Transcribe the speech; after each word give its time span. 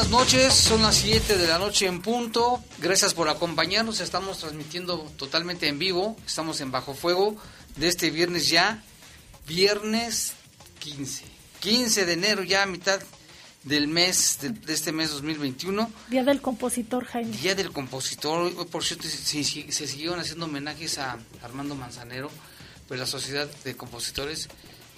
Buenas 0.00 0.18
noches, 0.18 0.54
son 0.54 0.80
las 0.80 0.96
7 0.96 1.36
de 1.36 1.46
la 1.46 1.58
noche 1.58 1.84
en 1.84 2.00
punto. 2.00 2.64
Gracias 2.78 3.12
por 3.12 3.28
acompañarnos. 3.28 4.00
Estamos 4.00 4.38
transmitiendo 4.38 4.96
totalmente 5.18 5.68
en 5.68 5.78
vivo. 5.78 6.16
Estamos 6.26 6.62
en 6.62 6.70
Bajo 6.70 6.94
Fuego 6.94 7.36
de 7.76 7.88
este 7.88 8.10
viernes 8.10 8.48
ya, 8.48 8.82
viernes 9.46 10.32
15. 10.78 11.26
15 11.60 12.06
de 12.06 12.12
enero 12.14 12.42
ya, 12.44 12.62
a 12.62 12.66
mitad 12.66 12.98
del 13.64 13.88
mes, 13.88 14.38
de, 14.40 14.72
este 14.72 14.90
mes 14.90 15.10
2021. 15.10 15.90
Día 16.08 16.24
del 16.24 16.40
compositor, 16.40 17.04
Jaime. 17.04 17.36
Día 17.36 17.54
del 17.54 17.70
compositor. 17.70 18.66
Por 18.68 18.82
cierto, 18.82 19.06
se, 19.06 19.44
se 19.44 19.86
siguieron 19.86 20.18
haciendo 20.18 20.46
homenajes 20.46 20.96
a 20.96 21.18
Armando 21.42 21.74
Manzanero, 21.74 22.30
pues 22.88 22.98
la 22.98 23.06
Sociedad 23.06 23.50
de 23.64 23.76
Compositores 23.76 24.48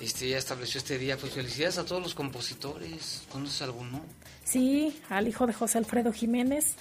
este, 0.01 0.29
ya 0.29 0.39
estableció 0.39 0.79
este 0.79 0.97
día. 0.97 1.17
Pues 1.17 1.33
felicidades 1.33 1.79
a 1.79 1.85
todos 1.85 2.01
los 2.01 2.15
compositores. 2.15 3.23
¿Conoces 3.33 3.63
alguno? 3.63 4.05
Sí, 4.45 5.01
al 5.09 5.29
hijo 5.29 5.47
de 5.47 5.53
José 5.53 5.79
Alfredo 5.79 6.12
Jiménez. 6.12 6.77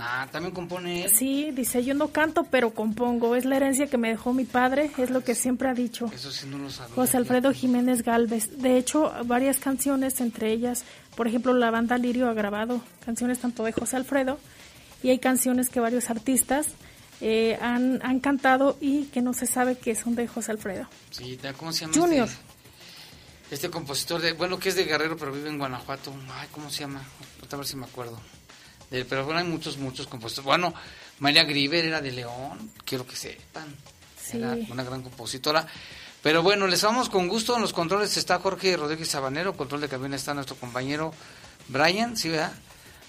Ah, 0.00 0.28
también 0.30 0.54
compone. 0.54 1.08
Sí, 1.08 1.50
dice, 1.50 1.84
yo 1.84 1.92
no 1.92 2.08
canto, 2.08 2.44
pero 2.44 2.72
compongo. 2.72 3.34
Es 3.34 3.44
la 3.44 3.56
herencia 3.56 3.88
que 3.88 3.98
me 3.98 4.10
dejó 4.10 4.32
mi 4.32 4.44
padre, 4.44 4.92
es 4.96 5.10
lo 5.10 5.24
que 5.24 5.34
siempre 5.34 5.68
ha 5.68 5.74
dicho. 5.74 6.08
Eso 6.14 6.30
sí 6.30 6.46
no 6.46 6.58
lo 6.58 6.70
sabía. 6.70 6.94
José 6.94 7.16
Alfredo 7.16 7.52
Jiménez 7.52 8.02
Galvez. 8.04 8.58
De 8.58 8.76
hecho, 8.76 9.12
varias 9.24 9.58
canciones, 9.58 10.20
entre 10.20 10.52
ellas, 10.52 10.84
por 11.16 11.26
ejemplo, 11.26 11.52
la 11.52 11.72
banda 11.72 11.98
Lirio 11.98 12.28
ha 12.28 12.34
grabado 12.34 12.80
canciones 13.04 13.40
tanto 13.40 13.64
de 13.64 13.72
José 13.72 13.96
Alfredo 13.96 14.38
y 15.02 15.10
hay 15.10 15.18
canciones 15.18 15.68
que 15.68 15.80
varios 15.80 16.10
artistas 16.10 16.68
eh, 17.20 17.58
han, 17.60 18.00
han 18.04 18.20
cantado 18.20 18.76
y 18.80 19.06
que 19.06 19.20
no 19.20 19.32
se 19.32 19.46
sabe 19.46 19.76
que 19.76 19.96
son 19.96 20.14
de 20.14 20.28
José 20.28 20.52
Alfredo. 20.52 20.86
Sí, 21.10 21.38
¿cómo 21.56 21.72
se 21.72 21.86
llama? 21.86 21.94
Junior. 21.94 22.28
Este? 22.28 22.47
Este 23.50 23.70
compositor, 23.70 24.20
de, 24.20 24.32
bueno, 24.32 24.58
que 24.58 24.68
es 24.68 24.74
de 24.74 24.84
Guerrero, 24.84 25.16
pero 25.16 25.32
vive 25.32 25.48
en 25.48 25.58
Guanajuato. 25.58 26.12
Ay, 26.30 26.48
¿cómo 26.52 26.70
se 26.70 26.80
llama? 26.80 27.02
A 27.50 27.56
ver 27.56 27.66
si 27.66 27.76
me 27.76 27.86
acuerdo. 27.86 28.20
pero 28.90 29.24
bueno, 29.24 29.40
hay 29.40 29.46
muchos, 29.46 29.78
muchos 29.78 30.06
compositores. 30.06 30.44
Bueno, 30.44 30.74
María 31.18 31.44
Griver 31.44 31.86
era 31.86 32.00
de 32.00 32.12
León, 32.12 32.70
quiero 32.84 33.06
que 33.06 33.16
sepan. 33.16 33.74
Era 34.32 34.56
una 34.70 34.84
gran 34.84 35.02
compositora. 35.02 35.66
Pero 36.22 36.42
bueno, 36.42 36.66
les 36.66 36.82
vamos 36.82 37.08
con 37.08 37.28
gusto. 37.28 37.56
En 37.56 37.62
los 37.62 37.72
controles 37.72 38.16
está 38.16 38.38
Jorge 38.38 38.76
Rodríguez 38.76 39.08
Sabanero. 39.08 39.56
Control 39.56 39.80
de 39.80 39.88
cabina 39.88 40.16
está 40.16 40.34
nuestro 40.34 40.56
compañero 40.56 41.14
Brian, 41.68 42.16
¿sí, 42.16 42.28
verdad? 42.28 42.52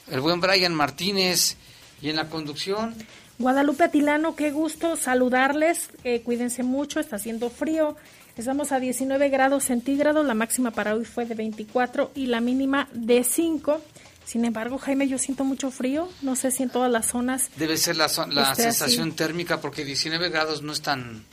El 0.09 0.21
buen 0.21 0.39
Brian 0.39 0.73
Martínez. 0.73 1.57
Y 2.01 2.09
en 2.09 2.15
la 2.15 2.29
conducción. 2.29 2.95
Guadalupe 3.39 3.83
Atilano, 3.83 4.35
qué 4.35 4.51
gusto 4.51 4.95
saludarles. 4.95 5.89
Eh, 6.03 6.21
cuídense 6.21 6.63
mucho, 6.63 6.99
está 6.99 7.17
haciendo 7.17 7.49
frío. 7.49 7.97
Estamos 8.37 8.71
a 8.71 8.79
19 8.79 9.29
grados 9.29 9.65
centígrados, 9.65 10.25
la 10.25 10.33
máxima 10.33 10.71
para 10.71 10.95
hoy 10.95 11.05
fue 11.05 11.25
de 11.25 11.35
24 11.35 12.11
y 12.15 12.27
la 12.27 12.39
mínima 12.39 12.87
de 12.93 13.23
5. 13.23 13.81
Sin 14.25 14.45
embargo, 14.45 14.77
Jaime, 14.77 15.07
yo 15.07 15.17
siento 15.17 15.43
mucho 15.43 15.71
frío, 15.71 16.07
no 16.21 16.35
sé 16.35 16.51
si 16.51 16.63
en 16.63 16.69
todas 16.69 16.91
las 16.91 17.07
zonas. 17.07 17.49
Debe 17.57 17.77
ser 17.77 17.97
la, 17.97 18.09
la 18.29 18.55
sensación 18.55 19.13
térmica 19.13 19.59
porque 19.59 19.83
19 19.83 20.29
grados 20.29 20.61
no 20.61 20.71
es 20.71 20.81
tan 20.81 21.25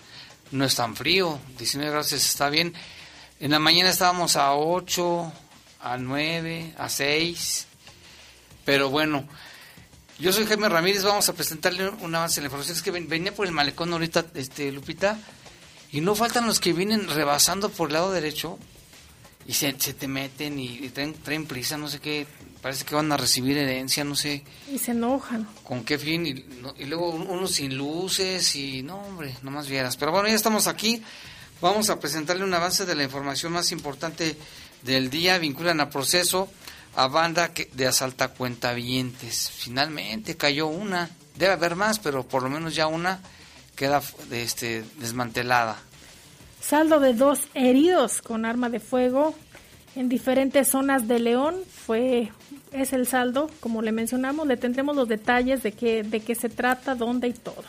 no 0.52 0.64
es 0.64 0.76
tan 0.76 0.96
frío, 0.96 1.38
19 1.58 1.90
grados 1.90 2.12
está 2.12 2.48
bien. 2.48 2.72
En 3.40 3.50
la 3.50 3.58
mañana 3.58 3.90
estábamos 3.90 4.36
a 4.36 4.54
8, 4.54 5.32
a 5.80 5.98
9, 5.98 6.74
a 6.78 6.88
6. 6.88 7.66
Pero 8.64 8.90
bueno, 8.90 9.28
yo 10.18 10.32
soy 10.32 10.46
Jaime 10.46 10.68
Ramírez, 10.68 11.02
vamos 11.04 11.28
a 11.28 11.34
presentarle 11.34 11.88
un 11.88 12.14
avance 12.14 12.36
de 12.36 12.42
la 12.42 12.46
información. 12.46 12.76
Es 12.76 12.82
que 12.82 12.90
venía 12.90 13.34
por 13.34 13.46
el 13.46 13.52
malecón 13.52 13.92
ahorita, 13.92 14.26
este 14.34 14.72
Lupita, 14.72 15.18
y 15.92 16.00
no 16.00 16.14
faltan 16.14 16.46
los 16.46 16.60
que 16.60 16.72
vienen 16.72 17.08
rebasando 17.08 17.70
por 17.70 17.88
el 17.88 17.94
lado 17.94 18.12
derecho 18.12 18.58
y 19.46 19.52
se, 19.52 19.72
te 19.72 20.08
meten 20.08 20.58
y, 20.58 20.88
traen, 20.90 21.46
prisa, 21.46 21.76
no 21.76 21.88
sé 21.88 22.00
qué, 22.00 22.26
parece 22.60 22.84
que 22.84 22.96
van 22.96 23.12
a 23.12 23.16
recibir 23.16 23.56
herencia, 23.56 24.02
no 24.02 24.16
sé. 24.16 24.42
Y 24.72 24.78
se 24.78 24.90
enojan. 24.90 25.48
¿Con 25.62 25.84
qué 25.84 25.98
fin? 25.98 26.26
Y, 26.26 26.84
luego 26.84 27.10
unos 27.10 27.52
sin 27.52 27.76
luces 27.76 28.56
y 28.56 28.82
no, 28.82 28.98
hombre, 28.98 29.36
no 29.42 29.52
más 29.52 29.68
vieras. 29.68 29.96
Pero 29.96 30.10
bueno, 30.10 30.28
ya 30.28 30.34
estamos 30.34 30.66
aquí. 30.66 31.00
Vamos 31.60 31.90
a 31.90 32.00
presentarle 32.00 32.44
un 32.44 32.52
avance 32.52 32.84
de 32.84 32.96
la 32.96 33.04
información 33.04 33.52
más 33.52 33.70
importante 33.70 34.36
del 34.82 35.10
día. 35.10 35.38
Vinculan 35.38 35.80
a 35.80 35.90
proceso 35.90 36.50
a 36.96 37.06
banda 37.06 37.52
de 37.72 37.86
asalta 37.86 38.28
cuentavientes. 38.28 39.50
Finalmente 39.54 40.36
cayó 40.36 40.66
una. 40.66 41.08
Debe 41.36 41.52
haber 41.52 41.76
más, 41.76 42.00
pero 42.00 42.26
por 42.26 42.42
lo 42.42 42.50
menos 42.50 42.74
ya 42.74 42.88
una 42.88 43.20
queda 43.76 44.02
este, 44.32 44.84
desmantelada. 44.98 45.76
Saldo 46.60 46.98
de 46.98 47.14
dos 47.14 47.40
heridos 47.54 48.22
con 48.22 48.44
arma 48.44 48.70
de 48.70 48.80
fuego 48.80 49.36
en 49.94 50.08
diferentes 50.08 50.68
zonas 50.68 51.06
de 51.06 51.20
León 51.20 51.56
fue 51.70 52.32
es 52.72 52.92
el 52.92 53.06
saldo, 53.06 53.50
como 53.60 53.82
le 53.82 53.92
mencionamos, 53.92 54.46
le 54.46 54.56
tendremos 54.56 54.96
los 54.96 55.08
detalles 55.08 55.62
de 55.62 55.72
qué 55.72 56.02
de 56.02 56.20
qué 56.20 56.34
se 56.34 56.48
trata, 56.48 56.94
dónde 56.94 57.28
y 57.28 57.32
todo. 57.32 57.62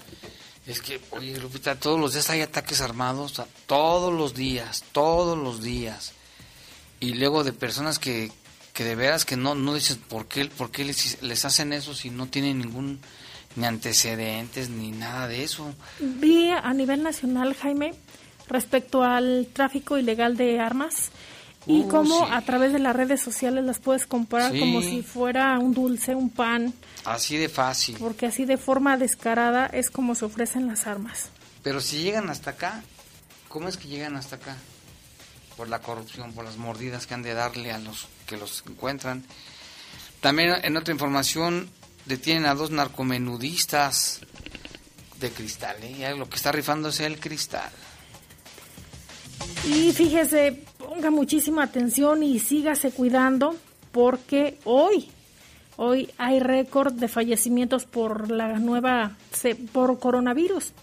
Es 0.65 0.81
que, 0.81 0.99
oye, 1.11 1.39
Lupita, 1.39 1.75
todos 1.75 1.97
los 1.97 2.13
días 2.13 2.29
hay 2.29 2.41
ataques 2.41 2.81
armados, 2.81 3.41
todos 3.67 4.13
los 4.13 4.33
días, 4.33 4.83
todos 4.91 5.37
los 5.37 5.61
días. 5.61 6.11
Y 6.99 7.13
luego 7.13 7.45
de 7.45 7.53
personas 7.53 7.99
que, 7.99 8.31
que 8.73 8.83
de 8.83 8.95
veras 8.95 9.23
que 9.23 9.37
no, 9.37 9.55
no 9.55 9.75
dices 9.75 9.97
por 10.09 10.27
qué, 10.27 10.45
por 10.45 10.69
qué 10.69 10.83
les, 10.83 11.21
les 11.21 11.45
hacen 11.45 11.71
eso 11.71 11.93
si 11.93 12.09
no 12.09 12.27
tienen 12.27 12.59
ningún 12.59 12.99
ni 13.57 13.65
antecedentes, 13.65 14.69
ni 14.69 14.91
nada 14.91 15.27
de 15.27 15.43
eso. 15.43 15.73
Vi 15.99 16.49
a 16.51 16.73
nivel 16.73 17.03
nacional, 17.03 17.55
Jaime, 17.55 17.93
respecto 18.47 19.03
al 19.03 19.49
tráfico 19.51 19.97
ilegal 19.97 20.37
de 20.37 20.59
armas 20.59 21.11
y 21.65 21.81
uh, 21.81 21.89
cómo 21.89 22.25
a 22.25 22.41
través 22.43 22.71
de 22.71 22.79
las 22.79 22.95
redes 22.95 23.19
sociales 23.19 23.65
las 23.65 23.79
puedes 23.79 24.05
comprar 24.05 24.57
como 24.57 24.81
si 24.81 25.01
fuera 25.01 25.57
un 25.59 25.73
dulce, 25.73 26.15
un 26.15 26.29
pan. 26.29 26.71
Así 27.03 27.35
de 27.37 27.49
fácil. 27.49 27.97
Porque 27.99 28.27
así 28.27 28.45
de 28.45 28.57
forma 28.57 28.95
descarada 28.95 29.65
es 29.65 29.89
como 29.89 30.13
se 30.13 30.25
ofrecen 30.25 30.67
las 30.67 30.85
armas. 30.85 31.29
Pero 31.63 31.81
si 31.81 32.03
llegan 32.03 32.29
hasta 32.29 32.51
acá, 32.51 32.83
¿cómo 33.49 33.67
es 33.67 33.75
que 33.75 33.87
llegan 33.87 34.15
hasta 34.15 34.37
acá? 34.37 34.55
Por 35.57 35.67
la 35.67 35.79
corrupción, 35.79 36.31
por 36.33 36.45
las 36.45 36.57
mordidas 36.57 37.07
que 37.07 37.15
han 37.15 37.23
de 37.23 37.33
darle 37.33 37.71
a 37.71 37.79
los 37.79 38.07
que 38.27 38.37
los 38.37 38.63
encuentran. 38.67 39.25
También 40.21 40.53
en 40.63 40.77
otra 40.77 40.93
información, 40.93 41.69
detienen 42.07 42.45
a 42.45 42.55
dos 42.55 42.71
narcomenudistas 42.71 44.21
de 45.19 45.31
cristal, 45.31 45.77
¿eh? 45.81 46.15
lo 46.15 46.29
que 46.29 46.35
está 46.35 46.51
rifando 46.51 46.89
es 46.89 46.99
el 46.99 47.19
cristal. 47.19 47.71
Y 49.65 49.91
fíjese, 49.91 50.63
ponga 50.77 51.09
muchísima 51.09 51.63
atención 51.63 52.23
y 52.23 52.39
sígase 52.39 52.91
cuidando 52.91 53.55
porque 53.91 54.59
hoy, 54.63 55.09
hoy 55.75 56.09
hay 56.17 56.39
récord 56.39 56.93
de 56.93 57.07
fallecimientos 57.07 57.85
por 57.85 58.29
la 58.29 58.59
nueva, 58.59 59.17
por 59.71 59.99
coronavirus. 59.99 60.73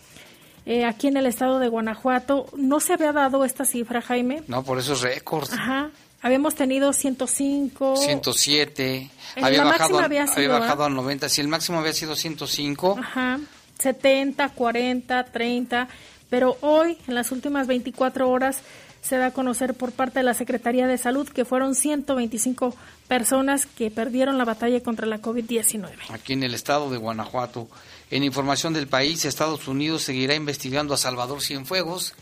Eh, 0.66 0.84
aquí 0.84 1.08
en 1.08 1.16
el 1.16 1.26
estado 1.26 1.58
de 1.58 1.68
Guanajuato 1.68 2.46
no 2.56 2.80
se 2.80 2.94
había 2.94 3.12
dado 3.12 3.44
esta 3.44 3.64
cifra, 3.64 4.00
Jaime. 4.00 4.42
No, 4.48 4.64
por 4.64 4.78
eso 4.78 4.94
es 4.94 5.02
récord. 5.02 5.48
Ajá. 5.52 5.90
Habíamos 6.24 6.54
tenido 6.54 6.94
105. 6.94 7.98
107. 7.98 9.10
había 9.42 9.62
bajado, 9.62 9.98
había, 9.98 10.24
bajado 10.48 10.84
a 10.84 10.88
90. 10.88 11.28
Si 11.28 11.42
el 11.42 11.48
máximo 11.48 11.80
había 11.80 11.92
sido 11.92 12.16
105. 12.16 12.96
Ajá. 12.98 13.40
70, 13.78 14.48
40, 14.48 15.24
30. 15.24 15.88
Pero 16.30 16.56
hoy, 16.62 16.96
en 17.06 17.14
las 17.14 17.30
últimas 17.30 17.66
24 17.66 18.30
horas, 18.30 18.62
se 19.02 19.18
da 19.18 19.26
a 19.26 19.30
conocer 19.32 19.74
por 19.74 19.92
parte 19.92 20.20
de 20.20 20.22
la 20.22 20.32
Secretaría 20.32 20.86
de 20.86 20.96
Salud 20.96 21.28
que 21.28 21.44
fueron 21.44 21.74
125 21.74 22.74
personas 23.06 23.66
que 23.66 23.90
perdieron 23.90 24.38
la 24.38 24.46
batalla 24.46 24.82
contra 24.82 25.06
la 25.06 25.20
COVID-19. 25.20 25.90
Aquí 26.08 26.32
en 26.32 26.42
el 26.42 26.54
estado 26.54 26.88
de 26.88 26.96
Guanajuato, 26.96 27.68
en 28.10 28.24
información 28.24 28.72
del 28.72 28.88
país, 28.88 29.26
Estados 29.26 29.68
Unidos 29.68 30.00
seguirá 30.00 30.34
investigando 30.34 30.94
a 30.94 30.96
Salvador 30.96 31.42
Cienfuegos, 31.42 32.14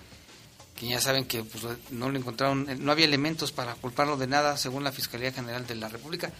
que 0.82 0.88
ya 0.88 1.00
saben 1.00 1.26
que 1.26 1.44
pues, 1.44 1.62
no 1.92 2.10
le 2.10 2.18
encontraron, 2.18 2.66
no 2.80 2.90
había 2.90 3.04
elementos 3.04 3.52
para 3.52 3.76
culparlo 3.76 4.16
de 4.16 4.26
nada, 4.26 4.56
según 4.56 4.82
la 4.82 4.90
Fiscalía 4.90 5.30
General 5.30 5.64
de 5.64 5.76
la 5.76 5.88
República. 5.88 6.32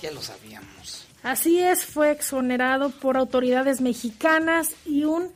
Ya 0.00 0.12
lo 0.12 0.22
sabíamos. 0.22 1.08
Así 1.24 1.58
es, 1.58 1.84
fue 1.86 2.12
exonerado 2.12 2.90
por 2.90 3.16
autoridades 3.16 3.80
mexicanas 3.80 4.68
y 4.86 5.02
un 5.02 5.32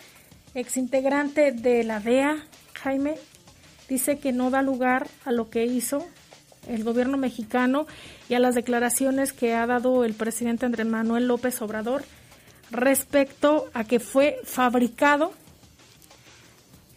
exintegrante 0.55 1.51
de 1.51 1.83
la 1.83 1.99
DEA, 1.99 2.47
Jaime, 2.75 3.17
dice 3.89 4.21
que 4.21 4.31
no 4.31 4.51
da 4.51 4.63
lugar 4.63 5.09
a 5.25 5.33
lo 5.33 5.51
que 5.51 5.67
hizo 5.67 6.07
el 6.69 6.85
gobierno 6.85 7.17
mexicano 7.17 7.89
y 8.29 8.35
a 8.35 8.39
las 8.39 8.55
declaraciones 8.55 9.33
que 9.33 9.53
ha 9.55 9.67
dado 9.67 10.05
el 10.05 10.15
presidente 10.15 10.65
Andrés 10.65 10.87
Manuel 10.87 11.27
López 11.27 11.61
Obrador 11.61 12.05
respecto 12.71 13.69
a 13.75 13.83
que 13.83 13.99
fue 13.99 14.39
fabricado 14.45 15.33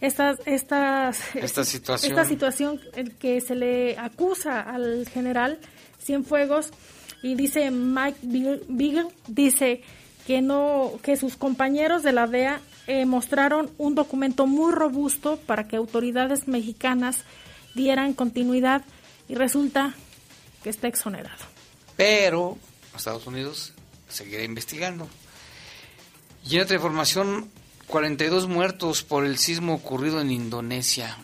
esta, 0.00 0.36
esta, 0.44 1.10
esta 1.34 1.64
situación, 1.64 2.12
esta 2.12 2.24
situación 2.24 2.80
que 3.18 3.40
se 3.40 3.54
le 3.54 3.98
acusa 3.98 4.60
al 4.60 5.08
general 5.08 5.58
Cienfuegos 6.02 6.70
y 7.22 7.34
dice 7.34 7.70
Mike 7.70 8.18
Beagle, 8.68 9.08
dice 9.26 9.82
que 10.26 10.40
no 10.42 10.92
que 11.02 11.16
sus 11.16 11.36
compañeros 11.36 12.02
de 12.02 12.12
la 12.12 12.26
DEA 12.26 12.60
eh, 12.86 13.04
mostraron 13.06 13.70
un 13.78 13.94
documento 13.94 14.46
muy 14.46 14.72
robusto 14.72 15.38
para 15.46 15.66
que 15.66 15.76
autoridades 15.76 16.48
mexicanas 16.48 17.24
dieran 17.74 18.14
continuidad 18.14 18.82
y 19.28 19.34
resulta 19.34 19.94
que 20.62 20.70
está 20.70 20.88
exonerado. 20.88 21.44
Pero 21.96 22.56
Estados 22.96 23.26
Unidos 23.26 23.72
seguirá 24.08 24.42
investigando. 24.42 25.08
Y 26.48 26.56
en 26.56 26.62
otra 26.62 26.76
información, 26.76 27.50
42 27.88 28.48
muertos 28.48 29.02
por 29.02 29.24
el 29.24 29.38
sismo 29.38 29.74
ocurrido 29.74 30.20
en 30.20 30.30
Indonesia, 30.30 31.16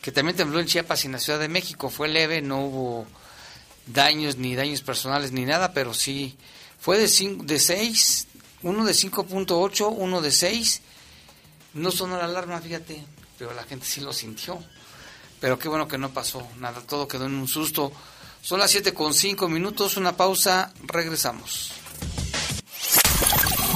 que 0.00 0.12
también 0.12 0.36
tembló 0.36 0.60
en 0.60 0.66
Chiapas 0.66 1.02
y 1.02 1.06
en 1.06 1.12
la 1.12 1.18
Ciudad 1.18 1.40
de 1.40 1.48
México. 1.48 1.90
Fue 1.90 2.08
leve, 2.08 2.40
no 2.40 2.64
hubo 2.64 3.06
daños, 3.86 4.36
ni 4.36 4.54
daños 4.54 4.82
personales, 4.82 5.32
ni 5.32 5.44
nada, 5.44 5.72
pero 5.72 5.92
sí 5.92 6.36
fue 6.78 6.98
de, 6.98 7.08
cinco, 7.08 7.44
de 7.44 7.58
6, 7.58 8.28
uno 8.62 8.84
de 8.84 8.92
5.8, 8.92 9.92
uno 9.96 10.22
de 10.22 10.30
6 10.30 10.82
no 11.74 11.90
sonó 11.90 12.16
la 12.16 12.24
alarma, 12.24 12.60
fíjate, 12.60 13.04
pero 13.36 13.52
la 13.52 13.64
gente 13.64 13.84
sí 13.84 14.00
lo 14.00 14.12
sintió. 14.12 14.58
Pero 15.40 15.58
qué 15.58 15.68
bueno 15.68 15.88
que 15.88 15.98
no 15.98 16.10
pasó 16.10 16.46
nada, 16.58 16.80
todo 16.82 17.08
quedó 17.08 17.26
en 17.26 17.34
un 17.34 17.48
susto. 17.48 17.92
Son 18.40 18.60
las 18.60 18.70
7 18.70 18.94
con 18.94 19.12
5 19.12 19.48
minutos, 19.48 19.96
una 19.96 20.16
pausa, 20.16 20.72
regresamos. 20.84 21.72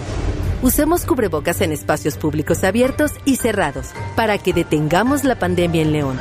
Usemos 0.62 1.04
cubrebocas 1.04 1.60
en 1.60 1.72
espacios 1.72 2.16
públicos 2.16 2.64
abiertos 2.64 3.10
y 3.26 3.36
cerrados 3.36 3.88
para 4.16 4.38
que 4.38 4.54
detengamos 4.54 5.24
la 5.24 5.38
pandemia 5.38 5.82
en 5.82 5.92
León. 5.92 6.18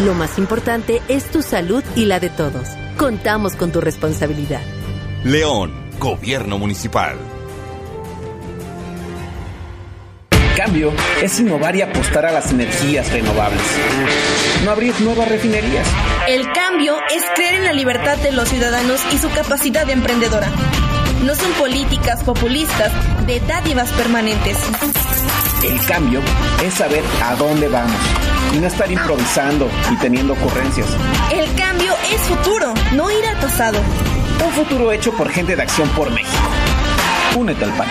Lo 0.00 0.14
más 0.14 0.38
importante 0.38 1.00
es 1.08 1.30
tu 1.30 1.42
salud 1.42 1.84
y 1.94 2.06
la 2.06 2.18
de 2.18 2.30
todos. 2.30 2.68
Contamos 2.96 3.56
con 3.56 3.72
tu 3.72 3.80
responsabilidad. 3.80 4.62
León, 5.24 5.72
Gobierno 5.98 6.58
Municipal. 6.58 7.16
cambio 10.56 10.92
es 11.22 11.40
innovar 11.40 11.74
y 11.76 11.82
apostar 11.82 12.26
a 12.26 12.32
las 12.32 12.50
energías 12.50 13.10
renovables. 13.10 13.62
No 14.64 14.70
abrir 14.70 14.94
nuevas 15.00 15.28
refinerías. 15.28 15.86
El 16.28 16.50
cambio 16.52 16.96
es 17.14 17.22
creer 17.34 17.56
en 17.56 17.64
la 17.64 17.72
libertad 17.72 18.16
de 18.18 18.32
los 18.32 18.48
ciudadanos 18.48 19.00
y 19.12 19.18
su 19.18 19.28
capacidad 19.30 19.86
de 19.86 19.92
emprendedora 19.92 20.48
no 21.24 21.34
son 21.34 21.52
políticas 21.52 22.22
populistas 22.24 22.92
de 23.26 23.40
dádivas 23.40 23.90
permanentes. 23.92 24.56
El 25.64 25.84
cambio 25.86 26.20
es 26.64 26.74
saber 26.74 27.04
a 27.22 27.36
dónde 27.36 27.68
vamos 27.68 28.31
y 28.54 28.58
no 28.58 28.66
estar 28.66 28.90
improvisando 28.90 29.68
y 29.90 29.96
teniendo 29.96 30.34
ocurrencias. 30.34 30.86
El 31.32 31.52
cambio 31.54 31.92
es 32.12 32.20
futuro, 32.22 32.72
no 32.94 33.10
ir 33.10 33.24
al 33.26 33.36
pasado. 33.36 33.80
Un 34.44 34.52
futuro 34.52 34.92
hecho 34.92 35.12
por 35.12 35.30
gente 35.30 35.56
de 35.56 35.62
Acción 35.62 35.88
por 35.90 36.10
México. 36.10 36.48
Únete 37.36 37.64
al 37.64 37.72
PAN. 37.72 37.88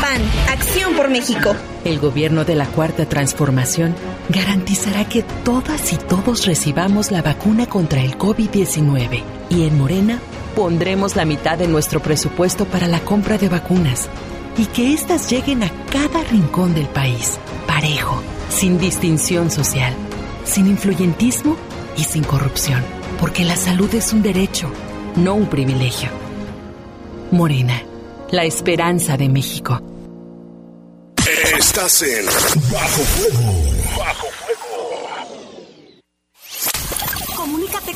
PAN, 0.00 0.22
Acción 0.52 0.94
por 0.94 1.08
México. 1.08 1.54
El 1.84 1.98
gobierno 1.98 2.44
de 2.44 2.54
la 2.54 2.66
Cuarta 2.66 3.06
Transformación 3.06 3.94
garantizará 4.28 5.04
que 5.06 5.22
todas 5.22 5.92
y 5.92 5.96
todos 5.96 6.46
recibamos 6.46 7.10
la 7.10 7.22
vacuna 7.22 7.66
contra 7.66 8.00
el 8.00 8.16
COVID-19. 8.16 9.22
Y 9.50 9.66
en 9.66 9.78
Morena 9.78 10.18
pondremos 10.54 11.16
la 11.16 11.24
mitad 11.24 11.58
de 11.58 11.66
nuestro 11.66 12.00
presupuesto 12.00 12.64
para 12.64 12.86
la 12.86 13.00
compra 13.00 13.38
de 13.38 13.48
vacunas 13.48 14.08
y 14.56 14.66
que 14.66 14.94
éstas 14.94 15.28
lleguen 15.30 15.62
a 15.62 15.70
cada 15.90 16.22
rincón 16.24 16.74
del 16.74 16.86
país, 16.86 17.38
parejo, 17.66 18.22
sin 18.48 18.78
distinción 18.78 19.50
social, 19.50 19.94
sin 20.44 20.66
influyentismo 20.66 21.56
y 21.96 22.04
sin 22.04 22.24
corrupción, 22.24 22.82
porque 23.20 23.44
la 23.44 23.56
salud 23.56 23.92
es 23.94 24.12
un 24.12 24.22
derecho, 24.22 24.70
no 25.16 25.34
un 25.34 25.46
privilegio. 25.46 26.10
Morena, 27.30 27.82
la 28.30 28.44
esperanza 28.44 29.16
de 29.16 29.28
México. 29.28 29.80
Estás 31.56 32.02
en 32.02 32.26
Bajo 32.70 33.02
Fuego. 33.02 34.43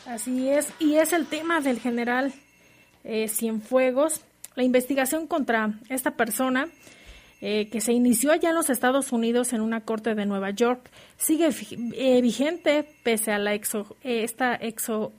Así 0.05 0.49
es, 0.49 0.67
y 0.79 0.95
es 0.95 1.13
el 1.13 1.27
tema 1.27 1.61
del 1.61 1.79
general 1.79 2.33
eh, 3.03 3.27
Cienfuegos, 3.27 4.21
la 4.59 4.65
investigación 4.65 5.25
contra 5.25 5.79
esta 5.87 6.11
persona, 6.11 6.67
eh, 7.39 7.69
que 7.69 7.79
se 7.79 7.93
inició 7.93 8.33
allá 8.33 8.49
en 8.49 8.55
los 8.55 8.69
Estados 8.69 9.13
Unidos 9.13 9.53
en 9.53 9.61
una 9.61 9.79
corte 9.79 10.15
de 10.15 10.25
Nueva 10.25 10.49
York, 10.49 10.89
sigue 11.15 11.49
eh, 11.93 12.21
vigente 12.21 12.85
pese 13.03 13.31
a 13.31 13.39
la 13.39 13.53
exo, 13.53 13.95
eh, 14.03 14.25
esta 14.25 14.55
exo... 14.55 15.13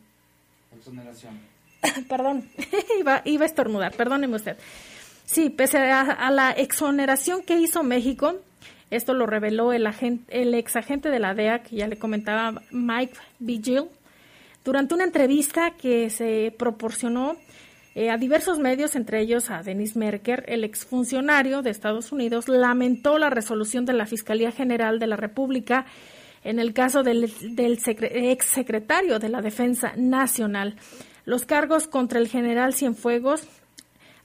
Exoneración. 0.76 1.40
Perdón, 2.10 2.50
iba, 3.00 3.22
iba 3.24 3.44
a 3.44 3.46
estornudar, 3.46 3.94
perdóneme 3.94 4.36
usted. 4.36 4.58
Sí, 5.24 5.48
pese 5.48 5.78
a, 5.78 6.30
la 6.30 6.50
exoneración 6.50 7.42
que 7.42 7.58
hizo 7.58 7.82
México, 7.82 8.34
esto 8.90 9.14
lo 9.14 9.24
reveló 9.24 9.72
el, 9.72 9.86
agente, 9.86 10.38
el 10.38 10.52
ex 10.52 10.76
agente 10.76 11.08
de 11.08 11.18
la 11.18 11.32
DEA, 11.32 11.62
que 11.62 11.76
ya 11.76 11.88
le 11.88 11.96
comentaba 11.96 12.60
Mike 12.72 13.14
Vigil, 13.38 13.84
durante 14.66 14.92
una 14.92 15.04
entrevista 15.04 15.70
que 15.70 16.10
se 16.10 16.54
proporcionó 16.58 17.38
eh, 17.94 18.10
a 18.10 18.16
diversos 18.16 18.58
medios, 18.58 18.94
entre 18.94 19.20
ellos 19.20 19.50
a 19.50 19.62
Denis 19.62 19.96
Merker, 19.96 20.44
el 20.46 20.62
exfuncionario 20.62 21.62
de 21.62 21.70
Estados 21.70 22.12
Unidos, 22.12 22.48
lamentó 22.48 23.18
la 23.18 23.30
resolución 23.30 23.84
de 23.84 23.94
la 23.94 24.06
Fiscalía 24.06 24.52
General 24.52 24.98
de 24.98 25.08
la 25.08 25.16
República 25.16 25.86
en 26.44 26.58
el 26.58 26.72
caso 26.72 27.02
del, 27.02 27.32
del 27.56 27.78
exsecretario 28.12 29.18
de 29.18 29.28
la 29.28 29.42
Defensa 29.42 29.92
Nacional. 29.96 30.76
Los 31.24 31.44
cargos 31.44 31.86
contra 31.86 32.18
el 32.18 32.28
general 32.28 32.74
Cienfuegos 32.74 33.46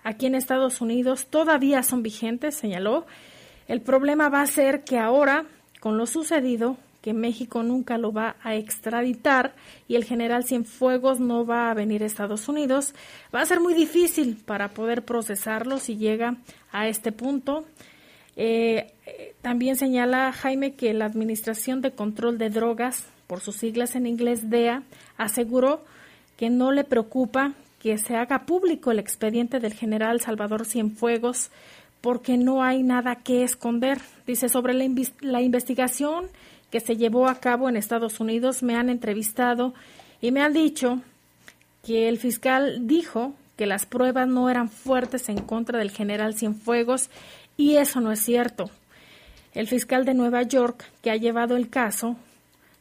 aquí 0.03 0.27
en 0.27 0.35
Estados 0.35 0.79
Unidos 0.79 1.27
todavía 1.27 1.83
son 1.83 2.03
vigentes, 2.03 2.55
señaló. 2.55 3.05
El 3.67 3.81
problema 3.81 4.29
va 4.29 4.41
a 4.41 4.47
ser 4.47 4.83
que 4.83 4.99
ahora, 4.99 5.45
con 5.79 5.97
lo 5.97 6.05
sucedido, 6.05 6.77
que 7.05 7.13
México 7.13 7.61
nunca 7.61 7.99
lo 7.99 8.11
va 8.11 8.35
a 8.41 8.55
extraditar 8.55 9.53
y 9.87 9.93
el 9.93 10.05
general 10.05 10.43
Cienfuegos 10.43 11.19
no 11.19 11.45
va 11.45 11.69
a 11.69 11.75
venir 11.75 12.01
a 12.01 12.07
Estados 12.07 12.49
Unidos, 12.49 12.95
va 13.33 13.41
a 13.41 13.45
ser 13.45 13.59
muy 13.59 13.75
difícil 13.75 14.41
para 14.43 14.69
poder 14.69 15.05
procesarlo 15.05 15.77
si 15.77 15.97
llega 15.97 16.37
a 16.71 16.87
este 16.87 17.11
punto. 17.11 17.63
Eh, 18.35 18.91
también 19.43 19.75
señala 19.75 20.31
Jaime 20.31 20.73
que 20.73 20.95
la 20.95 21.05
Administración 21.05 21.81
de 21.81 21.91
Control 21.91 22.39
de 22.39 22.49
Drogas, 22.49 23.05
por 23.27 23.39
sus 23.39 23.57
siglas 23.57 23.95
en 23.95 24.07
inglés 24.07 24.49
DEA, 24.49 24.81
aseguró 25.15 25.85
que 26.37 26.49
no 26.49 26.71
le 26.71 26.85
preocupa 26.85 27.53
que 27.77 27.99
se 27.99 28.15
haga 28.15 28.47
público 28.47 28.89
el 28.89 28.97
expediente 28.97 29.59
del 29.59 29.75
general 29.75 30.21
Salvador 30.21 30.65
Cienfuegos 30.65 31.51
porque 32.01 32.35
no 32.35 32.63
hay 32.63 32.81
nada 32.81 33.17
que 33.17 33.43
esconder. 33.43 34.01
Dice, 34.25 34.49
sobre 34.49 34.73
la, 34.73 34.85
la 35.21 35.41
investigación 35.43 36.29
que 36.75 36.81
se 36.81 36.97
llevó 36.97 37.29
a 37.29 37.39
cabo 37.39 37.69
en 37.69 37.77
Estados 37.77 38.19
Unidos, 38.19 38.61
me 38.61 38.75
han 38.75 38.89
entrevistado 38.89 39.73
y 40.19 40.31
me 40.31 40.41
han 40.41 40.51
dicho 40.51 40.99
que 41.85 42.09
el 42.09 42.17
fiscal 42.17 42.85
dijo 42.85 43.33
que 43.55 43.65
las 43.65 43.85
pruebas 43.85 44.27
no 44.27 44.49
eran 44.49 44.67
fuertes 44.67 45.29
en 45.29 45.37
contra 45.37 45.79
del 45.79 45.89
general 45.89 46.35
Cienfuegos 46.35 47.09
y 47.55 47.77
eso 47.77 48.01
no 48.01 48.11
es 48.11 48.19
cierto. 48.19 48.69
El 49.53 49.67
fiscal 49.67 50.03
de 50.03 50.15
Nueva 50.15 50.41
York, 50.43 50.83
que 51.01 51.11
ha 51.11 51.15
llevado 51.15 51.55
el 51.55 51.69
caso, 51.69 52.17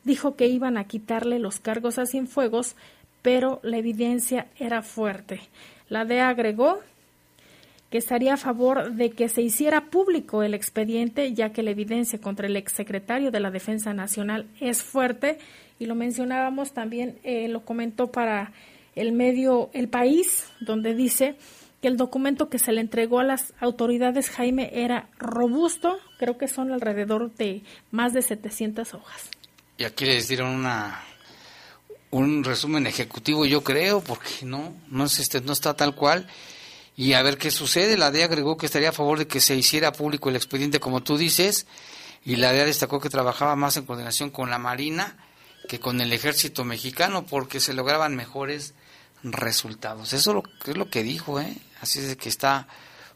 dijo 0.03 0.35
que 0.35 0.49
iban 0.49 0.77
a 0.77 0.89
quitarle 0.89 1.39
los 1.39 1.61
cargos 1.61 1.97
a 2.01 2.07
Cienfuegos, 2.07 2.75
pero 3.23 3.61
la 3.63 3.77
evidencia 3.77 4.49
era 4.59 4.83
fuerte. 4.83 5.41
La 5.89 6.05
DEA 6.05 6.31
agregó 6.31 6.81
que 7.95 7.99
estaría 7.99 8.35
a 8.35 8.37
favor 8.37 8.95
de 8.95 9.11
que 9.11 9.29
se 9.29 9.41
hiciera 9.41 9.83
público 9.83 10.43
el 10.43 10.53
expediente, 10.53 11.33
ya 11.33 11.53
que 11.53 11.63
la 11.63 11.71
evidencia 11.71 12.21
contra 12.21 12.49
el 12.49 12.57
exsecretario 12.57 13.31
de 13.31 13.39
la 13.39 13.53
Defensa 13.53 13.95
Nacional 13.95 14.49
es 14.59 14.83
fuerte, 14.83 15.39
y 15.79 15.87
lo 15.87 15.95
mencionábamos 15.95 16.73
también, 16.73 17.21
eh, 17.23 17.47
lo 17.47 17.65
comentó 17.65 18.11
para 18.11 18.53
el 18.97 19.13
medio 19.13 19.71
El 19.75 19.89
País, 19.89 20.49
donde 20.59 20.93
dice 20.93 21.37
que 21.81 21.87
el 21.87 21.97
documento 21.97 22.49
que 22.49 22.59
se 22.59 22.73
le 22.73 22.81
entregó 22.81 23.21
a 23.21 23.23
las 23.23 23.55
autoridades, 23.61 24.29
Jaime, 24.29 24.71
era 24.73 25.09
robusto, 25.17 26.01
creo 26.19 26.37
que 26.37 26.49
son 26.49 26.73
alrededor 26.73 27.33
de 27.37 27.63
más 27.93 28.13
de 28.13 28.23
700 28.23 28.93
hojas. 28.95 29.31
Y 29.79 29.85
aquí 29.85 30.05
les 30.05 30.27
dieron 30.27 30.49
una 30.49 31.01
un 32.11 32.43
resumen 32.43 32.89
ejecutivo, 32.89 33.47
yo 33.47 33.63
creo, 33.63 34.01
porque 34.01 34.45
no 34.45 34.75
no 34.89 35.05
es 35.05 35.21
este 35.21 35.41
no 35.43 35.53
está 35.53 35.75
tal 35.75 35.95
cual 35.95 36.27
y 36.97 37.15
a 37.15 37.23
ver 37.23 37.39
qué 37.39 37.51
sucede. 37.51 37.97
La 37.97 38.11
DEA 38.11 38.27
agregó 38.27 38.57
que 38.57 38.67
estaría 38.67 38.91
a 38.91 38.93
favor 38.93 39.19
de 39.19 39.27
que 39.27 39.41
se 39.41 39.55
hiciera 39.55 39.93
público 39.93 40.29
el 40.29 40.37
expediente, 40.37 40.81
como 40.81 41.03
tú 41.03 41.17
dices, 41.17 41.67
y 42.25 42.37
la 42.37 42.53
DEA 42.53 42.67
destacó 42.67 43.01
que 43.01 43.11
trabajaba 43.11 43.57
más 43.57 43.77
en 43.77 43.85
coordinación 43.85 44.31
con 44.31 44.51
la 44.51 44.59
Marina 44.59 45.17
que 45.69 45.81
con 45.81 46.01
el 46.01 46.13
ejército 46.13 46.65
mexicano 46.65 47.25
porque 47.25 47.61
se 47.61 47.73
lograban 47.73 48.15
mejores 48.15 48.75
resultados. 49.23 50.13
Eso 50.13 50.43
es 50.67 50.77
lo 50.77 50.91
que 50.91 51.03
dijo, 51.03 51.41
¿eh? 51.41 51.57
Así 51.81 52.01
es 52.01 52.17
que 52.17 52.29
está 52.29 52.67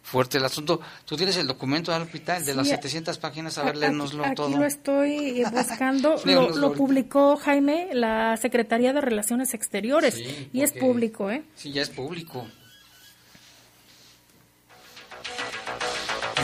fuerte 0.09 0.39
el 0.39 0.45
asunto. 0.45 0.81
Tú 1.05 1.17
tienes 1.17 1.37
el 1.37 1.47
documento 1.47 1.93
al 1.93 2.03
hospital 2.03 2.45
de 2.45 2.55
las 2.55 2.69
700 2.69 3.19
páginas, 3.19 3.59
a 3.59 3.65
ver, 3.65 3.77
léenoslo 3.77 4.25
todo. 4.35 4.49
Aquí 4.49 4.57
lo 4.57 4.65
estoy 4.65 5.45
buscando. 5.45 6.17
lo, 6.25 6.73
publicó 6.73 7.37
Jaime, 7.37 7.91
la 7.93 8.37
Secretaría 8.39 8.93
de 8.93 9.01
Relaciones 9.01 9.55
Exteriores, 9.55 10.19
y 10.53 10.63
es 10.63 10.73
público, 10.73 11.31
¿eh? 11.31 11.45
Sí, 11.55 11.73
ya 11.73 11.83
es 11.83 11.91
público. 11.91 12.47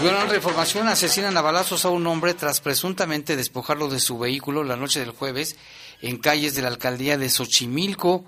En 0.07 0.29
reformación 0.29 0.89
asesinan 0.89 1.35
a 1.39 1.41
balazos 1.41 1.87
a 1.87 1.89
un 1.89 2.07
hombre 2.07 2.35
tras 2.35 2.61
presuntamente 2.61 3.37
despojarlo 3.37 3.89
de 3.89 4.01
su 4.01 4.19
vehículo 4.19 4.63
la 4.63 4.77
noche 4.77 5.01
del 5.01 5.13
jueves 5.13 5.57
en 6.03 6.19
calles 6.19 6.55
de 6.55 6.61
la 6.61 6.69
alcaldía 6.69 7.17
de 7.17 7.31
Xochimilco. 7.31 8.27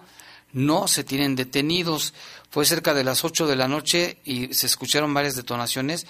No 0.54 0.88
se 0.88 1.04
tienen 1.04 1.36
detenidos. 1.36 2.14
Fue 2.50 2.64
cerca 2.64 2.94
de 2.94 3.04
las 3.04 3.24
8 3.24 3.46
de 3.46 3.56
la 3.56 3.68
noche 3.68 4.16
y 4.24 4.54
se 4.54 4.64
escucharon 4.64 5.12
varias 5.12 5.36
detonaciones 5.36 6.06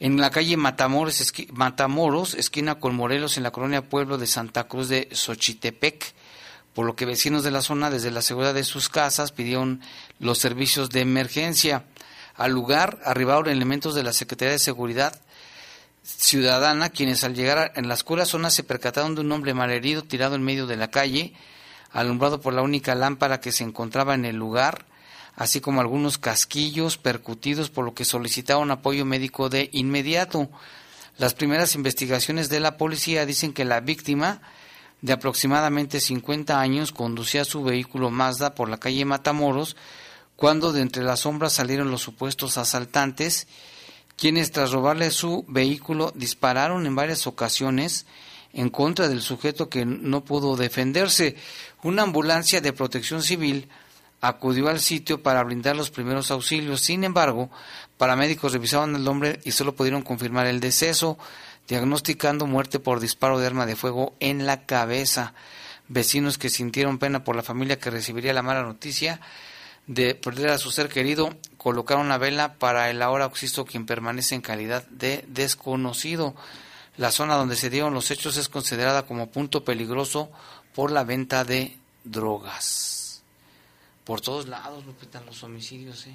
en 0.00 0.20
la 0.20 0.30
calle 0.30 0.56
Matamoros, 0.56 1.32
Matamoros, 1.52 2.34
esquina 2.34 2.80
con 2.80 2.96
Morelos, 2.96 3.36
en 3.36 3.44
la 3.44 3.52
colonia 3.52 3.88
Pueblo 3.88 4.18
de 4.18 4.26
Santa 4.26 4.66
Cruz 4.66 4.88
de 4.88 5.08
Xochitepec, 5.12 6.12
por 6.74 6.86
lo 6.86 6.96
que 6.96 7.06
vecinos 7.06 7.44
de 7.44 7.52
la 7.52 7.62
zona, 7.62 7.90
desde 7.90 8.10
la 8.10 8.22
seguridad 8.22 8.54
de 8.54 8.64
sus 8.64 8.88
casas, 8.88 9.30
pidieron 9.30 9.80
los 10.18 10.38
servicios 10.38 10.90
de 10.90 11.02
emergencia. 11.02 11.84
Al 12.38 12.52
lugar 12.52 13.00
arribaron 13.04 13.48
elementos 13.48 13.96
de 13.96 14.04
la 14.04 14.12
Secretaría 14.12 14.52
de 14.52 14.60
Seguridad 14.60 15.20
Ciudadana, 16.04 16.88
quienes 16.88 17.24
al 17.24 17.34
llegar 17.34 17.72
en 17.74 17.88
la 17.88 17.94
oscura 17.94 18.24
zona 18.24 18.50
se 18.50 18.62
percataron 18.62 19.16
de 19.16 19.22
un 19.22 19.32
hombre 19.32 19.54
malherido 19.54 20.04
tirado 20.04 20.36
en 20.36 20.44
medio 20.44 20.68
de 20.68 20.76
la 20.76 20.88
calle, 20.88 21.34
alumbrado 21.90 22.40
por 22.40 22.54
la 22.54 22.62
única 22.62 22.94
lámpara 22.94 23.40
que 23.40 23.50
se 23.50 23.64
encontraba 23.64 24.14
en 24.14 24.24
el 24.24 24.36
lugar, 24.36 24.86
así 25.34 25.60
como 25.60 25.80
algunos 25.80 26.16
casquillos 26.16 26.96
percutidos, 26.96 27.70
por 27.70 27.84
lo 27.84 27.92
que 27.92 28.04
solicitaron 28.04 28.70
apoyo 28.70 29.04
médico 29.04 29.48
de 29.48 29.68
inmediato. 29.72 30.48
Las 31.18 31.34
primeras 31.34 31.74
investigaciones 31.74 32.48
de 32.48 32.60
la 32.60 32.76
policía 32.76 33.26
dicen 33.26 33.52
que 33.52 33.64
la 33.64 33.80
víctima, 33.80 34.40
de 35.02 35.12
aproximadamente 35.12 35.98
50 35.98 36.60
años, 36.60 36.92
conducía 36.92 37.44
su 37.44 37.64
vehículo 37.64 38.10
Mazda 38.10 38.54
por 38.54 38.68
la 38.68 38.78
calle 38.78 39.04
Matamoros, 39.04 39.74
cuando 40.38 40.72
de 40.72 40.82
entre 40.82 41.02
las 41.02 41.20
sombras 41.20 41.54
salieron 41.54 41.90
los 41.90 42.00
supuestos 42.00 42.58
asaltantes, 42.58 43.48
quienes 44.16 44.52
tras 44.52 44.70
robarle 44.70 45.10
su 45.10 45.44
vehículo 45.48 46.12
dispararon 46.14 46.86
en 46.86 46.94
varias 46.94 47.26
ocasiones 47.26 48.06
en 48.52 48.70
contra 48.70 49.08
del 49.08 49.20
sujeto 49.20 49.68
que 49.68 49.84
no 49.84 50.24
pudo 50.24 50.54
defenderse. 50.54 51.34
Una 51.82 52.04
ambulancia 52.04 52.60
de 52.60 52.72
protección 52.72 53.20
civil 53.20 53.68
acudió 54.20 54.68
al 54.68 54.78
sitio 54.78 55.24
para 55.24 55.42
brindar 55.42 55.74
los 55.74 55.90
primeros 55.90 56.30
auxilios. 56.30 56.82
Sin 56.82 57.02
embargo, 57.02 57.50
paramédicos 57.96 58.52
revisaban 58.52 58.94
al 58.94 59.08
hombre 59.08 59.40
y 59.44 59.50
solo 59.50 59.74
pudieron 59.74 60.02
confirmar 60.02 60.46
el 60.46 60.60
deceso, 60.60 61.18
diagnosticando 61.66 62.46
muerte 62.46 62.78
por 62.78 63.00
disparo 63.00 63.40
de 63.40 63.46
arma 63.48 63.66
de 63.66 63.74
fuego 63.74 64.14
en 64.20 64.46
la 64.46 64.66
cabeza. 64.66 65.34
Vecinos 65.88 66.38
que 66.38 66.48
sintieron 66.48 66.98
pena 66.98 67.24
por 67.24 67.34
la 67.34 67.42
familia 67.42 67.80
que 67.80 67.90
recibiría 67.90 68.32
la 68.32 68.42
mala 68.42 68.62
noticia 68.62 69.20
de 69.88 70.14
perder 70.14 70.50
a 70.50 70.58
su 70.58 70.70
ser 70.70 70.88
querido, 70.88 71.34
colocaron 71.56 72.06
una 72.06 72.18
vela 72.18 72.54
para 72.54 72.90
el 72.90 73.02
ahora 73.02 73.26
oxisto 73.26 73.64
quien 73.64 73.86
permanece 73.86 74.34
en 74.34 74.42
calidad 74.42 74.86
de 74.88 75.24
desconocido. 75.28 76.36
La 76.96 77.10
zona 77.10 77.34
donde 77.34 77.56
se 77.56 77.70
dieron 77.70 77.94
los 77.94 78.10
hechos 78.10 78.36
es 78.36 78.48
considerada 78.48 79.06
como 79.06 79.30
punto 79.30 79.64
peligroso 79.64 80.30
por 80.74 80.92
la 80.92 81.04
venta 81.04 81.44
de 81.44 81.76
drogas. 82.04 83.22
Por 84.04 84.20
todos 84.20 84.46
lados, 84.46 84.84
Lupita, 84.86 85.20
los 85.26 85.42
homicidios, 85.42 86.06
¿eh? 86.06 86.14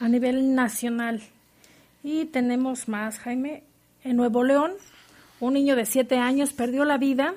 A 0.00 0.08
nivel 0.08 0.54
nacional. 0.54 1.22
Y 2.02 2.26
tenemos 2.26 2.88
más, 2.88 3.18
Jaime. 3.18 3.62
En 4.04 4.16
Nuevo 4.16 4.42
León, 4.42 4.72
un 5.38 5.54
niño 5.54 5.76
de 5.76 5.86
siete 5.86 6.18
años 6.18 6.52
perdió 6.52 6.84
la 6.84 6.98
vida 6.98 7.34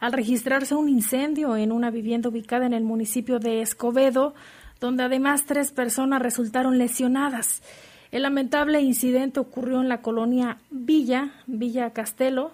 al 0.00 0.12
registrarse 0.12 0.74
un 0.74 0.88
incendio 0.88 1.56
en 1.56 1.70
una 1.70 1.90
vivienda 1.90 2.28
ubicada 2.28 2.66
en 2.66 2.72
el 2.72 2.82
municipio 2.82 3.38
de 3.38 3.60
Escobedo, 3.60 4.34
donde 4.82 5.04
además 5.04 5.44
tres 5.46 5.70
personas 5.70 6.20
resultaron 6.20 6.76
lesionadas. 6.76 7.62
El 8.10 8.22
lamentable 8.22 8.80
incidente 8.80 9.38
ocurrió 9.38 9.80
en 9.80 9.88
la 9.88 10.02
colonia 10.02 10.58
Villa, 10.70 11.30
Villa 11.46 11.90
Castelo, 11.90 12.50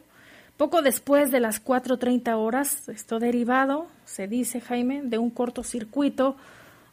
poco 0.59 0.83
después 0.83 1.31
de 1.31 1.41
las 1.41 1.65
4.30 1.65 2.35
horas. 2.37 2.87
Esto 2.91 3.19
derivado, 3.19 3.87
se 4.05 4.29
dice 4.29 4.61
Jaime, 4.61 5.01
de 5.03 5.17
un 5.17 5.31
cortocircuito 5.31 6.37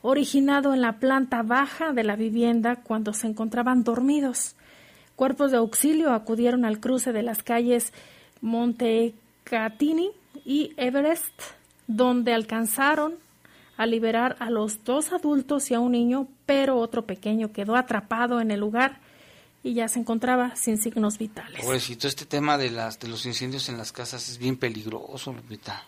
originado 0.02 0.74
en 0.74 0.80
la 0.80 1.00
planta 1.00 1.44
baja 1.44 1.92
de 1.92 2.06
la 2.06 2.16
vivienda 2.16 2.78
cuando 2.78 3.12
se 3.12 3.28
encontraban 3.28 3.84
dormidos. 3.84 4.56
Cuerpos 5.18 5.52
de 5.52 5.58
auxilio 5.58 6.14
acudieron 6.14 6.64
al 6.64 6.80
cruce 6.80 7.12
de 7.12 7.24
las 7.24 7.44
calles 7.44 7.92
Montecatini 8.40 10.12
y 10.46 10.72
Everest, 10.78 11.42
donde 11.88 12.34
alcanzaron 12.34 13.25
a 13.78 13.86
liberar 13.86 14.36
a 14.40 14.50
los 14.50 14.84
dos 14.84 15.12
adultos 15.12 15.70
y 15.72 15.74
a 15.74 15.80
un 15.80 15.92
niño, 15.92 16.28
pero 16.46 16.78
otro 16.78 17.06
pequeño 17.06 17.52
quedó 17.52 17.76
atrapado 17.76 18.40
en 18.40 18.52
el 18.52 18.60
lugar 18.60 19.00
y 19.64 19.74
ya 19.74 19.88
se 19.88 20.00
encontraba 20.00 20.56
sin 20.56 20.78
signos 20.78 21.18
vitales. 21.18 21.60
Pobrecito, 21.64 22.08
este 22.08 22.26
tema 22.26 22.58
de 22.58 22.70
las 22.70 23.00
de 23.00 23.08
los 23.08 23.26
incendios 23.26 23.68
en 23.68 23.78
las 23.78 23.92
casas 23.92 24.30
es 24.30 24.38
bien 24.38 24.58
peligroso, 24.58 25.34
Lupita. 25.34 25.84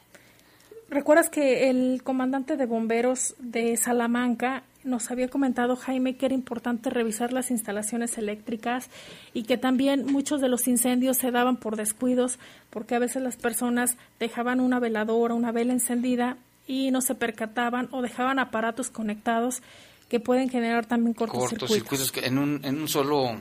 ¿Recuerdas 0.89 1.29
que 1.29 1.69
el 1.69 2.01
comandante 2.01 2.55
de 2.55 2.65
bomberos 2.65 3.35
de 3.39 3.75
Salamanca 3.75 4.63
nos 4.85 5.11
había 5.11 5.27
comentado, 5.27 5.75
Jaime, 5.75 6.15
que 6.15 6.25
era 6.25 6.33
importante 6.33 6.89
revisar 6.89 7.33
las 7.33 7.51
instalaciones 7.51 8.17
eléctricas 8.17 8.89
y 9.33 9.43
que 9.43 9.57
también 9.57 10.05
muchos 10.05 10.39
de 10.39 10.47
los 10.47 10.67
incendios 10.67 11.17
se 11.17 11.29
daban 11.29 11.57
por 11.57 11.75
descuidos, 11.75 12.39
porque 12.69 12.95
a 12.95 12.99
veces 12.99 13.21
las 13.21 13.35
personas 13.35 13.97
dejaban 14.17 14.61
una 14.61 14.79
veladora, 14.79 15.33
una 15.33 15.51
vela 15.51 15.73
encendida 15.73 16.37
y 16.67 16.91
no 16.91 17.01
se 17.01 17.15
percataban 17.15 17.87
o 17.91 18.01
dejaban 18.01 18.39
aparatos 18.39 18.89
conectados 18.89 19.61
que 20.09 20.19
pueden 20.19 20.49
generar 20.49 20.85
también 20.85 21.13
cortocircuitos. 21.13 21.69
Cortocircuitos 21.69 22.11
que 22.11 22.25
en 22.25 22.37
un, 22.37 22.63
en 22.63 22.79
un 22.79 22.87
solo... 22.87 23.39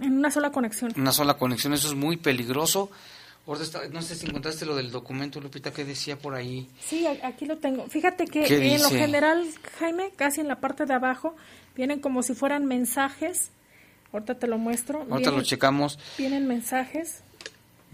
En 0.00 0.12
una 0.12 0.30
sola 0.30 0.50
conexión. 0.50 0.92
Una 0.96 1.12
sola 1.12 1.34
conexión, 1.34 1.72
eso 1.72 1.88
es 1.88 1.94
muy 1.94 2.16
peligroso. 2.16 2.90
No 3.46 4.02
sé 4.02 4.14
si 4.16 4.26
encontraste 4.26 4.66
lo 4.66 4.74
del 4.74 4.90
documento, 4.90 5.40
Lupita, 5.40 5.72
que 5.72 5.84
decía 5.84 6.18
por 6.18 6.34
ahí. 6.34 6.68
Sí, 6.80 7.06
aquí 7.06 7.46
lo 7.46 7.58
tengo. 7.58 7.86
Fíjate 7.88 8.24
que 8.24 8.44
en 8.46 8.82
lo 8.82 8.90
general, 8.90 9.46
Jaime, 9.78 10.10
casi 10.16 10.40
en 10.40 10.48
la 10.48 10.60
parte 10.60 10.86
de 10.86 10.94
abajo, 10.94 11.36
vienen 11.76 12.00
como 12.00 12.22
si 12.22 12.34
fueran 12.34 12.64
mensajes 12.64 13.52
Ahorita 14.14 14.36
te 14.36 14.46
lo 14.46 14.58
muestro. 14.58 15.04
Ahorita 15.10 15.32
lo 15.32 15.42
checamos. 15.42 15.98
Vienen 16.16 16.46
mensajes. 16.46 17.24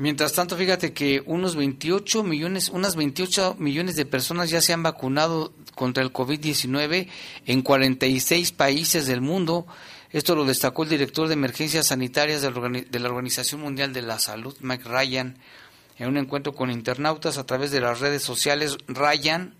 Mientras 0.00 0.32
tanto, 0.32 0.56
fíjate 0.56 0.94
que 0.94 1.22
unos 1.26 1.56
28 1.56 2.22
millones, 2.22 2.70
unas 2.70 2.96
28 2.96 3.56
millones 3.58 3.96
de 3.96 4.06
personas 4.06 4.48
ya 4.48 4.62
se 4.62 4.72
han 4.72 4.82
vacunado 4.82 5.52
contra 5.74 6.02
el 6.02 6.10
COVID-19 6.10 7.06
en 7.44 7.60
46 7.60 8.52
países 8.52 9.06
del 9.06 9.20
mundo. 9.20 9.66
Esto 10.10 10.34
lo 10.34 10.46
destacó 10.46 10.84
el 10.84 10.88
director 10.88 11.28
de 11.28 11.34
emergencias 11.34 11.88
sanitarias 11.88 12.40
de 12.40 12.98
la 12.98 13.08
Organización 13.10 13.60
Mundial 13.60 13.92
de 13.92 14.00
la 14.00 14.18
Salud, 14.18 14.56
Mike 14.60 14.88
Ryan, 14.88 15.36
en 15.98 16.08
un 16.08 16.16
encuentro 16.16 16.54
con 16.54 16.70
internautas 16.70 17.36
a 17.36 17.44
través 17.44 17.70
de 17.70 17.82
las 17.82 18.00
redes 18.00 18.22
sociales. 18.22 18.78
Ryan 18.88 19.54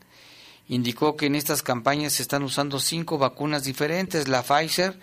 indicó 0.68 1.18
que 1.18 1.26
en 1.26 1.34
estas 1.34 1.62
campañas 1.62 2.14
se 2.14 2.22
están 2.22 2.44
usando 2.44 2.80
cinco 2.80 3.18
vacunas 3.18 3.64
diferentes, 3.64 4.26
la 4.26 4.42
Pfizer, 4.42 4.98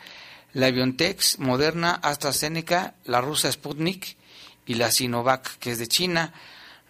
la 0.54 0.72
BioNTech, 0.72 1.38
Moderna, 1.38 1.92
AstraZeneca, 1.92 2.96
la 3.06 3.22
rusa 3.22 3.52
Sputnik 3.52 4.17
y 4.68 4.76
la 4.76 4.92
Sinovac, 4.92 5.58
que 5.58 5.72
es 5.72 5.80
de 5.80 5.88
China. 5.88 6.34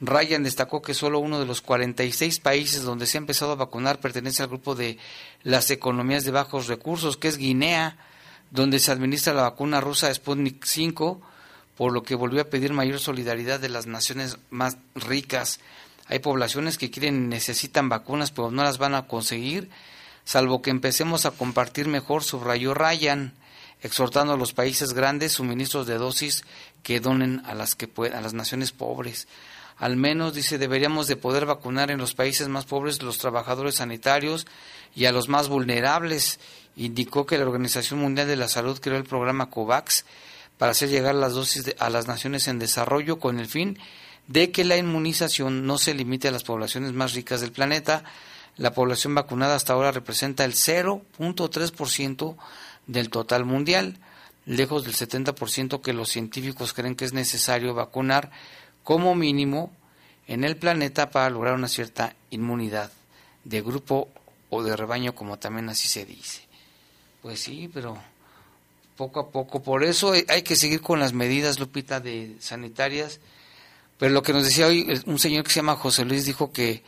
Ryan 0.01 0.43
destacó 0.43 0.81
que 0.81 0.93
solo 0.93 1.19
uno 1.19 1.39
de 1.39 1.45
los 1.45 1.61
46 1.61 2.39
países 2.39 2.83
donde 2.83 3.07
se 3.07 3.17
ha 3.17 3.19
empezado 3.19 3.53
a 3.53 3.55
vacunar 3.55 3.99
pertenece 3.99 4.43
al 4.43 4.49
grupo 4.49 4.75
de 4.75 4.97
las 5.43 5.71
economías 5.71 6.23
de 6.23 6.31
bajos 6.31 6.67
recursos, 6.67 7.17
que 7.17 7.27
es 7.27 7.37
Guinea, 7.37 7.97
donde 8.51 8.79
se 8.79 8.91
administra 8.91 9.33
la 9.33 9.43
vacuna 9.43 9.81
rusa 9.81 10.13
Sputnik 10.13 10.65
5, 10.65 11.21
por 11.75 11.93
lo 11.93 12.03
que 12.03 12.15
volvió 12.15 12.41
a 12.41 12.45
pedir 12.45 12.73
mayor 12.73 12.99
solidaridad 12.99 13.59
de 13.59 13.69
las 13.69 13.87
naciones 13.87 14.37
más 14.49 14.77
ricas. 14.95 15.59
Hay 16.07 16.19
poblaciones 16.19 16.77
que 16.77 16.91
quieren 16.91 17.29
necesitan 17.29 17.89
vacunas, 17.89 18.31
pero 18.31 18.51
no 18.51 18.63
las 18.63 18.77
van 18.77 18.95
a 18.95 19.07
conseguir, 19.07 19.69
salvo 20.25 20.61
que 20.61 20.69
empecemos 20.69 21.25
a 21.25 21.31
compartir 21.31 21.87
mejor, 21.87 22.23
subrayó 22.23 22.73
Ryan 22.73 23.33
exhortando 23.81 24.33
a 24.33 24.37
los 24.37 24.53
países 24.53 24.93
grandes 24.93 25.33
suministros 25.33 25.85
de 25.87 25.97
dosis 25.97 26.43
que 26.83 26.99
donen 26.99 27.41
a 27.45 27.53
las 27.53 27.75
que 27.75 27.89
a 28.13 28.21
las 28.21 28.33
naciones 28.33 28.71
pobres. 28.71 29.27
Al 29.77 29.95
menos, 29.95 30.33
dice, 30.33 30.57
deberíamos 30.57 31.07
de 31.07 31.17
poder 31.17 31.45
vacunar 31.45 31.91
en 31.91 31.99
los 31.99 32.15
países 32.15 32.47
más 32.47 32.65
pobres 32.65 33.03
los 33.03 33.19
trabajadores 33.19 33.75
sanitarios 33.75 34.47
y 34.95 35.05
a 35.05 35.11
los 35.11 35.29
más 35.29 35.49
vulnerables. 35.49 36.39
Indicó 36.75 37.25
que 37.25 37.37
la 37.37 37.45
Organización 37.45 37.99
Mundial 37.99 38.27
de 38.27 38.35
la 38.35 38.47
Salud 38.47 38.79
creó 38.79 38.97
el 38.97 39.03
programa 39.03 39.49
COVAX 39.49 40.05
para 40.57 40.71
hacer 40.71 40.89
llegar 40.89 41.13
las 41.13 41.33
dosis 41.33 41.75
a 41.77 41.89
las 41.89 42.07
naciones 42.07 42.47
en 42.47 42.57
desarrollo 42.57 43.19
con 43.19 43.39
el 43.39 43.47
fin 43.47 43.77
de 44.27 44.51
que 44.51 44.63
la 44.65 44.77
inmunización 44.77 45.65
no 45.65 45.77
se 45.77 45.93
limite 45.93 46.27
a 46.27 46.31
las 46.31 46.43
poblaciones 46.43 46.93
más 46.93 47.13
ricas 47.13 47.41
del 47.41 47.51
planeta. 47.51 48.03
La 48.57 48.73
población 48.73 49.15
vacunada 49.15 49.55
hasta 49.55 49.73
ahora 49.73 49.91
representa 49.91 50.43
el 50.43 50.53
0.3% 50.53 52.35
del 52.87 53.09
total 53.09 53.45
mundial, 53.45 53.99
lejos 54.47 54.85
del 54.85 54.95
70% 54.95 55.81
que 55.81 55.93
los 55.93 56.09
científicos 56.09 56.73
creen 56.73 56.95
que 56.95 57.05
es 57.05 57.13
necesario 57.13 57.73
vacunar 57.73 58.31
como 58.83 59.13
mínimo 59.13 59.71
en 60.25 60.43
el 60.43 60.57
planeta 60.57 61.11
para 61.11 61.29
lograr 61.29 61.53
una 61.53 61.67
cierta 61.67 62.15
inmunidad 62.31 62.91
de 63.43 63.61
grupo 63.61 64.09
o 64.49 64.63
de 64.63 64.75
rebaño, 64.75 65.13
como 65.13 65.37
también 65.37 65.69
así 65.69 65.87
se 65.87 66.05
dice. 66.05 66.41
Pues 67.21 67.41
sí, 67.41 67.69
pero 67.73 67.97
poco 68.95 69.19
a 69.19 69.29
poco. 69.29 69.61
Por 69.61 69.83
eso 69.83 70.13
hay 70.13 70.41
que 70.41 70.55
seguir 70.55 70.81
con 70.81 70.99
las 70.99 71.13
medidas, 71.13 71.59
Lupita, 71.59 71.99
de 71.99 72.37
sanitarias. 72.39 73.19
Pero 73.97 74.13
lo 74.13 74.23
que 74.23 74.33
nos 74.33 74.45
decía 74.45 74.67
hoy 74.67 75.01
un 75.05 75.19
señor 75.19 75.43
que 75.43 75.49
se 75.49 75.57
llama 75.57 75.75
José 75.75 76.05
Luis 76.05 76.25
dijo 76.25 76.51
que 76.53 76.83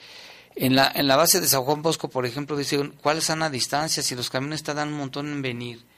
en 0.56 0.76
la, 0.76 0.92
en 0.94 1.08
la 1.08 1.16
base 1.16 1.42
de 1.42 1.48
San 1.48 1.64
Juan 1.64 1.82
Bosco, 1.82 2.10
por 2.10 2.26
ejemplo, 2.26 2.56
dice, 2.56 2.92
¿cuál 3.02 3.18
la 3.40 3.50
distancia? 3.50 4.04
Si 4.04 4.16
los 4.16 4.30
camiones 4.30 4.64
dan 4.74 4.90
un 4.90 4.98
montón 4.98 5.28
en 5.28 5.42
venir 5.42 5.89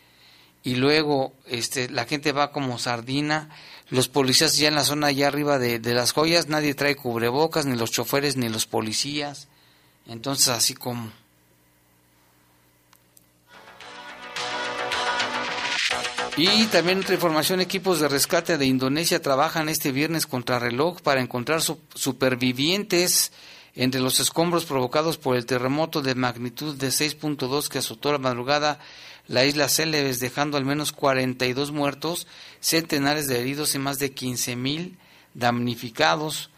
y 0.64 0.76
luego 0.76 1.34
este, 1.48 1.90
la 1.90 2.06
gente 2.06 2.32
va 2.32 2.52
como 2.52 2.78
sardina, 2.78 3.50
los 3.90 4.08
policías 4.08 4.58
ya 4.58 4.68
en 4.68 4.76
la 4.76 4.84
zona 4.84 5.08
allá 5.08 5.28
arriba 5.28 5.60
de, 5.60 5.80
de 5.80 5.94
las 5.94 6.14
joyas, 6.14 6.48
nadie 6.48 6.76
trae 6.76 6.96
cubrebocas, 6.96 7.66
ni 7.66 7.76
los 7.76 7.92
choferes, 7.92 8.38
ni 8.38 8.48
los 8.48 8.66
policías. 8.66 9.48
Entonces, 10.08 10.48
así 10.50 10.74
como... 10.74 11.12
Y 16.38 16.66
también 16.68 17.00
otra 17.00 17.16
información, 17.16 17.60
equipos 17.60 18.00
de 18.00 18.08
rescate 18.08 18.58
de 18.58 18.66
Indonesia 18.66 19.22
trabajan 19.22 19.68
este 19.68 19.92
viernes 19.92 20.26
contra 20.26 20.60
reloj 20.60 21.02
para 21.02 21.22
encontrar 21.22 21.62
supervivientes 21.62 23.34
entre 23.76 24.02
los 24.02 24.20
escombros 24.20 24.66
provocados 24.66 25.18
por 25.18 25.36
el 25.36 25.46
terremoto 25.46 26.02
de 26.02 26.16
magnitud 26.16 26.76
de 26.76 26.88
6.2 26.88 27.68
que 27.68 27.80
azotó 27.80 28.12
la 28.12 28.18
madrugada 28.18 28.80
la 29.28 29.46
isla 29.46 29.70
Célebes, 29.70 30.20
dejando 30.20 30.58
al 30.58 30.66
menos 30.66 30.92
42 30.92 31.72
muertos, 31.72 32.28
centenares 32.60 33.28
de 33.28 33.40
heridos 33.40 33.76
y 33.76 33.80
más 33.80 33.98
de 34.00 34.14
15.000 34.14 34.96
damnificados. 35.34 36.50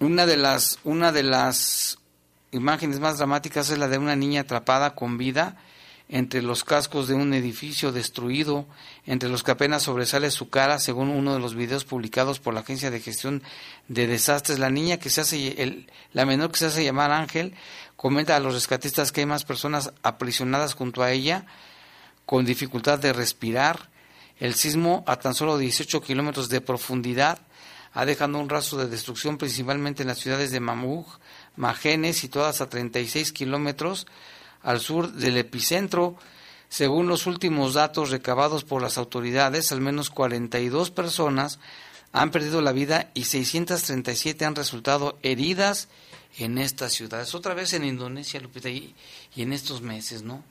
Una 0.00 0.26
de 0.26 0.36
las 0.36 0.78
una 0.84 1.12
de 1.12 1.22
las 1.22 1.98
imágenes 2.52 3.00
más 3.00 3.18
dramáticas 3.18 3.70
es 3.70 3.78
la 3.78 3.88
de 3.88 3.98
una 3.98 4.16
niña 4.16 4.42
atrapada 4.42 4.94
con 4.94 5.18
vida 5.18 5.56
entre 6.12 6.42
los 6.42 6.64
cascos 6.64 7.06
de 7.06 7.14
un 7.14 7.32
edificio 7.34 7.92
destruido, 7.92 8.66
entre 9.06 9.28
los 9.28 9.44
que 9.44 9.52
apenas 9.52 9.84
sobresale 9.84 10.32
su 10.32 10.50
cara, 10.50 10.80
según 10.80 11.08
uno 11.08 11.34
de 11.34 11.38
los 11.38 11.54
videos 11.54 11.84
publicados 11.84 12.40
por 12.40 12.52
la 12.52 12.60
Agencia 12.60 12.90
de 12.90 12.98
Gestión 12.98 13.44
de 13.86 14.08
Desastres. 14.08 14.58
La 14.58 14.70
niña 14.70 14.96
que 14.98 15.08
se 15.08 15.20
hace, 15.20 15.62
el, 15.62 15.88
la 16.12 16.26
menor 16.26 16.50
que 16.50 16.58
se 16.58 16.66
hace 16.66 16.82
llamar 16.82 17.12
Ángel, 17.12 17.54
comenta 17.94 18.34
a 18.34 18.40
los 18.40 18.54
rescatistas 18.54 19.12
que 19.12 19.20
hay 19.20 19.26
más 19.26 19.44
personas 19.44 19.92
aprisionadas 20.02 20.74
junto 20.74 21.04
a 21.04 21.12
ella, 21.12 21.46
con 22.26 22.44
dificultad 22.44 22.98
de 22.98 23.12
respirar. 23.12 23.88
El 24.40 24.54
sismo, 24.54 25.04
a 25.06 25.16
tan 25.20 25.34
solo 25.34 25.58
18 25.58 26.02
kilómetros 26.02 26.48
de 26.48 26.60
profundidad, 26.60 27.38
ha 27.92 28.04
dejado 28.04 28.36
un 28.36 28.48
rastro 28.48 28.78
de 28.78 28.88
destrucción 28.88 29.38
principalmente 29.38 30.02
en 30.02 30.08
las 30.08 30.18
ciudades 30.18 30.50
de 30.50 30.58
Mamug, 30.58 31.06
Magenes, 31.54 32.16
situadas 32.18 32.60
a 32.60 32.68
36 32.68 33.32
kilómetros 33.32 34.08
al 34.62 34.80
sur 34.80 35.12
del 35.12 35.36
epicentro. 35.36 36.16
Según 36.68 37.08
los 37.08 37.26
últimos 37.26 37.74
datos 37.74 38.10
recabados 38.10 38.64
por 38.64 38.80
las 38.80 38.96
autoridades, 38.96 39.72
al 39.72 39.80
menos 39.80 40.10
42 40.10 40.90
personas 40.90 41.58
han 42.12 42.30
perdido 42.30 42.60
la 42.60 42.72
vida 42.72 43.10
y 43.14 43.24
637 43.24 44.44
han 44.44 44.54
resultado 44.54 45.18
heridas 45.22 45.88
en 46.38 46.58
estas 46.58 46.92
ciudades. 46.92 47.34
Otra 47.34 47.54
vez 47.54 47.72
en 47.72 47.84
Indonesia, 47.84 48.40
Lupita, 48.40 48.68
y, 48.68 48.94
en 49.36 49.52
estos 49.52 49.82
meses, 49.82 50.22
¿no? 50.22 50.42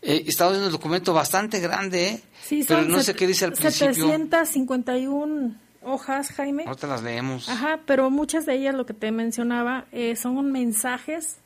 Eh, 0.00 0.24
estaba 0.26 0.50
viendo 0.50 0.66
un 0.66 0.72
documento 0.72 1.12
bastante 1.12 1.60
grande, 1.60 2.08
¿eh? 2.08 2.22
sí, 2.42 2.64
pero 2.66 2.82
no 2.82 3.02
sé 3.02 3.14
qué 3.14 3.26
dice 3.26 3.44
al 3.44 3.52
principio. 3.52 3.94
751 3.94 5.54
hojas, 5.82 6.30
Jaime. 6.32 6.64
Ahorita 6.66 6.88
las 6.88 7.02
leemos. 7.02 7.48
Ajá, 7.48 7.80
pero 7.86 8.10
muchas 8.10 8.46
de 8.46 8.56
ellas, 8.56 8.74
lo 8.74 8.84
que 8.84 8.94
te 8.94 9.12
mencionaba, 9.12 9.86
eh, 9.92 10.16
son 10.16 10.50
mensajes. 10.50 11.36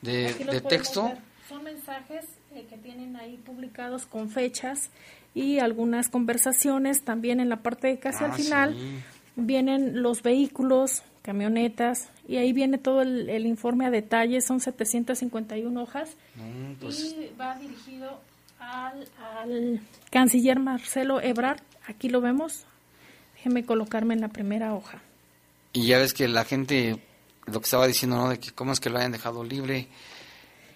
¿De, 0.00 0.32
de 0.32 0.60
texto? 0.60 1.12
Eh, 1.88 2.66
que 2.68 2.76
tienen 2.76 3.16
ahí 3.16 3.38
publicados 3.38 4.04
con 4.04 4.28
fechas 4.28 4.90
y 5.34 5.58
algunas 5.58 6.08
conversaciones. 6.10 7.02
También 7.02 7.40
en 7.40 7.48
la 7.48 7.62
parte 7.62 7.86
de 7.86 7.98
casi 7.98 8.24
al 8.24 8.32
ah, 8.32 8.34
final 8.34 8.76
vienen 9.36 10.02
los 10.02 10.22
vehículos, 10.22 11.02
camionetas, 11.22 12.10
y 12.26 12.36
ahí 12.36 12.52
viene 12.52 12.76
todo 12.76 13.00
el, 13.00 13.46
informe 13.46 13.86
a 13.86 13.90
detalle. 13.90 14.40
Son 14.42 14.60
751 14.60 15.82
hojas 15.82 16.10
pues 16.80 17.00
y 17.00 17.32
va 17.40 17.56
dirigido 17.56 18.20
al, 18.58 19.08
al 19.38 19.80
canciller 20.10 20.58
Marcelo 20.58 21.22
Ebrard. 21.22 21.60
Aquí 21.86 22.10
lo 22.10 22.20
vemos. 22.20 22.64
Déjeme 23.36 23.64
colocarme 23.64 24.12
en 24.12 24.20
la 24.20 24.28
primera 24.28 24.74
hoja. 24.74 25.00
Y 25.72 25.86
ya 25.86 25.98
ves 25.98 26.12
que 26.12 26.28
la 26.28 26.44
gente, 26.44 27.00
lo 27.46 27.60
que 27.60 27.64
estaba 27.64 27.86
diciendo, 27.86 28.16
¿no? 28.16 28.28
De 28.28 28.38
que 28.38 28.50
cómo 28.50 28.72
es 28.72 28.80
que 28.80 28.90
lo 28.90 28.98
hayan 28.98 29.12
dejado 29.12 29.42
libre 29.42 29.88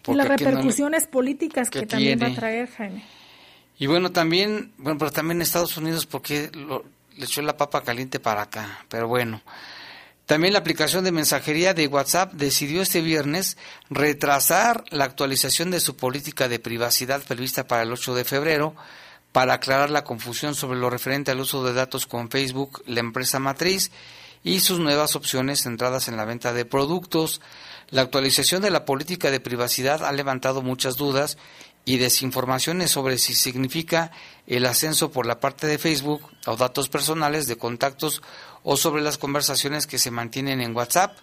y 0.07 0.15
las 0.15 0.29
repercusiones 0.29 1.07
políticas 1.07 1.71
que, 1.71 1.87
también 1.87 2.21
va 2.21 2.29
a 2.29 2.35
traer, 2.35 2.71
Jaime. 2.71 3.05
Y 3.79 3.87
bueno, 3.87 4.12
también, 4.12 4.73
bueno, 4.79 4.99
pero 4.99 5.11
también 5.11 5.43
Estados 5.43 5.77
Unidos, 5.77 6.07
porque 6.07 6.51
le 6.55 7.25
echó 7.25 7.43
la 7.43 7.57
papa 7.57 7.83
caliente 7.83 8.21
para 8.21 8.43
acá, 8.43 8.85
pero 8.88 9.09
bueno. 9.09 9.43
También 10.27 10.53
la 10.53 10.61
aplicación 10.61 11.05
de 11.05 11.12
mensajería 11.12 11.75
de 11.75 11.88
WhatsApp 11.88 12.33
decidió 12.35 12.83
este 12.83 13.01
viernes 13.01 13.57
retrasar 13.91 14.85
la 14.91 15.05
actualización 15.05 15.71
de 15.71 15.81
su 15.81 15.97
política 15.97 16.49
de 16.49 16.59
privacidad 16.59 17.23
prevista 17.23 17.67
para 17.67 17.83
el 17.83 17.93
8 17.93 18.15
de 18.15 18.25
febrero 18.25 18.75
para 19.33 19.55
aclarar 19.55 19.91
la 19.91 20.05
confusión 20.05 20.55
sobre 20.55 20.79
lo 20.79 20.91
referente 20.91 21.31
al 21.31 21.41
uso 21.41 21.65
de 21.65 21.73
datos 21.73 22.07
con 22.07 22.31
Facebook, 22.31 22.83
la 22.87 23.01
empresa 23.01 23.38
matriz, 23.41 23.91
y 24.45 24.61
sus 24.61 24.79
nuevas 24.79 25.17
opciones 25.17 25.62
centradas 25.62 26.09
en 26.09 26.17
la 26.17 26.25
venta 26.25 26.53
de 26.53 26.65
productos. 26.65 27.41
La 27.92 28.00
actualización 28.00 28.62
de 28.62 28.70
la 28.70 28.87
política 28.87 29.31
de 29.31 29.38
privacidad 29.38 30.02
ha 30.02 30.12
levantado 30.12 30.62
muchas 30.62 30.96
dudas 30.96 31.37
y 31.85 31.98
desinformaciones 31.98 32.90
sobre 32.90 33.18
si 33.18 33.35
significa 33.35 34.12
el 34.46 34.64
ascenso 34.64 35.11
por 35.11 35.26
la 35.26 35.40
parte 35.40 35.66
de 35.66 35.76
Facebook 35.76 36.22
o 36.46 36.57
datos 36.57 36.88
personales 36.88 37.46
de 37.46 37.59
contactos 37.59 38.22
o 38.62 38.78
sobre 38.78 39.02
las 39.02 39.18
conversaciones 39.18 39.87
que 39.87 39.98
se 39.98 40.11
mantienen 40.11 40.62
en 40.62 40.74
WhatsApp, 40.74 41.18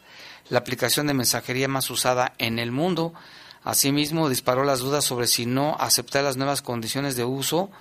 la 0.49 0.60
aplicación 0.60 1.08
de 1.08 1.15
mensajería 1.15 1.67
más 1.67 1.89
usada 1.89 2.34
en 2.38 2.60
el 2.60 2.71
mundo. 2.71 3.15
Asimismo, 3.63 4.29
disparó 4.29 4.63
las 4.63 4.82
dudas 4.82 5.03
sobre 5.03 5.25
si 5.25 5.47
no 5.47 5.75
aceptar 5.79 6.23
las 6.23 6.38
nuevas 6.38 6.62
condiciones 6.62 7.15
de 7.15 7.23
uso, 7.23 7.71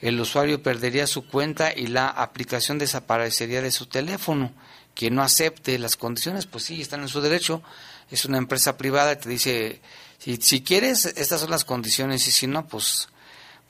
el 0.00 0.18
usuario 0.20 0.62
perdería 0.62 1.06
su 1.06 1.26
cuenta 1.26 1.72
y 1.76 1.88
la 1.88 2.08
aplicación 2.08 2.78
desaparecería 2.78 3.60
de 3.60 3.72
su 3.72 3.86
teléfono. 3.86 4.52
Quien 4.94 5.16
no 5.16 5.22
acepte 5.22 5.78
las 5.78 5.96
condiciones, 5.96 6.46
pues 6.46 6.64
sí, 6.64 6.80
están 6.80 7.02
en 7.02 7.08
su 7.08 7.20
derecho. 7.20 7.62
Es 8.10 8.24
una 8.24 8.38
empresa 8.38 8.76
privada 8.76 9.12
y 9.12 9.16
te 9.16 9.28
dice, 9.28 9.80
si, 10.18 10.62
quieres, 10.62 11.04
estas 11.04 11.40
son 11.40 11.50
las 11.50 11.64
condiciones 11.64 12.26
y 12.26 12.32
si 12.32 12.46
no, 12.46 12.66
pues, 12.66 13.08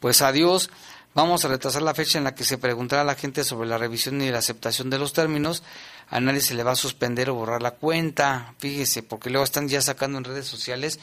pues 0.00 0.22
adiós. 0.22 0.70
Vamos 1.14 1.44
a 1.44 1.48
retrasar 1.48 1.82
la 1.82 1.94
fecha 1.94 2.18
en 2.18 2.24
la 2.24 2.34
que 2.34 2.44
se 2.44 2.58
preguntará 2.58 3.02
a 3.02 3.04
la 3.04 3.16
gente 3.16 3.42
sobre 3.42 3.68
la 3.68 3.78
revisión 3.78 4.20
y 4.22 4.30
la 4.30 4.38
aceptación 4.38 4.88
de 4.88 4.98
los 4.98 5.12
términos. 5.12 5.62
A 6.10 6.20
nadie 6.20 6.40
se 6.40 6.54
le 6.54 6.62
va 6.62 6.72
a 6.72 6.76
suspender 6.76 7.30
o 7.30 7.34
borrar 7.34 7.60
la 7.60 7.72
cuenta. 7.72 8.54
Fíjese, 8.58 9.02
porque 9.02 9.30
luego 9.30 9.44
están 9.44 9.68
ya 9.68 9.82
sacando 9.82 10.18
en 10.18 10.24
redes 10.24 10.46
sociales 10.46 11.00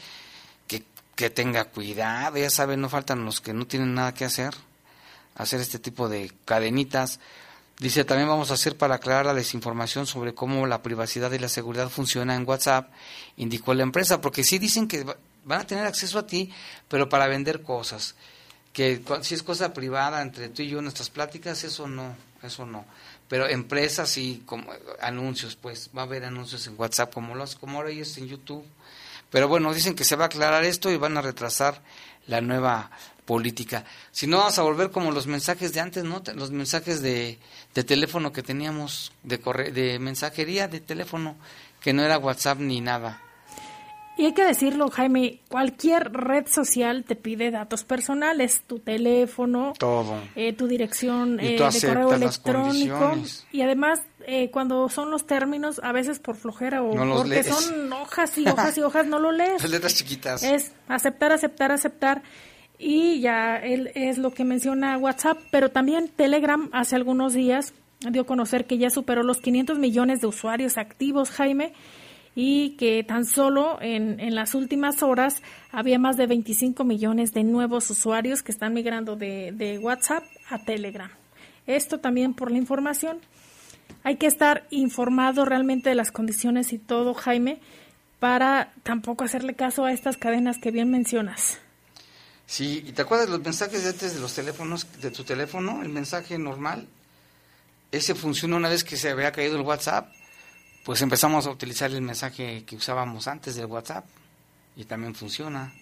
que, 0.66 0.84
que 1.14 1.28
tenga 1.28 1.66
cuidado. 1.66 2.38
Ya 2.38 2.50
saben, 2.50 2.80
no 2.80 2.88
faltan 2.88 3.24
los 3.24 3.40
que 3.40 3.52
no 3.52 3.66
tienen 3.66 3.94
nada 3.94 4.14
que 4.14 4.24
hacer. 4.24 4.54
Hacer 5.34 5.60
este 5.60 5.78
tipo 5.78 6.08
de 6.08 6.32
cadenitas. 6.46 7.20
Dice, 7.78 8.04
también 8.04 8.28
vamos 8.28 8.50
a 8.50 8.54
hacer 8.54 8.76
para 8.76 8.94
aclarar 8.94 9.26
la 9.26 9.34
desinformación 9.34 10.06
sobre 10.06 10.34
cómo 10.34 10.66
la 10.66 10.82
privacidad 10.82 11.30
y 11.32 11.38
la 11.38 11.48
seguridad 11.48 11.90
funciona 11.90 12.34
en 12.34 12.48
WhatsApp, 12.48 12.90
indicó 13.36 13.74
la 13.74 13.82
empresa, 13.82 14.20
porque 14.20 14.44
sí 14.44 14.58
dicen 14.58 14.88
que 14.88 15.04
van 15.44 15.60
a 15.60 15.66
tener 15.66 15.86
acceso 15.86 16.18
a 16.18 16.26
ti, 16.26 16.50
pero 16.88 17.08
para 17.08 17.26
vender 17.26 17.62
cosas. 17.62 18.14
Que 18.72 19.02
si 19.22 19.34
es 19.34 19.42
cosa 19.42 19.72
privada 19.72 20.22
entre 20.22 20.48
tú 20.48 20.62
y 20.62 20.68
yo 20.68 20.82
nuestras 20.82 21.08
pláticas 21.08 21.64
eso 21.64 21.86
no 21.86 22.14
eso 22.42 22.66
no. 22.66 22.84
Pero 23.28 23.48
empresas 23.48 24.16
y 24.18 24.42
como 24.46 24.70
anuncios 25.00 25.56
pues 25.56 25.90
va 25.96 26.02
a 26.02 26.04
haber 26.04 26.24
anuncios 26.24 26.66
en 26.66 26.74
WhatsApp 26.78 27.12
como 27.12 27.34
los 27.34 27.56
como 27.56 27.78
ahora 27.78 27.90
es 27.90 28.16
en 28.18 28.28
YouTube. 28.28 28.64
Pero 29.30 29.48
bueno 29.48 29.72
dicen 29.74 29.94
que 29.94 30.04
se 30.04 30.16
va 30.16 30.24
a 30.24 30.26
aclarar 30.26 30.64
esto 30.64 30.90
y 30.90 30.96
van 30.96 31.16
a 31.16 31.22
retrasar 31.22 31.82
la 32.26 32.40
nueva 32.40 32.90
política. 33.26 33.84
Si 34.12 34.26
no 34.26 34.38
vamos 34.38 34.58
a 34.58 34.62
volver 34.62 34.90
como 34.90 35.10
los 35.10 35.26
mensajes 35.26 35.74
de 35.74 35.80
antes 35.80 36.04
no 36.04 36.22
los 36.34 36.50
mensajes 36.50 37.02
de, 37.02 37.38
de 37.74 37.84
teléfono 37.84 38.32
que 38.32 38.42
teníamos 38.42 39.12
de 39.22 39.38
corre, 39.40 39.72
de 39.72 39.98
mensajería 39.98 40.68
de 40.68 40.80
teléfono 40.80 41.36
que 41.80 41.92
no 41.92 42.02
era 42.02 42.18
WhatsApp 42.18 42.58
ni 42.60 42.80
nada. 42.80 43.20
Y 44.18 44.24
hay 44.24 44.32
que 44.32 44.46
decirlo, 44.46 44.88
Jaime, 44.88 45.40
cualquier 45.48 46.10
red 46.10 46.46
social 46.46 47.04
te 47.04 47.16
pide 47.16 47.50
datos 47.50 47.84
personales, 47.84 48.62
tu 48.66 48.78
teléfono, 48.78 49.74
todo, 49.78 50.18
eh, 50.34 50.54
tu 50.54 50.66
dirección 50.66 51.38
eh, 51.38 51.58
de 51.58 51.86
correo 51.86 52.14
electrónico. 52.14 53.14
y 53.52 53.60
además 53.60 54.00
eh, 54.26 54.50
cuando 54.50 54.88
son 54.88 55.10
los 55.10 55.26
términos, 55.26 55.80
a 55.84 55.92
veces 55.92 56.18
por 56.18 56.36
flojera 56.36 56.82
o 56.82 56.92
porque 56.94 57.44
son 57.44 57.92
hojas 57.92 58.38
y 58.38 58.48
hojas 58.48 58.78
y 58.78 58.80
hojas, 58.80 59.06
no 59.06 59.18
lo 59.18 59.32
lees. 59.32 59.62
Las 59.62 59.70
letras 59.70 59.94
chiquitas. 59.94 60.42
Es 60.42 60.72
aceptar, 60.88 61.32
aceptar, 61.32 61.70
aceptar 61.70 62.22
y 62.78 63.20
ya 63.20 63.56
él 63.56 63.90
es 63.94 64.18
lo 64.18 64.32
que 64.32 64.44
menciona 64.44 64.98
WhatsApp, 64.98 65.38
pero 65.50 65.70
también 65.70 66.08
Telegram 66.08 66.68
hace 66.72 66.96
algunos 66.96 67.32
días 67.32 67.74
dio 68.10 68.22
a 68.22 68.26
conocer 68.26 68.66
que 68.66 68.78
ya 68.78 68.90
superó 68.90 69.22
los 69.22 69.40
500 69.40 69.78
millones 69.78 70.20
de 70.20 70.26
usuarios 70.26 70.76
activos, 70.78 71.30
Jaime 71.30 71.72
y 72.38 72.76
que 72.76 73.02
tan 73.02 73.24
solo 73.24 73.78
en, 73.80 74.20
en, 74.20 74.34
las 74.34 74.54
últimas 74.54 75.02
horas 75.02 75.42
había 75.72 75.98
más 75.98 76.18
de 76.18 76.26
25 76.26 76.84
millones 76.84 77.32
de 77.32 77.42
nuevos 77.44 77.88
usuarios 77.88 78.42
que 78.42 78.52
están 78.52 78.74
migrando 78.74 79.16
de, 79.16 79.52
de 79.52 79.78
WhatsApp 79.78 80.22
a 80.50 80.62
Telegram. 80.62 81.10
Esto 81.66 81.98
también 81.98 82.34
por 82.34 82.50
la 82.50 82.58
información. 82.58 83.20
Hay 84.04 84.16
que 84.16 84.26
estar 84.26 84.66
informado 84.68 85.46
realmente 85.46 85.88
de 85.88 85.94
las 85.94 86.12
condiciones 86.12 86.74
y 86.74 86.78
todo, 86.78 87.14
Jaime, 87.14 87.58
para 88.20 88.70
tampoco 88.82 89.24
hacerle 89.24 89.54
caso 89.54 89.86
a 89.86 89.92
estas 89.92 90.18
cadenas 90.18 90.58
que 90.58 90.70
bien 90.70 90.90
mencionas. 90.90 91.58
Sí, 92.46 92.84
¿y 92.86 92.92
te 92.92 93.02
acuerdas 93.02 93.28
los 93.28 93.40
mensajes 93.40 93.82
de 93.82 93.90
antes 93.90 94.14
de 94.14 94.20
los 94.20 94.34
teléfonos, 94.34 94.86
de 95.00 95.10
tu 95.10 95.24
teléfono? 95.24 95.82
El 95.82 95.88
mensaje 95.88 96.38
normal, 96.38 96.86
ese 97.90 98.14
funciona 98.14 98.56
una 98.56 98.68
vez 98.68 98.84
que 98.84 98.96
se 98.96 99.10
había 99.10 99.32
caído 99.32 99.56
el 99.56 99.62
WhatsApp 99.62 100.08
pues 100.86 101.02
empezamos 101.02 101.48
a 101.48 101.50
utilizar 101.50 101.90
el 101.90 102.00
mensaje 102.00 102.62
que 102.64 102.76
usábamos 102.76 103.26
antes 103.26 103.56
del 103.56 103.66
WhatsApp 103.66 104.04
y 104.76 104.84
también 104.84 105.16
funciona. 105.16 105.72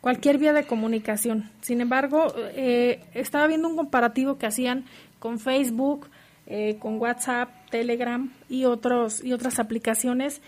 Cualquier 0.00 0.38
vía 0.38 0.52
de 0.52 0.64
comunicación. 0.64 1.50
Sin 1.60 1.80
embargo, 1.80 2.32
eh, 2.54 3.00
estaba 3.14 3.48
viendo 3.48 3.66
un 3.66 3.74
comparativo 3.74 4.38
que 4.38 4.46
hacían 4.46 4.84
con 5.18 5.40
Facebook, 5.40 6.08
eh, 6.46 6.76
con 6.78 7.00
WhatsApp, 7.00 7.48
Telegram 7.68 8.32
y 8.48 8.66
otros 8.66 9.24
y 9.24 9.32
otras 9.32 9.58
aplicaciones 9.58 10.40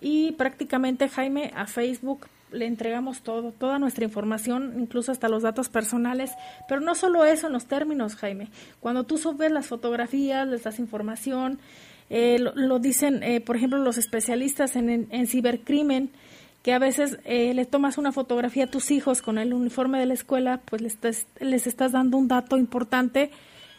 y 0.00 0.32
prácticamente 0.32 1.08
Jaime 1.08 1.52
a 1.54 1.68
Facebook 1.68 2.26
le 2.54 2.66
entregamos 2.66 3.22
todo, 3.22 3.52
toda 3.52 3.78
nuestra 3.78 4.04
información, 4.04 4.74
incluso 4.78 5.12
hasta 5.12 5.28
los 5.28 5.42
datos 5.42 5.68
personales, 5.68 6.30
pero 6.68 6.80
no 6.80 6.94
solo 6.94 7.24
eso 7.24 7.48
en 7.48 7.52
los 7.52 7.66
términos, 7.66 8.16
Jaime. 8.16 8.48
Cuando 8.80 9.04
tú 9.04 9.18
subes 9.18 9.50
las 9.50 9.66
fotografías, 9.66 10.46
les 10.46 10.62
das 10.62 10.78
información, 10.78 11.58
eh, 12.10 12.38
lo, 12.38 12.78
dicen, 12.78 13.22
eh, 13.22 13.40
por 13.40 13.56
ejemplo, 13.56 13.78
los 13.78 13.98
especialistas 13.98 14.76
en, 14.76 15.08
en, 15.10 15.26
cibercrimen, 15.26 16.10
que 16.62 16.72
a 16.72 16.78
veces 16.78 17.18
eh, 17.24 17.52
le 17.54 17.66
tomas 17.66 17.98
una 17.98 18.12
fotografía 18.12 18.64
a 18.64 18.70
tus 18.70 18.90
hijos 18.90 19.20
con 19.20 19.38
el 19.38 19.52
uniforme 19.52 19.98
de 19.98 20.06
la 20.06 20.14
escuela, 20.14 20.60
pues 20.64 20.80
les 20.80 20.94
estás, 20.94 21.26
les 21.40 21.66
estás 21.66 21.92
dando 21.92 22.16
un 22.16 22.28
dato 22.28 22.56
importante 22.56 23.30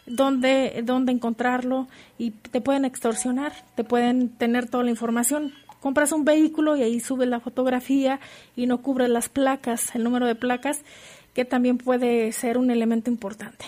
donde, 0.06 0.82
donde 0.84 1.12
encontrarlo 1.12 1.88
y 2.18 2.32
te 2.32 2.62
pueden 2.62 2.86
extorsionar, 2.86 3.54
te 3.76 3.84
pueden 3.84 4.30
tener 4.30 4.70
toda 4.70 4.84
la 4.84 4.92
información. 4.92 5.54
Compras 5.86 6.12
un 6.14 6.26
vehículo 6.26 6.76
y 6.76 6.82
ahí 6.82 7.00
subes 7.00 7.30
la 7.30 7.40
fotografía 7.40 8.20
y 8.56 8.66
no 8.66 8.82
cubre 8.82 9.08
las 9.08 9.30
placas, 9.30 9.94
el 9.94 10.04
número 10.04 10.26
de 10.26 10.34
placas, 10.34 10.80
que 11.36 11.46
también 11.46 11.78
puede 11.78 12.32
ser 12.32 12.58
un 12.58 12.72
elemento 12.72 13.12
importante. 13.12 13.66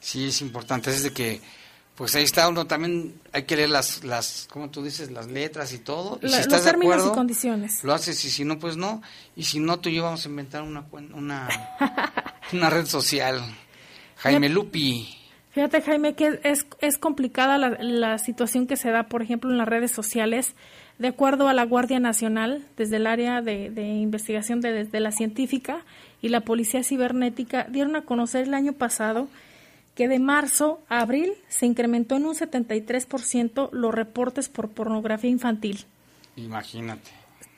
Sí, 0.00 0.26
es 0.26 0.42
importante. 0.42 0.90
Es 0.90 1.02
de 1.02 1.14
que 1.14 1.40
pues 1.94 2.14
ahí 2.14 2.24
está 2.24 2.46
uno 2.46 2.66
también 2.66 3.18
hay 3.32 3.44
que 3.44 3.56
leer 3.56 3.70
las 3.70 4.04
las 4.04 4.48
como 4.50 4.68
tú 4.68 4.82
dices 4.82 5.10
las 5.10 5.28
letras 5.28 5.72
y 5.72 5.78
todo. 5.78 6.20
Y 6.20 6.28
si 6.28 6.34
estás 6.34 6.52
los 6.52 6.64
términos 6.64 6.96
de 6.96 7.00
acuerdo, 7.00 7.14
y 7.14 7.16
condiciones. 7.16 7.84
lo 7.84 7.94
haces 7.94 8.22
y 8.22 8.28
si 8.28 8.44
no 8.44 8.58
pues 8.58 8.76
no. 8.76 9.00
Y 9.34 9.44
si 9.44 9.60
no 9.60 9.80
tú 9.80 9.88
y 9.88 9.94
yo 9.94 10.02
vamos 10.02 10.26
a 10.26 10.28
inventar 10.28 10.60
una 10.60 10.84
una 11.14 11.48
una 12.52 12.68
red 12.68 12.84
social. 12.84 13.42
Jaime 14.18 14.50
Lupi. 14.50 15.08
Fíjate 15.52 15.80
Jaime 15.80 16.14
que 16.14 16.38
es 16.44 16.66
es 16.82 16.98
complicada 16.98 17.56
la, 17.56 17.70
la 17.80 18.18
situación 18.18 18.66
que 18.66 18.76
se 18.76 18.90
da 18.90 19.04
por 19.04 19.22
ejemplo 19.22 19.50
en 19.50 19.56
las 19.56 19.66
redes 19.66 19.90
sociales 19.90 20.54
de 21.00 21.08
acuerdo 21.08 21.48
a 21.48 21.54
la 21.54 21.64
Guardia 21.64 21.98
Nacional 21.98 22.62
desde 22.76 22.96
el 22.96 23.06
área 23.06 23.40
de, 23.40 23.70
de 23.70 23.86
investigación 23.88 24.60
de, 24.60 24.84
de 24.84 25.00
la 25.00 25.12
científica 25.12 25.80
y 26.20 26.28
la 26.28 26.42
policía 26.42 26.84
cibernética 26.84 27.66
dieron 27.70 27.96
a 27.96 28.02
conocer 28.02 28.42
el 28.42 28.52
año 28.52 28.74
pasado 28.74 29.26
que 29.94 30.08
de 30.08 30.18
marzo 30.18 30.78
a 30.90 31.00
abril 31.00 31.32
se 31.48 31.64
incrementó 31.64 32.16
en 32.16 32.26
un 32.26 32.34
73% 32.34 33.70
los 33.72 33.94
reportes 33.94 34.50
por 34.50 34.68
pornografía 34.68 35.30
infantil. 35.30 35.86
Imagínate. 36.36 37.10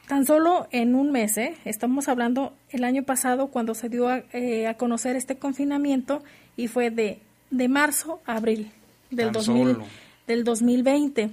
Tan 0.07 0.25
solo 0.25 0.69
en 0.71 0.95
un 0.95 1.11
mes, 1.11 1.37
¿eh? 1.37 1.57
estamos 1.65 2.09
hablando 2.09 2.53
el 2.71 2.85
año 2.85 3.03
pasado 3.03 3.49
cuando 3.49 3.75
se 3.75 3.89
dio 3.89 4.09
a, 4.09 4.23
eh, 4.33 4.69
a 4.69 4.75
conocer 4.75 5.17
este 5.17 5.37
confinamiento 5.37 6.23
y 6.57 6.69
fue 6.69 6.91
de, 6.91 7.19
de 7.51 7.69
marzo 7.69 8.21
a 8.25 8.37
abril 8.37 8.71
del, 9.11 9.33
2000, 9.33 9.79
del 10.29 10.45
2020. 10.45 11.31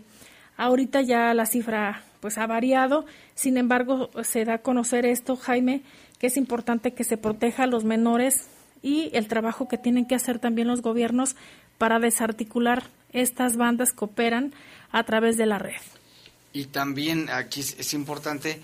Ahorita 0.60 1.02
ya 1.02 1.34
la 1.34 1.46
cifra 1.46 2.04
pues 2.20 2.38
ha 2.38 2.46
variado, 2.46 3.06
sin 3.34 3.56
embargo 3.56 4.10
se 4.24 4.44
da 4.44 4.56
a 4.56 4.58
conocer 4.58 5.06
esto, 5.06 5.38
Jaime, 5.38 5.84
que 6.20 6.28
es 6.28 6.36
importante 6.36 6.94
que 6.94 7.06
se 7.06 7.16
proteja 7.16 7.64
a 7.64 7.68
los 7.68 7.86
menores 7.86 8.48
y 8.82 9.10
el 9.14 9.30
trabajo 9.30 9.70
que 9.70 9.78
tienen 9.78 10.06
que 10.06 10.16
hacer 10.16 10.38
también 10.38 10.68
los 10.68 10.82
gobiernos 10.82 11.38
para 11.78 12.00
desarticular 12.00 12.90
estas 13.14 13.56
bandas 13.56 13.94
que 13.94 14.04
operan 14.04 14.54
a 14.92 15.06
través 15.06 15.38
de 15.38 15.46
la 15.46 15.60
red. 15.60 15.80
Y 16.52 16.66
también 16.66 17.30
aquí 17.30 17.62
es, 17.62 17.94
importante 17.94 18.62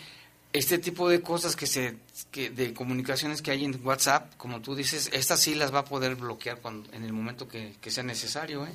este 0.52 0.78
tipo 0.80 1.08
de 1.08 1.22
cosas 1.22 1.56
que 1.56 1.66
se 1.66 1.96
que 2.30 2.50
de 2.50 2.74
comunicaciones 2.74 3.42
que 3.42 3.52
hay 3.52 3.64
en 3.64 3.80
WhatsApp, 3.86 4.36
como 4.36 4.60
tú 4.60 4.76
dices, 4.76 5.10
estas 5.14 5.40
sí 5.40 5.56
las 5.56 5.74
va 5.74 5.80
a 5.80 5.86
poder 5.86 6.16
bloquear 6.16 6.60
cuando 6.60 6.92
en 6.92 7.06
el 7.06 7.14
momento 7.14 7.48
que, 7.48 7.74
sea 7.88 8.04
necesario, 8.04 8.68
¿eh? 8.68 8.74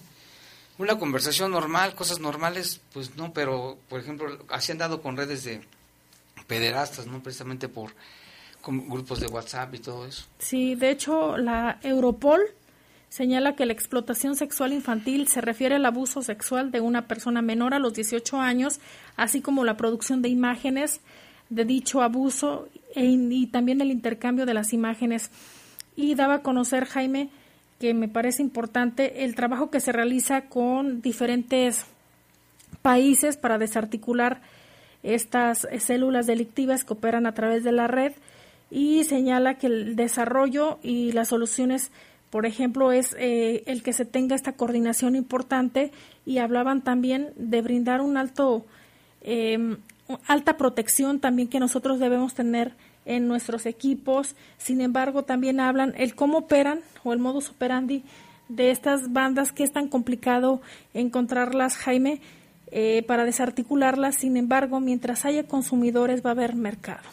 Una 0.80 0.98
conversación 0.98 1.50
normal, 1.50 1.94
cosas 1.94 2.20
normales, 2.20 2.80
pues 2.94 3.14
no, 3.14 3.34
pero 3.34 3.76
por 3.90 4.00
ejemplo, 4.00 4.38
así 4.48 4.72
han 4.72 4.78
dado 4.78 5.02
con 5.02 5.14
redes 5.14 5.44
de 5.44 5.60
pederastas, 6.46 7.06
no 7.06 7.22
precisamente 7.22 7.68
por 7.68 7.90
con 8.62 8.88
grupos 8.88 9.20
de 9.20 9.26
WhatsApp 9.26 9.74
y 9.74 9.78
todo 9.78 10.06
eso. 10.06 10.24
Sí, 10.38 10.74
de 10.76 10.90
hecho, 10.90 11.36
la 11.36 11.78
Europol 11.82 12.40
señala 13.10 13.56
que 13.56 13.66
la 13.66 13.74
explotación 13.74 14.36
sexual 14.36 14.72
infantil 14.72 15.28
se 15.28 15.42
refiere 15.42 15.74
al 15.74 15.84
abuso 15.84 16.22
sexual 16.22 16.70
de 16.70 16.80
una 16.80 17.06
persona 17.06 17.42
menor 17.42 17.74
a 17.74 17.78
los 17.78 17.92
18 17.92 18.38
años, 18.38 18.80
así 19.18 19.42
como 19.42 19.64
la 19.64 19.76
producción 19.76 20.22
de 20.22 20.30
imágenes 20.30 21.02
de 21.50 21.66
dicho 21.66 22.00
abuso 22.00 22.70
e, 22.94 23.04
y 23.04 23.48
también 23.48 23.82
el 23.82 23.90
intercambio 23.90 24.46
de 24.46 24.54
las 24.54 24.72
imágenes. 24.72 25.30
Y 25.94 26.14
daba 26.14 26.36
a 26.36 26.42
conocer, 26.42 26.86
Jaime, 26.86 27.28
que 27.80 27.94
me 27.94 28.08
parece 28.08 28.42
importante 28.42 29.24
el 29.24 29.34
trabajo 29.34 29.70
que 29.70 29.80
se 29.80 29.90
realiza 29.90 30.42
con 30.42 31.00
diferentes 31.00 31.86
países 32.82 33.38
para 33.38 33.56
desarticular 33.56 34.42
estas 35.02 35.66
células 35.78 36.26
delictivas 36.26 36.84
que 36.84 36.92
operan 36.92 37.26
a 37.26 37.32
través 37.32 37.64
de 37.64 37.72
la 37.72 37.86
red 37.88 38.12
y 38.70 39.02
señala 39.04 39.54
que 39.54 39.66
el 39.66 39.96
desarrollo 39.96 40.78
y 40.82 41.12
las 41.12 41.28
soluciones, 41.28 41.90
por 42.28 42.44
ejemplo, 42.44 42.92
es 42.92 43.16
eh, 43.18 43.62
el 43.66 43.82
que 43.82 43.94
se 43.94 44.04
tenga 44.04 44.36
esta 44.36 44.52
coordinación 44.52 45.16
importante 45.16 45.90
y 46.26 46.36
hablaban 46.36 46.82
también 46.82 47.32
de 47.36 47.62
brindar 47.62 48.02
un 48.02 48.18
alto 48.18 48.66
em, 49.22 49.78
alta 50.26 50.58
protección 50.58 51.18
también 51.18 51.48
que 51.48 51.60
nosotros 51.60 51.98
debemos 51.98 52.34
tener 52.34 52.74
en 53.04 53.28
nuestros 53.28 53.66
equipos. 53.66 54.34
Sin 54.58 54.80
embargo, 54.80 55.24
también 55.24 55.60
hablan 55.60 55.94
el 55.96 56.14
cómo 56.14 56.38
operan 56.38 56.80
o 57.04 57.12
el 57.12 57.18
modus 57.18 57.48
operandi 57.50 58.04
de 58.48 58.70
estas 58.70 59.12
bandas 59.12 59.52
que 59.52 59.62
es 59.62 59.72
tan 59.72 59.88
complicado 59.88 60.60
encontrarlas, 60.92 61.76
Jaime, 61.76 62.20
eh, 62.72 63.04
para 63.06 63.24
desarticularlas. 63.24 64.16
Sin 64.16 64.36
embargo, 64.36 64.80
mientras 64.80 65.24
haya 65.24 65.46
consumidores 65.46 66.24
va 66.24 66.30
a 66.30 66.32
haber 66.32 66.54
mercado. 66.54 67.08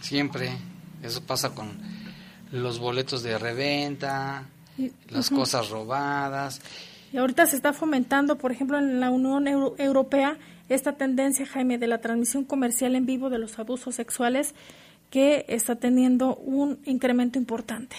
Siempre. 0.00 0.50
Eso 1.02 1.20
pasa 1.22 1.52
con 1.54 1.68
los 2.52 2.78
boletos 2.78 3.22
de 3.22 3.36
reventa, 3.38 4.44
las 5.08 5.30
cosas 5.30 5.68
robadas. 5.68 6.60
Y 7.12 7.18
ahorita 7.18 7.46
se 7.46 7.56
está 7.56 7.72
fomentando, 7.72 8.38
por 8.38 8.52
ejemplo, 8.52 8.78
en 8.78 9.00
la 9.00 9.10
Unión 9.10 9.48
Europea, 9.48 10.36
esta 10.74 10.94
tendencia, 10.94 11.46
Jaime, 11.46 11.78
de 11.78 11.86
la 11.86 12.00
transmisión 12.00 12.44
comercial 12.44 12.94
en 12.94 13.06
vivo 13.06 13.30
de 13.30 13.38
los 13.38 13.58
abusos 13.58 13.94
sexuales 13.94 14.54
que 15.10 15.44
está 15.48 15.76
teniendo 15.76 16.36
un 16.36 16.80
incremento 16.84 17.38
importante. 17.38 17.96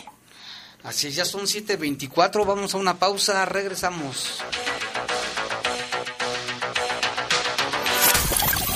Así 0.84 1.12
ya 1.12 1.24
son 1.24 1.44
7.24, 1.44 2.46
vamos 2.46 2.74
a 2.74 2.78
una 2.78 3.00
pausa, 3.00 3.46
regresamos. 3.46 4.44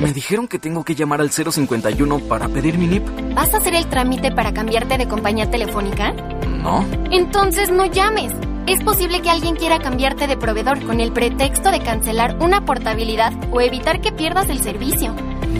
Me 0.00 0.14
dijeron 0.14 0.48
que 0.48 0.58
tengo 0.58 0.82
que 0.82 0.94
llamar 0.94 1.20
al 1.20 1.30
051 1.30 2.20
para 2.20 2.48
pedir 2.48 2.78
mi 2.78 2.86
NIP. 2.86 3.34
¿Vas 3.34 3.52
a 3.52 3.58
hacer 3.58 3.74
el 3.74 3.86
trámite 3.86 4.30
para 4.32 4.54
cambiarte 4.54 4.96
de 4.96 5.06
compañía 5.06 5.50
telefónica? 5.50 6.12
No. 6.46 6.86
Entonces 7.10 7.70
no 7.70 7.84
llames. 7.84 8.32
Es 8.66 8.82
posible 8.82 9.20
que 9.20 9.28
alguien 9.28 9.56
quiera 9.56 9.78
cambiarte 9.78 10.26
de 10.26 10.38
proveedor 10.38 10.82
con 10.86 11.00
el 11.00 11.12
pretexto 11.12 11.70
de 11.70 11.80
cancelar 11.80 12.36
una 12.40 12.64
portabilidad 12.64 13.32
o 13.52 13.60
evitar 13.60 14.00
que 14.00 14.10
pierdas 14.10 14.48
el 14.48 14.62
servicio. 14.62 15.14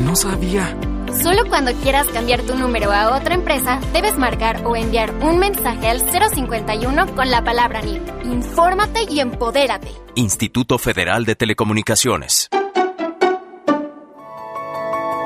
No 0.04 0.16
sabía. 0.16 0.74
Solo 1.22 1.46
cuando 1.48 1.74
quieras 1.74 2.06
cambiar 2.06 2.40
tu 2.42 2.54
número 2.54 2.92
a 2.92 3.16
otra 3.16 3.34
empresa, 3.34 3.78
debes 3.92 4.16
marcar 4.16 4.64
o 4.64 4.74
enviar 4.74 5.12
un 5.22 5.38
mensaje 5.38 5.88
al 5.88 6.00
051 6.00 7.14
con 7.14 7.30
la 7.30 7.44
palabra 7.44 7.82
NIP. 7.82 8.02
Infórmate 8.24 9.00
y 9.10 9.20
empodérate. 9.20 9.88
Instituto 10.14 10.78
Federal 10.78 11.26
de 11.26 11.34
Telecomunicaciones. 11.34 12.48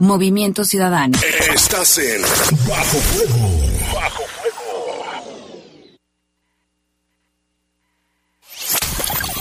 Movimiento 0.00 0.64
Ciudadano. 0.64 1.16
Estás 1.54 1.98
en 1.98 2.20
Bajo 2.66 2.98
Fuego. 2.98 3.48
Bajo 3.94 4.24
Fuego. 4.24 4.50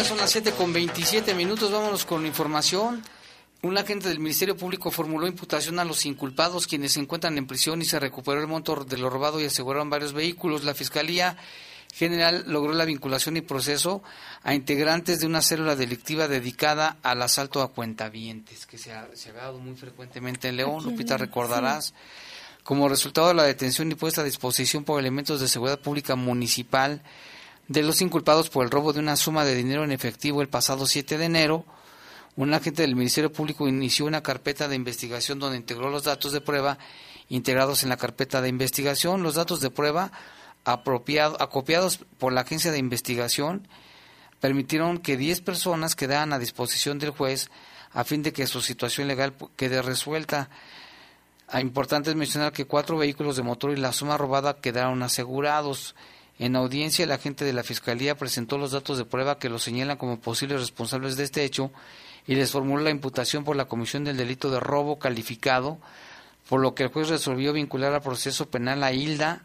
Son 0.03 0.17
las 0.17 0.31
7 0.31 0.53
con 0.53 0.73
27 0.73 1.35
minutos. 1.35 1.71
Vámonos 1.71 2.05
con 2.05 2.25
información. 2.25 3.03
Un 3.61 3.77
agente 3.77 4.09
del 4.09 4.19
Ministerio 4.19 4.57
Público 4.57 4.89
formuló 4.89 5.27
imputación 5.27 5.77
a 5.77 5.85
los 5.85 6.05
inculpados 6.07 6.65
quienes 6.65 6.93
se 6.93 6.99
encuentran 6.99 7.37
en 7.37 7.45
prisión 7.45 7.81
y 7.81 7.85
se 7.85 7.99
recuperó 7.99 8.41
el 8.41 8.47
monto 8.47 8.83
de 8.83 8.97
lo 8.97 9.11
robado 9.11 9.39
y 9.39 9.45
aseguraron 9.45 9.91
varios 9.91 10.13
vehículos. 10.13 10.63
La 10.63 10.73
Fiscalía 10.73 11.37
General 11.93 12.43
logró 12.47 12.73
la 12.73 12.85
vinculación 12.85 13.37
y 13.37 13.41
proceso 13.41 14.01
a 14.41 14.55
integrantes 14.55 15.19
de 15.19 15.27
una 15.27 15.43
célula 15.43 15.75
delictiva 15.75 16.27
dedicada 16.27 16.97
al 17.03 17.21
asalto 17.21 17.61
a 17.61 17.71
cuentavientes, 17.71 18.65
que 18.65 18.79
se 18.79 18.91
ha, 18.91 19.07
dado 19.35 19.59
muy 19.59 19.75
frecuentemente 19.75 20.47
en 20.47 20.57
León. 20.57 20.83
Lupita, 20.83 21.17
recordarás. 21.17 21.93
Como 22.63 22.89
resultado 22.89 23.27
de 23.27 23.33
la 23.35 23.43
detención 23.43 23.91
y 23.91 23.95
puesta 23.95 24.21
a 24.21 24.23
disposición 24.23 24.83
por 24.83 24.99
elementos 24.99 25.39
de 25.41 25.47
seguridad 25.47 25.79
pública 25.79 26.15
municipal, 26.15 27.03
de 27.67 27.84
los 27.84 28.02
inculpados 28.02 28.50
por 28.50 28.65
el 28.65 28.71
robo 28.71 28.93
de 28.93 29.00
una 29.00 29.15
suma 29.15 29.45
de 29.45 29.56
dinero 29.56 29.84
en 29.84 29.91
efectivo 29.91 30.41
el 30.41 30.50
pasado 30.50 30.86
7 30.86 31.17
de 31.17 31.26
enero, 31.26 31.65
un 32.36 32.54
agente 32.54 32.82
del 32.82 32.95
Ministerio 32.95 33.32
Público 33.32 33.67
inició 33.67 34.06
una 34.06 34.24
carpeta 34.24 34.67
de 34.67 34.76
investigación 34.76 35.39
donde 35.39 35.58
integró 35.58 35.89
los 35.89 36.04
datos 36.04 36.32
de 36.32 36.41
prueba 36.41 36.78
integrados 37.28 37.84
en 37.84 37.89
la 37.89 37.97
carpeta 37.97 38.41
de 38.41 38.50
investigación. 38.50 39.24
Los 39.24 39.36
datos 39.36 39.60
de 39.62 39.69
prueba 39.69 40.12
acopiados 40.63 42.00
por 42.17 42.34
la 42.34 42.41
agencia 42.41 42.71
de 42.71 42.78
investigación 42.78 43.67
permitieron 44.39 44.97
que 44.97 45.17
10 45.17 45.41
personas 45.41 45.95
quedaran 45.95 46.34
a 46.34 46.39
disposición 46.39 47.00
del 47.00 47.12
juez 47.12 47.50
a 47.91 48.04
fin 48.04 48.24
de 48.24 48.34
que 48.34 48.47
su 48.47 48.62
situación 48.62 49.08
legal 49.08 49.34
quede 49.56 49.82
resuelta. 49.82 50.50
Ah, 51.47 51.60
importante 51.60 52.10
es 52.10 52.15
mencionar 52.15 52.54
que 52.54 52.65
cuatro 52.65 52.97
vehículos 52.97 53.36
de 53.36 53.43
motor 53.43 53.71
y 53.71 53.76
la 53.76 53.91
suma 53.91 54.17
robada 54.17 54.58
quedaron 54.62 55.04
asegurados. 55.04 55.95
En 56.41 56.56
audiencia, 56.56 57.06
el 57.06 57.12
agente 57.12 57.45
de 57.45 57.54
la 57.54 57.62
Fiscalía 57.62 58.17
presentó 58.17 58.58
los 58.58 58.71
datos 58.71 58.97
de 58.97 59.06
prueba 59.06 59.38
que 59.38 59.47
los 59.47 59.62
señalan 59.62 59.97
como 59.97 60.19
posibles 60.19 60.60
responsables 60.60 61.15
de 61.15 61.23
este 61.23 61.43
hecho 61.43 61.71
y 62.25 62.34
les 62.34 62.49
formuló 62.49 62.82
la 62.82 62.89
imputación 62.89 63.43
por 63.43 63.56
la 63.56 63.65
comisión 63.65 64.06
del 64.06 64.17
delito 64.17 64.49
de 64.49 64.60
robo 64.60 64.97
calificado, 64.97 65.77
por 66.49 66.60
lo 66.60 66.73
que 66.73 66.82
el 66.82 66.89
juez 66.89 67.10
resolvió 67.10 67.54
vincular 67.54 67.93
al 67.93 68.01
proceso 68.01 68.49
penal 68.49 68.82
a 68.82 68.91
Hilda, 68.91 69.43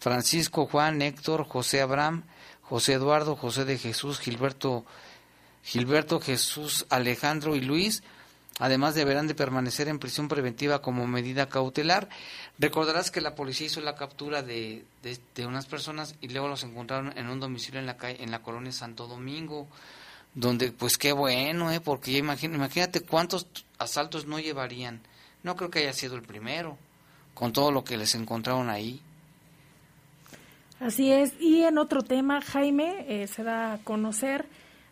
Francisco, 0.00 0.66
Juan, 0.66 1.00
Héctor, 1.00 1.44
José 1.44 1.80
Abraham, 1.80 2.24
José 2.62 2.94
Eduardo, 2.94 3.36
José 3.36 3.64
de 3.64 3.78
Jesús, 3.78 4.18
Gilberto, 4.18 4.84
Gilberto 5.62 6.18
Jesús, 6.18 6.86
Alejandro 6.90 7.54
y 7.54 7.60
Luis, 7.60 8.02
Además, 8.58 8.94
deberán 8.94 9.26
de 9.26 9.34
permanecer 9.34 9.88
en 9.88 9.98
prisión 9.98 10.28
preventiva 10.28 10.82
como 10.82 11.06
medida 11.06 11.48
cautelar. 11.48 12.08
Recordarás 12.58 13.10
que 13.10 13.20
la 13.20 13.34
policía 13.34 13.66
hizo 13.66 13.80
la 13.80 13.94
captura 13.94 14.42
de, 14.42 14.84
de, 15.02 15.46
unas 15.46 15.66
personas 15.66 16.14
y 16.20 16.28
luego 16.28 16.48
los 16.48 16.62
encontraron 16.62 17.16
en 17.16 17.28
un 17.28 17.40
domicilio 17.40 17.80
en 17.80 17.86
la 17.86 17.96
calle, 17.96 18.22
en 18.22 18.30
la 18.30 18.42
colonia 18.42 18.72
Santo 18.72 19.06
Domingo, 19.06 19.68
donde, 20.34 20.70
pues 20.70 20.98
qué 20.98 21.12
bueno, 21.12 21.72
¿eh? 21.72 21.80
porque 21.80 22.12
imagínate, 22.12 22.56
imagínate 22.56 23.00
cuántos 23.00 23.46
asaltos 23.78 24.26
no 24.26 24.38
llevarían. 24.38 25.00
No 25.42 25.56
creo 25.56 25.70
que 25.70 25.80
haya 25.80 25.92
sido 25.92 26.14
el 26.16 26.22
primero, 26.22 26.76
con 27.34 27.52
todo 27.52 27.72
lo 27.72 27.84
que 27.84 27.96
les 27.96 28.14
encontraron 28.14 28.68
ahí. 28.70 29.00
Así 30.78 31.10
es. 31.10 31.32
Y 31.40 31.62
en 31.62 31.78
otro 31.78 32.02
tema, 32.02 32.40
Jaime, 32.42 33.06
eh, 33.08 33.26
se 33.28 33.42
da 33.42 33.74
a 33.74 33.78
conocer 33.78 34.46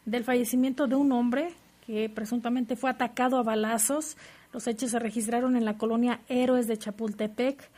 del 0.07 0.25
fallecimiento 0.25 0.87
de 0.87 0.95
un 0.95 1.13
hombre 1.13 1.55
que 1.87 2.09
presuntamente 2.09 2.77
fue 2.77 2.91
atacado 2.91 3.39
a 3.39 3.43
balazos. 3.43 4.17
Los 4.53 4.67
hechos 4.67 4.91
se 4.91 4.99
registraron 4.99 5.57
en 5.57 5.65
la 5.65 5.79
colonia 5.79 6.21
Héroes 6.29 6.67
de 6.67 6.79
Chapultepec. 6.79 7.69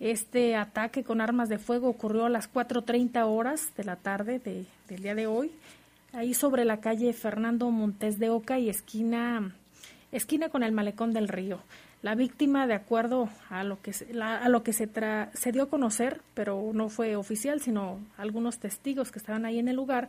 Este 0.00 0.56
ataque 0.56 1.04
con 1.04 1.20
armas 1.20 1.48
de 1.48 1.58
fuego 1.58 1.88
ocurrió 1.88 2.24
a 2.24 2.28
las 2.28 2.52
4.30 2.52 3.24
horas 3.24 3.72
de 3.76 3.84
la 3.84 3.96
tarde 3.96 4.40
del 4.40 5.02
día 5.02 5.14
de 5.14 5.28
hoy, 5.28 5.52
ahí 6.12 6.34
sobre 6.34 6.64
la 6.64 6.80
calle 6.80 7.12
Fernando 7.12 7.70
Montes 7.70 8.18
de 8.18 8.28
Oca 8.28 8.58
y 8.58 8.68
esquina, 8.68 9.54
esquina 10.10 10.48
con 10.48 10.64
el 10.64 10.72
malecón 10.72 11.12
del 11.12 11.28
río. 11.28 11.60
La 12.02 12.16
víctima, 12.16 12.66
de 12.66 12.74
acuerdo 12.74 13.28
a 13.48 13.62
lo 13.62 13.80
que, 13.80 13.92
a 14.20 14.48
lo 14.48 14.64
que 14.64 14.72
se, 14.72 14.88
se 15.34 15.52
dio 15.52 15.62
a 15.62 15.70
conocer, 15.70 16.20
pero 16.34 16.72
no 16.74 16.88
fue 16.88 17.14
oficial, 17.14 17.60
sino 17.60 18.00
algunos 18.16 18.58
testigos 18.58 19.12
que 19.12 19.20
estaban 19.20 19.46
ahí 19.46 19.60
en 19.60 19.68
el 19.68 19.76
lugar, 19.76 20.08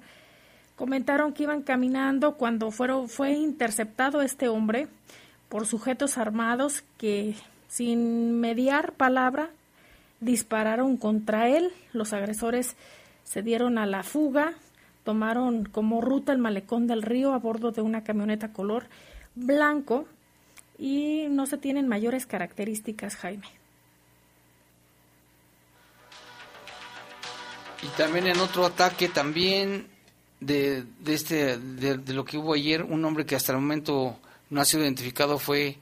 comentaron 0.75 1.33
que 1.33 1.43
iban 1.43 1.61
caminando 1.61 2.35
cuando 2.35 2.71
fueron, 2.71 3.09
fue 3.09 3.31
interceptado 3.31 4.21
este 4.21 4.47
hombre 4.47 4.87
por 5.49 5.67
sujetos 5.67 6.17
armados 6.17 6.83
que, 6.97 7.35
sin 7.67 8.39
mediar 8.39 8.93
palabra, 8.93 9.49
dispararon 10.19 10.97
contra 10.97 11.47
él. 11.47 11.71
Los 11.91 12.13
agresores 12.13 12.75
se 13.23 13.41
dieron 13.41 13.77
a 13.77 13.85
la 13.85 14.03
fuga, 14.03 14.53
tomaron 15.03 15.65
como 15.65 16.01
ruta 16.01 16.31
el 16.31 16.39
malecón 16.39 16.87
del 16.87 17.01
río 17.01 17.33
a 17.33 17.39
bordo 17.39 17.71
de 17.71 17.81
una 17.81 18.03
camioneta 18.03 18.53
color 18.53 18.87
blanco 19.35 20.05
y 20.77 21.27
no 21.29 21.45
se 21.45 21.57
tienen 21.57 21.87
mayores 21.87 22.25
características, 22.25 23.15
Jaime. 23.15 23.47
Y 27.83 27.87
también 27.97 28.27
en 28.27 28.39
otro 28.39 28.65
ataque 28.65 29.09
también 29.09 29.92
de, 30.45 30.83
de 30.99 31.13
este 31.13 31.57
de, 31.57 32.13
lo 32.13 32.25
que 32.25 32.37
hubo 32.37 32.53
ayer, 32.53 32.83
un 32.83 33.03
hombre 33.05 33.25
que 33.25 33.35
hasta 33.35 33.51
el 33.51 33.59
momento 33.59 34.17
no 34.49 34.61
ha 34.61 34.65
sido 34.65 34.83
identificado 34.83 35.39
fue 35.39 35.77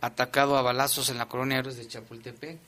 atacado 0.00 0.56
a 0.56 0.62
balazos 0.62 1.10
en 1.10 1.18
la 1.18 1.26
colonia 1.26 1.58
Héroes 1.58 1.76
de 1.76 1.86
Chapultepec. 1.86 2.58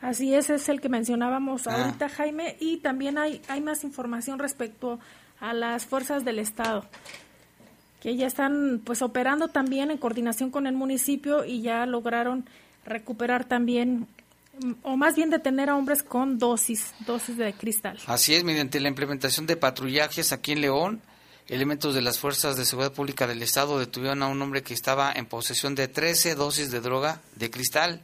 Así 0.00 0.34
es, 0.34 0.50
es 0.50 0.68
el 0.68 0.80
que 0.80 0.88
mencionábamos 0.88 1.66
ah. 1.66 1.84
ahorita, 1.84 2.08
Jaime, 2.08 2.56
y 2.60 2.78
también 2.78 3.18
hay, 3.18 3.40
hay 3.48 3.60
más 3.60 3.84
información 3.84 4.38
respecto 4.38 4.98
a 5.40 5.52
las 5.52 5.86
fuerzas 5.86 6.24
del 6.24 6.38
Estado 6.38 6.84
que 8.04 8.16
ya 8.16 8.26
están 8.26 8.82
pues 8.84 9.00
operando 9.00 9.48
también 9.48 9.90
en 9.90 9.96
coordinación 9.96 10.50
con 10.50 10.66
el 10.66 10.74
municipio 10.74 11.46
y 11.46 11.62
ya 11.62 11.86
lograron 11.86 12.44
recuperar 12.84 13.46
también 13.46 14.06
o 14.82 14.96
más 14.96 15.16
bien 15.16 15.30
detener 15.30 15.70
a 15.70 15.76
hombres 15.76 16.02
con 16.02 16.38
dosis, 16.38 16.92
dosis 17.06 17.36
de 17.36 17.52
cristal. 17.52 17.98
Así 18.06 18.34
es, 18.34 18.44
mediante 18.44 18.80
la 18.80 18.88
implementación 18.88 19.46
de 19.46 19.56
patrullajes 19.56 20.32
aquí 20.32 20.52
en 20.52 20.60
León, 20.60 21.02
elementos 21.48 21.94
de 21.94 22.02
las 22.02 22.18
fuerzas 22.18 22.56
de 22.56 22.64
seguridad 22.64 22.92
pública 22.92 23.26
del 23.26 23.42
estado 23.42 23.78
detuvieron 23.78 24.22
a 24.22 24.28
un 24.28 24.40
hombre 24.40 24.62
que 24.62 24.74
estaba 24.74 25.12
en 25.12 25.26
posesión 25.26 25.74
de 25.74 25.88
13 25.88 26.34
dosis 26.34 26.70
de 26.70 26.80
droga 26.80 27.20
de 27.36 27.50
cristal. 27.50 28.00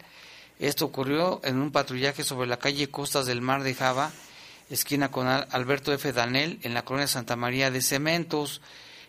Esto 0.58 0.84
ocurrió 0.84 1.40
en 1.44 1.58
un 1.58 1.72
patrullaje 1.72 2.22
sobre 2.22 2.48
la 2.48 2.58
calle 2.58 2.90
Costas 2.90 3.26
del 3.26 3.40
Mar 3.40 3.62
de 3.62 3.74
Java, 3.74 4.12
esquina 4.68 5.10
con 5.10 5.26
Alberto 5.26 5.92
F. 5.92 6.12
Danel, 6.12 6.58
en 6.62 6.74
la 6.74 6.84
colonia 6.84 7.06
Santa 7.06 7.36
María 7.36 7.70
de 7.70 7.80
Cementos 7.80 8.60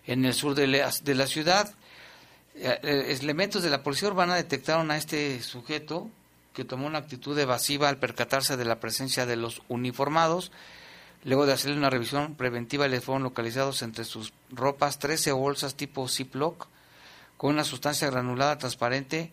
en 0.07 0.25
el 0.25 0.33
sur 0.33 0.55
de 0.55 0.67
la, 0.67 1.27
ciudad. 1.27 1.73
Eh, 2.55 2.79
eh, 2.83 3.17
elementos 3.21 3.63
de 3.63 3.69
la 3.69 3.83
policía 3.83 4.09
urbana 4.09 4.35
detectaron 4.35 4.91
a 4.91 4.97
este 4.97 5.41
sujeto 5.41 6.09
que 6.53 6.65
tomó 6.65 6.87
una 6.87 6.99
actitud 6.99 7.37
evasiva 7.37 7.89
al 7.89 7.97
percatarse 7.97 8.57
de 8.57 8.65
la 8.65 8.79
presencia 8.79 9.25
de 9.25 9.37
los 9.37 9.61
uniformados. 9.69 10.51
Luego 11.23 11.45
de 11.45 11.53
hacerle 11.53 11.77
una 11.77 11.89
revisión 11.89 12.35
preventiva, 12.35 12.87
le 12.87 13.01
fueron 13.01 13.23
localizados 13.23 13.81
entre 13.83 14.05
sus 14.05 14.33
ropas 14.49 14.99
13 14.99 15.31
bolsas 15.31 15.75
tipo 15.75 16.07
Ziploc 16.07 16.67
con 17.37 17.53
una 17.53 17.63
sustancia 17.63 18.09
granulada 18.09 18.57
transparente, 18.57 19.31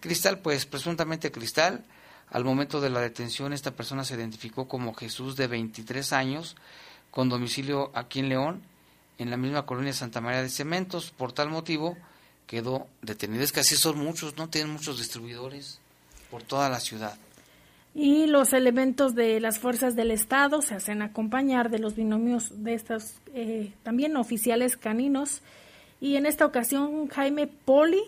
cristal, 0.00 0.38
pues 0.38 0.66
presuntamente 0.66 1.30
cristal. 1.30 1.84
Al 2.30 2.44
momento 2.44 2.80
de 2.80 2.90
la 2.90 3.00
detención, 3.00 3.52
esta 3.52 3.70
persona 3.70 4.04
se 4.04 4.14
identificó 4.14 4.68
como 4.68 4.94
Jesús 4.94 5.36
de 5.36 5.46
23 5.46 6.12
años, 6.12 6.56
con 7.10 7.28
domicilio 7.30 7.90
aquí 7.94 8.20
en 8.20 8.28
León, 8.28 8.62
en 9.16 9.30
la 9.30 9.36
misma 9.36 9.66
colonia 9.66 9.92
Santa 9.92 10.20
María 10.20 10.42
de 10.42 10.50
Cementos. 10.50 11.10
Por 11.10 11.32
tal 11.32 11.48
motivo 11.48 11.96
quedó 12.46 12.86
detenido. 13.02 13.42
Es 13.42 13.52
que 13.52 13.60
así 13.60 13.76
son 13.76 13.98
muchos, 13.98 14.36
¿no? 14.36 14.48
Tienen 14.48 14.72
muchos 14.72 14.98
distribuidores 14.98 15.80
por 16.30 16.42
toda 16.42 16.68
la 16.68 16.80
ciudad. 16.80 17.16
Y 17.94 18.26
los 18.26 18.52
elementos 18.52 19.14
de 19.14 19.40
las 19.40 19.58
fuerzas 19.58 19.96
del 19.96 20.10
Estado 20.10 20.62
se 20.62 20.74
hacen 20.74 21.02
acompañar 21.02 21.70
de 21.70 21.78
los 21.78 21.96
binomios 21.96 22.62
de 22.62 22.74
estos 22.74 23.14
eh, 23.34 23.72
también 23.82 24.16
oficiales 24.16 24.76
caninos. 24.76 25.42
Y 26.00 26.16
en 26.16 26.26
esta 26.26 26.46
ocasión 26.46 27.08
Jaime 27.08 27.48
Poli, 27.48 28.02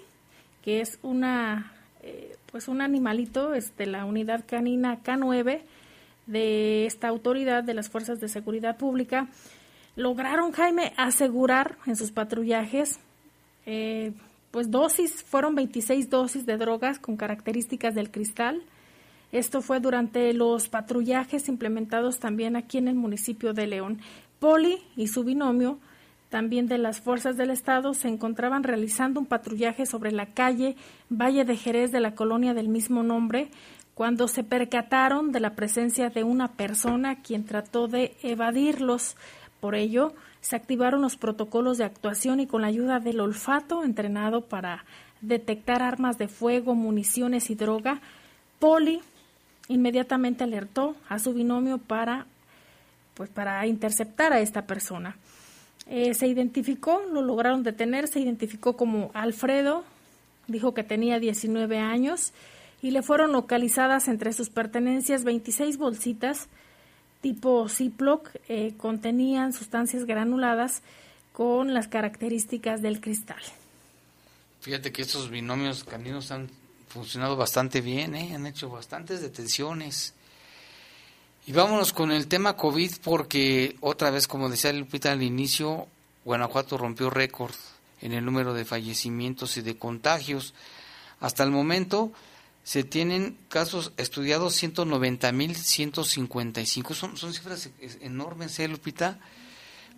que 0.63 0.81
es 0.81 0.99
una 1.03 1.73
eh, 2.03 2.37
pues 2.51 2.69
un 2.69 2.81
animalito, 2.81 3.55
es 3.55 3.77
de 3.77 3.87
la 3.87 4.05
unidad 4.05 4.45
canina 4.47 5.03
K9 5.03 5.61
de 6.27 6.87
esta 6.87 7.09
autoridad 7.09 7.63
de 7.63 7.75
las 7.75 7.89
fuerzas 7.89 8.21
de 8.21 8.29
seguridad 8.29 8.77
pública, 8.77 9.29
lograron, 9.97 10.53
Jaime, 10.53 10.93
asegurar 10.97 11.77
en 11.87 11.97
sus 11.97 12.11
patrullajes, 12.11 13.01
eh, 13.67 14.13
pues 14.51 14.71
dosis, 14.71 15.23
fueron 15.23 15.55
26 15.55 16.11
dosis 16.11 16.47
de 16.47 16.57
drogas 16.57 16.99
con 16.99 17.17
características 17.17 17.95
del 17.95 18.11
cristal. 18.11 18.63
Esto 19.33 19.63
fue 19.63 19.79
durante 19.79 20.33
los 20.35 20.69
patrullajes 20.69 21.49
implementados 21.49 22.19
también 22.19 22.57
aquí 22.57 22.79
en 22.79 22.89
el 22.89 22.97
municipio 22.97 23.53
de 23.53 23.69
León. 23.69 24.01
Poli 24.41 24.79
y 24.97 25.07
su 25.07 25.23
binomio, 25.23 25.79
también 26.31 26.67
de 26.67 26.79
las 26.79 27.01
fuerzas 27.01 27.37
del 27.37 27.51
Estado, 27.51 27.95
se 27.95 28.09
encontraban 28.09 28.65
realizando 28.65 29.21
un 29.21 29.27
patrullaje 29.27 29.87
sobre 29.87 30.11
la 30.11 30.27
calle 30.27 30.77
Valle 31.11 31.45
de 31.45 31.57
Jerez 31.57 31.93
de 31.93 32.01
la 32.01 32.15
colonia 32.15 32.55
del 32.55 32.69
mismo 32.69 33.03
nombre, 33.03 33.51
cuando 33.95 34.29
se 34.29 34.43
percataron 34.43 35.31
de 35.31 35.41
la 35.41 35.55
presencia 35.55 36.09
de 36.09 36.25
una 36.25 36.49
persona 36.55 37.21
quien 37.23 37.45
trató 37.45 37.87
de 37.87 38.17
evadirlos. 38.23 39.17
Por 39.61 39.75
ello, 39.75 40.15
se 40.41 40.57
activaron 40.57 41.03
los 41.03 41.17
protocolos 41.17 41.79
de 41.79 41.85
actuación 41.85 42.41
y 42.41 42.47
con 42.47 42.63
la 42.63 42.69
ayuda 42.69 43.01
del 43.01 43.21
olfato 43.21 43.85
entrenado 43.85 44.43
para 44.43 44.85
detectar 45.21 45.83
armas 45.83 46.19
de 46.19 46.29
fuego, 46.29 46.75
municiones 46.75 47.51
y 47.51 47.55
droga, 47.55 48.01
Poli 48.59 49.01
inmediatamente 49.69 50.45
alertó 50.45 50.97
a 51.09 51.19
su 51.19 51.33
binomio 51.35 51.79
para 51.79 52.27
pues 53.15 53.29
para 53.29 53.67
interceptar 53.67 54.33
a 54.33 54.41
esta 54.41 54.63
persona. 54.63 55.17
Eh, 55.87 56.15
se 56.15 56.27
identificó, 56.27 57.03
lo 57.13 57.21
lograron 57.21 57.63
detener, 57.63 58.09
se 58.09 58.21
identificó 58.21 58.77
como 58.77 59.11
Alfredo, 59.13 59.85
dijo 60.47 60.73
que 60.73 60.85
tenía 60.85 61.19
19 61.19 61.79
años 61.79 62.33
y 62.81 62.93
le 62.93 63.03
fueron 63.03 63.33
localizadas 63.33 64.09
entre 64.09 64.33
sus 64.33 64.49
pertenencias 64.49 65.25
26 65.25 65.77
bolsitas 65.77 66.49
tipo 67.21 67.69
Ziploc 67.69 68.31
eh, 68.49 68.75
contenían 68.77 69.53
sustancias 69.53 70.05
granuladas 70.05 70.83
con 71.33 71.75
las 71.75 71.89
características 71.89 72.83
del 72.83 73.01
cristal. 73.01 73.41
Fíjate 74.61 74.93
que 74.93 75.03
estos 75.03 75.31
binomios 75.31 75.85
caninos 75.85 76.31
han 76.31 76.51
funcionado 76.89 77.37
bastante 77.37 77.81
bien, 77.81 78.15
¿eh? 78.15 78.35
han 78.35 78.47
hecho 78.47 78.69
bastantes 78.69 79.21
detenciones. 79.23 80.15
Y 81.47 81.53
vámonos 81.53 81.93
con 81.93 82.13
el 82.13 82.27
tema 82.27 82.57
COVID 82.57 82.97
porque 83.03 83.77
otra 83.81 84.11
vez, 84.11 84.29
como 84.29 84.49
decía 84.49 84.73
Lupita 84.73 85.13
al 85.13 85.23
inicio, 85.23 85.87
Guanajuato 86.25 86.77
rompió 86.77 87.09
récord 87.09 87.55
en 88.03 88.13
el 88.13 88.25
número 88.25 88.53
de 88.53 88.65
fallecimientos 88.65 89.57
y 89.57 89.63
de 89.63 89.79
contagios. 89.79 90.55
Hasta 91.21 91.43
el 91.45 91.51
momento, 91.51 92.13
se 92.63 92.85
tienen 92.85 93.39
casos 93.49 93.93
estudiados 93.97 94.63
190.155. 94.63 96.95
Son, 96.95 97.17
son 97.17 97.33
cifras 97.33 97.71
enormes, 98.01 98.59
¿eh, 98.59 98.69
Lupita? 98.69 99.19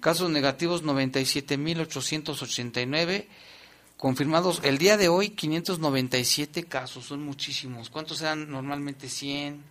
Casos 0.01 0.31
negativos 0.31 0.85
97.889. 0.85 3.27
Confirmados 3.97 4.61
el 4.65 4.79
día 4.79 4.97
de 4.97 5.09
hoy 5.09 5.31
597 5.31 6.65
casos, 6.65 7.07
son 7.07 7.23
muchísimos. 7.23 7.89
¿Cuántos 7.89 8.21
eran 8.21 8.51
normalmente? 8.51 9.09
100, 9.09 9.63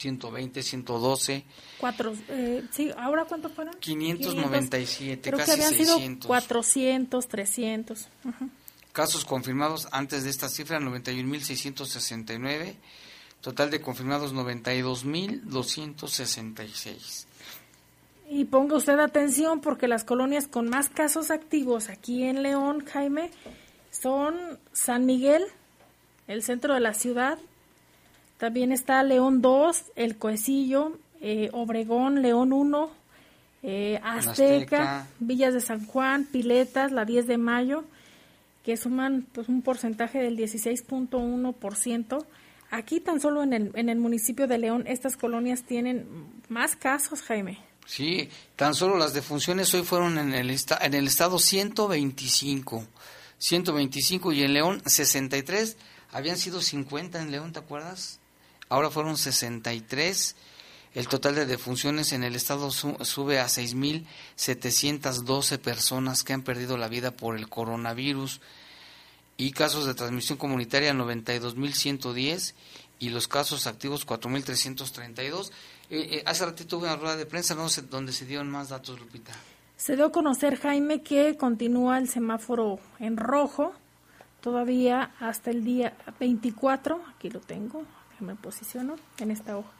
120, 0.00 0.62
112. 0.62 1.44
Cuatro, 1.78 2.14
eh, 2.28 2.64
sí, 2.70 2.90
¿ahora 2.98 3.24
cuántos 3.24 3.52
fueron? 3.52 3.74
597, 3.80 5.30
casi 5.30 5.44
que 5.44 5.52
habían 5.52 5.70
600. 5.70 6.02
sido 6.02 6.28
400, 6.28 7.28
300. 7.28 8.08
Casos 8.92 9.24
confirmados 9.24 9.88
antes 9.92 10.24
de 10.24 10.30
esta 10.30 10.48
cifra, 10.48 10.80
91.669. 10.80 12.74
Total 13.40 13.70
de 13.70 13.80
confirmados, 13.80 14.34
92.266. 14.34 17.26
Y 18.28 18.44
ponga 18.44 18.76
usted 18.76 18.98
atención 19.00 19.60
porque 19.60 19.88
las 19.88 20.04
colonias 20.04 20.46
con 20.46 20.68
más 20.68 20.88
casos 20.88 21.30
activos 21.30 21.88
aquí 21.88 22.22
en 22.22 22.42
León, 22.42 22.84
Jaime, 22.86 23.30
son 23.90 24.58
San 24.72 25.06
Miguel, 25.06 25.44
el 26.28 26.42
centro 26.42 26.74
de 26.74 26.80
la 26.80 26.94
ciudad. 26.94 27.38
También 28.38 28.72
está 28.72 29.02
León 29.02 29.42
2, 29.42 29.84
El 29.96 30.16
Coecillo, 30.16 30.96
eh, 31.20 31.50
Obregón, 31.52 32.22
León 32.22 32.52
1, 32.52 32.90
eh, 33.62 34.00
Azteca, 34.02 35.06
Villas 35.18 35.52
de 35.52 35.60
San 35.60 35.84
Juan, 35.86 36.24
Piletas, 36.24 36.92
la 36.92 37.04
10 37.04 37.26
de 37.26 37.36
mayo, 37.36 37.84
que 38.64 38.76
suman 38.76 39.26
pues, 39.32 39.48
un 39.48 39.62
porcentaje 39.62 40.18
del 40.18 40.36
16.1%. 40.36 42.26
Aquí 42.70 43.00
tan 43.00 43.20
solo 43.20 43.42
en 43.42 43.52
el, 43.52 43.72
en 43.74 43.88
el 43.88 43.98
municipio 43.98 44.46
de 44.46 44.58
León 44.58 44.84
estas 44.86 45.16
colonias 45.16 45.64
tienen 45.64 46.06
más 46.48 46.76
casos, 46.76 47.22
Jaime. 47.22 47.58
Sí, 47.86 48.28
tan 48.54 48.74
solo 48.74 48.96
las 48.96 49.14
defunciones 49.14 49.74
hoy 49.74 49.82
fueron 49.82 50.18
en 50.18 50.32
el, 50.32 50.50
en 50.50 50.94
el 50.94 51.06
estado 51.08 51.38
125, 51.38 52.86
125 53.38 54.32
y 54.32 54.44
en 54.44 54.52
León 54.52 54.82
63, 54.86 55.76
habían 56.12 56.36
sido 56.36 56.60
50 56.60 57.20
en 57.20 57.32
León, 57.32 57.52
¿te 57.52 57.58
acuerdas? 57.58 58.20
Ahora 58.68 58.90
fueron 58.90 59.16
63 59.16 60.36
el 60.94 61.06
total 61.06 61.34
de 61.36 61.46
defunciones 61.46 62.12
en 62.12 62.24
el 62.24 62.34
estado 62.34 62.70
sube 62.70 63.38
a 63.38 63.46
6.712 63.46 65.58
personas 65.58 66.24
que 66.24 66.32
han 66.32 66.42
perdido 66.42 66.76
la 66.76 66.88
vida 66.88 67.12
por 67.12 67.36
el 67.36 67.48
coronavirus 67.48 68.40
y 69.36 69.52
casos 69.52 69.86
de 69.86 69.94
transmisión 69.94 70.36
comunitaria 70.36 70.92
92.110 70.92 72.54
y 72.98 73.10
los 73.10 73.28
casos 73.28 73.68
activos 73.68 74.04
4.332. 74.04 75.52
Eh, 75.90 75.90
eh, 75.90 76.24
hace 76.26 76.44
ratito 76.44 76.78
hubo 76.78 76.86
una 76.86 76.96
rueda 76.96 77.14
de 77.16 77.26
prensa 77.26 77.54
no 77.54 77.68
sé, 77.68 77.82
donde 77.82 78.12
se 78.12 78.26
dieron 78.26 78.50
más 78.50 78.70
datos, 78.70 78.98
Lupita. 78.98 79.30
Se 79.76 79.94
dio 79.96 80.06
a 80.06 80.12
conocer, 80.12 80.56
Jaime, 80.56 81.02
que 81.02 81.36
continúa 81.36 81.98
el 81.98 82.08
semáforo 82.08 82.80
en 82.98 83.16
rojo 83.16 83.74
todavía 84.40 85.14
hasta 85.20 85.50
el 85.50 85.62
día 85.64 85.96
24. 86.18 87.00
Aquí 87.16 87.30
lo 87.30 87.38
tengo, 87.40 87.84
me 88.18 88.34
posiciono 88.34 88.96
en 89.18 89.30
esta 89.30 89.56
hoja 89.56 89.70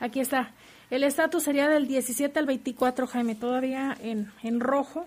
Aquí 0.00 0.20
está. 0.20 0.52
El 0.90 1.04
estatus 1.04 1.44
sería 1.44 1.68
del 1.68 1.86
17 1.86 2.36
al 2.38 2.46
24, 2.46 3.06
Jaime, 3.06 3.34
todavía 3.34 3.96
en, 4.00 4.32
en 4.42 4.58
rojo. 4.58 5.06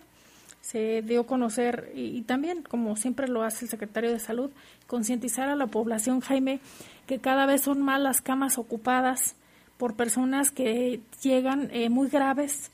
Se 0.61 1.01
dio 1.01 1.21
a 1.21 1.27
conocer, 1.27 1.91
y, 1.93 2.21
también, 2.21 2.63
como 2.63 2.95
siempre 2.95 3.27
lo 3.27 3.43
hace 3.43 3.65
el 3.65 3.71
secretario 3.71 4.11
de 4.11 4.19
Salud, 4.19 4.49
concientizar 4.87 5.49
a 5.49 5.57
la 5.57 5.67
población, 5.67 6.21
Jaime, 6.21 6.61
que 7.05 7.19
cada 7.19 7.45
vez 7.45 7.63
son 7.63 7.81
más 7.81 7.99
las 7.99 8.21
camas 8.21 8.57
ocupadas 8.57 9.35
por 9.77 9.95
personas 9.95 10.51
que 10.51 11.01
llegan 11.21 11.69
eh, 11.73 11.89
muy 11.89 12.07
graves 12.07 12.71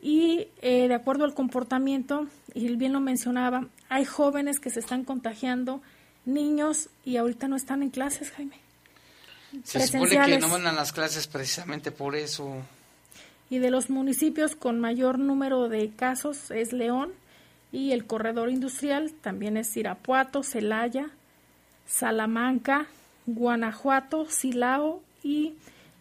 y 0.00 0.46
eh, 0.62 0.86
de 0.86 0.94
acuerdo 0.94 1.24
al 1.24 1.34
comportamiento, 1.34 2.28
y 2.54 2.76
bien 2.76 2.92
lo 2.92 3.00
mencionaba, 3.00 3.66
hay 3.88 4.04
jóvenes 4.04 4.60
que 4.60 4.70
se 4.70 4.78
están 4.78 5.02
contagiando, 5.02 5.80
niños, 6.24 6.90
y 7.04 7.16
ahorita 7.16 7.48
no 7.48 7.56
están 7.56 7.82
en 7.82 7.90
clases, 7.90 8.30
Jaime. 8.30 8.65
Se 9.64 9.86
supone 9.86 10.24
que 10.26 10.38
no 10.38 10.48
van 10.48 10.66
a 10.66 10.72
las 10.72 10.92
clases 10.92 11.26
precisamente 11.26 11.90
por 11.90 12.16
eso. 12.16 12.62
Y 13.48 13.58
de 13.58 13.70
los 13.70 13.90
municipios 13.90 14.56
con 14.56 14.80
mayor 14.80 15.18
número 15.18 15.68
de 15.68 15.90
casos 15.90 16.50
es 16.50 16.72
León 16.72 17.12
y 17.72 17.92
el 17.92 18.06
corredor 18.06 18.50
industrial 18.50 19.12
también 19.12 19.56
es 19.56 19.76
Irapuato, 19.76 20.42
Celaya, 20.42 21.10
Salamanca, 21.86 22.86
Guanajuato, 23.26 24.26
Silao 24.28 25.02
y 25.22 25.54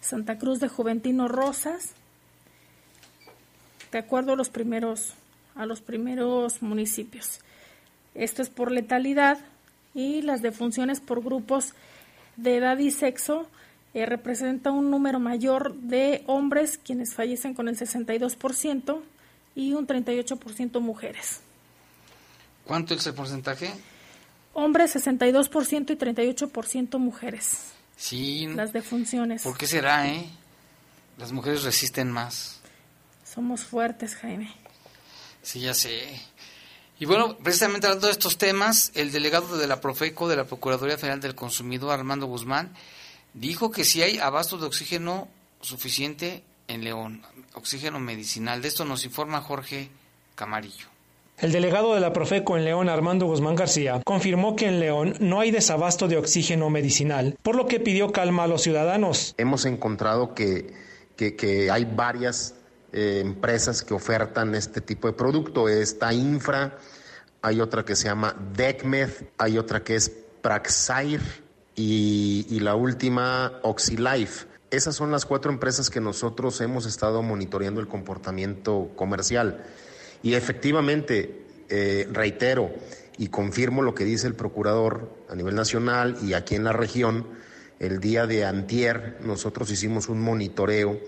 Santa 0.00 0.38
Cruz 0.38 0.60
de 0.60 0.68
Juventino 0.68 1.28
Rosas, 1.28 1.92
de 3.92 3.98
acuerdo 3.98 4.32
a 4.32 4.36
los 4.36 4.48
primeros, 4.48 5.14
a 5.54 5.66
los 5.66 5.80
primeros 5.80 6.62
municipios. 6.62 7.40
Esto 8.14 8.42
es 8.42 8.50
por 8.50 8.70
letalidad 8.70 9.38
y 9.94 10.22
las 10.22 10.42
defunciones 10.42 11.00
por 11.00 11.22
grupos 11.22 11.74
de 12.36 12.56
edad 12.56 12.78
y 12.78 12.90
sexo 12.90 13.48
eh, 13.94 14.06
representa 14.06 14.70
un 14.70 14.90
número 14.90 15.18
mayor 15.18 15.74
de 15.74 16.22
hombres 16.26 16.78
quienes 16.78 17.14
fallecen 17.14 17.54
con 17.54 17.68
el 17.68 17.76
62% 17.76 19.00
y 19.54 19.72
un 19.72 19.86
38% 19.86 20.80
mujeres. 20.80 21.40
¿Cuánto 22.64 22.94
es 22.94 23.06
el 23.06 23.14
porcentaje? 23.14 23.72
Hombres 24.52 24.94
62% 24.94 25.90
y 25.90 25.96
38% 25.96 26.98
mujeres. 26.98 27.77
Sí. 27.98 28.46
Las 28.46 28.72
defunciones. 28.72 29.42
¿Por 29.42 29.58
qué 29.58 29.66
será, 29.66 30.08
eh? 30.08 30.24
Las 31.18 31.32
mujeres 31.32 31.64
resisten 31.64 32.10
más. 32.10 32.60
Somos 33.24 33.64
fuertes, 33.64 34.14
Jaime. 34.14 34.54
Sí, 35.42 35.60
ya 35.60 35.74
sé. 35.74 36.20
Y 37.00 37.04
bueno, 37.04 37.36
precisamente 37.38 37.86
hablando 37.86 38.06
de 38.06 38.12
estos 38.12 38.38
temas, 38.38 38.92
el 38.94 39.12
delegado 39.12 39.56
de 39.56 39.66
la 39.66 39.80
Profeco 39.80 40.28
de 40.28 40.36
la 40.36 40.44
Procuraduría 40.44 40.96
Federal 40.96 41.20
del 41.20 41.34
Consumidor, 41.34 41.92
Armando 41.92 42.26
Guzmán, 42.26 42.72
dijo 43.34 43.70
que 43.70 43.84
si 43.84 44.02
hay 44.02 44.18
abasto 44.18 44.58
de 44.58 44.66
oxígeno 44.66 45.28
suficiente 45.60 46.42
en 46.68 46.84
León, 46.84 47.22
oxígeno 47.54 47.98
medicinal. 47.98 48.62
De 48.62 48.68
esto 48.68 48.84
nos 48.84 49.04
informa 49.04 49.40
Jorge 49.40 49.90
Camarillo. 50.34 50.87
El 51.40 51.52
delegado 51.52 51.94
de 51.94 52.00
la 52.00 52.12
Profeco 52.12 52.56
en 52.56 52.64
León, 52.64 52.88
Armando 52.88 53.26
Guzmán 53.26 53.54
García, 53.54 54.02
confirmó 54.04 54.56
que 54.56 54.66
en 54.66 54.80
León 54.80 55.14
no 55.20 55.38
hay 55.38 55.52
desabasto 55.52 56.08
de 56.08 56.16
oxígeno 56.16 56.68
medicinal, 56.68 57.38
por 57.42 57.54
lo 57.54 57.68
que 57.68 57.78
pidió 57.78 58.10
calma 58.10 58.42
a 58.42 58.46
los 58.48 58.62
ciudadanos. 58.62 59.36
Hemos 59.38 59.64
encontrado 59.64 60.34
que, 60.34 60.74
hay 61.70 61.84
varias 61.84 62.56
eh, 62.92 63.20
empresas 63.24 63.84
que 63.84 63.94
ofertan 63.94 64.56
este 64.56 64.80
tipo 64.80 65.06
de 65.06 65.12
producto. 65.12 65.68
Está 65.68 66.12
Infra, 66.12 66.76
hay 67.40 67.60
otra 67.60 67.84
que 67.84 67.94
se 67.94 68.08
llama 68.08 68.34
DECMED, 68.56 69.10
hay 69.38 69.58
otra 69.58 69.84
que 69.84 69.94
es 69.94 70.10
Praxair 70.42 71.20
y, 71.76 72.46
y 72.50 72.58
la 72.58 72.74
última 72.74 73.60
OxyLife. 73.62 74.46
Esas 74.72 74.96
son 74.96 75.12
las 75.12 75.24
cuatro 75.24 75.52
empresas 75.52 75.88
que 75.88 76.00
nosotros 76.00 76.60
hemos 76.60 76.84
estado 76.84 77.22
monitoreando 77.22 77.80
el 77.80 77.86
comportamiento 77.86 78.90
comercial. 78.96 79.64
Y 80.22 80.34
efectivamente, 80.34 81.42
eh, 81.68 82.08
reitero 82.10 82.70
y 83.18 83.28
confirmo 83.28 83.82
lo 83.82 83.94
que 83.94 84.04
dice 84.04 84.26
el 84.26 84.34
procurador 84.34 85.10
a 85.28 85.34
nivel 85.34 85.54
nacional 85.54 86.16
y 86.22 86.32
aquí 86.32 86.54
en 86.54 86.64
la 86.64 86.72
región, 86.72 87.26
el 87.78 88.00
día 88.00 88.26
de 88.26 88.44
antier 88.44 89.18
nosotros 89.22 89.70
hicimos 89.70 90.08
un 90.08 90.20
monitoreo 90.20 90.98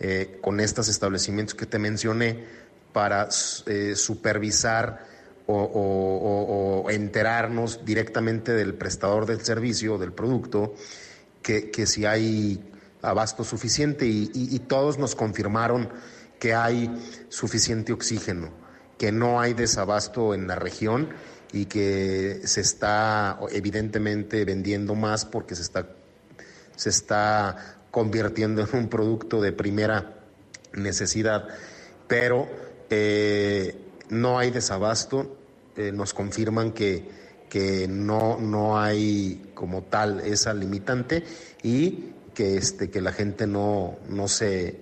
eh, 0.00 0.38
con 0.40 0.60
estos 0.60 0.88
establecimientos 0.88 1.54
que 1.54 1.66
te 1.66 1.78
mencioné 1.78 2.44
para 2.92 3.28
eh, 3.66 3.94
supervisar 3.96 5.06
o, 5.46 6.86
enterarnos 6.90 7.84
directamente 7.84 8.52
del 8.52 8.74
prestador 8.74 9.26
del 9.26 9.44
servicio, 9.44 9.98
del 9.98 10.12
producto, 10.12 10.74
que, 11.42 11.86
si 11.86 12.06
hay 12.06 12.62
abasto 13.02 13.44
suficiente. 13.44 14.06
Y 14.06 14.58
todos 14.60 14.96
nos 14.96 15.14
confirmaron 15.14 15.90
que 16.38 16.54
hay 16.54 16.90
suficiente 17.28 17.92
oxígeno, 17.92 18.50
que 18.98 19.12
no 19.12 19.40
hay 19.40 19.54
desabasto 19.54 20.34
en 20.34 20.46
la 20.46 20.56
región 20.56 21.08
y 21.52 21.66
que 21.66 22.40
se 22.44 22.60
está 22.60 23.38
evidentemente 23.50 24.44
vendiendo 24.44 24.94
más 24.94 25.24
porque 25.24 25.54
se 25.54 25.62
está, 25.62 25.88
se 26.76 26.90
está 26.90 27.76
convirtiendo 27.90 28.62
en 28.62 28.76
un 28.76 28.88
producto 28.88 29.40
de 29.40 29.52
primera 29.52 30.18
necesidad. 30.72 31.46
Pero 32.08 32.48
eh, 32.90 33.76
no 34.10 34.38
hay 34.38 34.50
desabasto, 34.50 35.38
eh, 35.76 35.92
nos 35.92 36.12
confirman 36.12 36.72
que, 36.72 37.08
que 37.48 37.86
no, 37.88 38.38
no 38.38 38.78
hay 38.78 39.52
como 39.54 39.82
tal 39.82 40.20
esa 40.20 40.52
limitante 40.54 41.22
y 41.62 42.10
que, 42.34 42.56
este, 42.56 42.90
que 42.90 43.00
la 43.00 43.12
gente 43.12 43.46
no, 43.46 43.96
no 44.08 44.28
se 44.28 44.80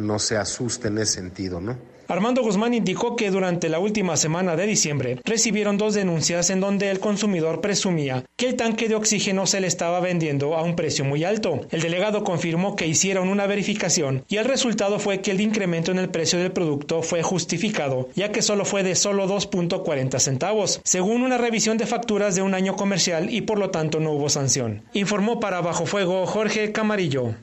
no 0.00 0.18
se 0.18 0.36
asuste 0.36 0.88
en 0.88 0.98
ese 0.98 1.14
sentido, 1.14 1.60
¿no? 1.60 1.76
Armando 2.10 2.42
Guzmán 2.42 2.74
indicó 2.74 3.14
que 3.14 3.30
durante 3.30 3.68
la 3.68 3.78
última 3.78 4.16
semana 4.16 4.56
de 4.56 4.66
diciembre 4.66 5.20
recibieron 5.24 5.78
dos 5.78 5.94
denuncias 5.94 6.50
en 6.50 6.58
donde 6.58 6.90
el 6.90 6.98
consumidor 6.98 7.60
presumía 7.60 8.24
que 8.36 8.48
el 8.48 8.56
tanque 8.56 8.88
de 8.88 8.96
oxígeno 8.96 9.46
se 9.46 9.60
le 9.60 9.68
estaba 9.68 10.00
vendiendo 10.00 10.56
a 10.56 10.62
un 10.64 10.74
precio 10.74 11.04
muy 11.04 11.22
alto. 11.22 11.60
El 11.70 11.82
delegado 11.82 12.24
confirmó 12.24 12.74
que 12.74 12.88
hicieron 12.88 13.28
una 13.28 13.46
verificación 13.46 14.24
y 14.28 14.38
el 14.38 14.46
resultado 14.46 14.98
fue 14.98 15.20
que 15.20 15.30
el 15.30 15.40
incremento 15.40 15.92
en 15.92 16.00
el 16.00 16.08
precio 16.08 16.40
del 16.40 16.50
producto 16.50 17.02
fue 17.02 17.22
justificado, 17.22 18.08
ya 18.16 18.32
que 18.32 18.42
solo 18.42 18.64
fue 18.64 18.82
de 18.82 18.96
solo 18.96 19.28
2.40 19.28 20.18
centavos, 20.18 20.80
según 20.82 21.22
una 21.22 21.38
revisión 21.38 21.78
de 21.78 21.86
facturas 21.86 22.34
de 22.34 22.42
un 22.42 22.54
año 22.54 22.74
comercial 22.74 23.32
y 23.32 23.42
por 23.42 23.60
lo 23.60 23.70
tanto 23.70 24.00
no 24.00 24.10
hubo 24.10 24.28
sanción. 24.28 24.82
Informó 24.94 25.38
para 25.38 25.60
Bajo 25.60 25.86
Fuego 25.86 26.26
Jorge 26.26 26.72
Camarillo. 26.72 27.36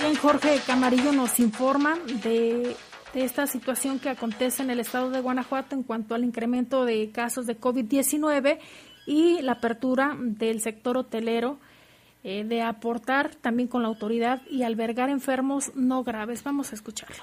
Bien, 0.00 0.16
Jorge 0.16 0.58
Camarillo 0.66 1.12
nos 1.12 1.38
informa 1.40 1.98
de, 2.22 2.74
esta 3.12 3.46
situación 3.46 3.98
que 3.98 4.08
acontece 4.08 4.62
en 4.62 4.70
el 4.70 4.80
estado 4.80 5.10
de 5.10 5.20
Guanajuato 5.20 5.74
en 5.74 5.82
cuanto 5.82 6.14
al 6.14 6.24
incremento 6.24 6.86
de 6.86 7.10
casos 7.10 7.44
de 7.44 7.60
COVID-19 7.60 8.58
y 9.06 9.42
la 9.42 9.52
apertura 9.52 10.16
del 10.18 10.62
sector 10.62 10.96
hotelero 10.96 11.58
eh, 12.24 12.44
de 12.44 12.62
aportar 12.62 13.34
también 13.34 13.68
con 13.68 13.82
la 13.82 13.88
autoridad 13.88 14.40
y 14.48 14.62
albergar 14.62 15.10
enfermos 15.10 15.70
no 15.74 16.02
graves. 16.02 16.44
Vamos 16.44 16.72
a 16.72 16.76
escucharlo. 16.76 17.22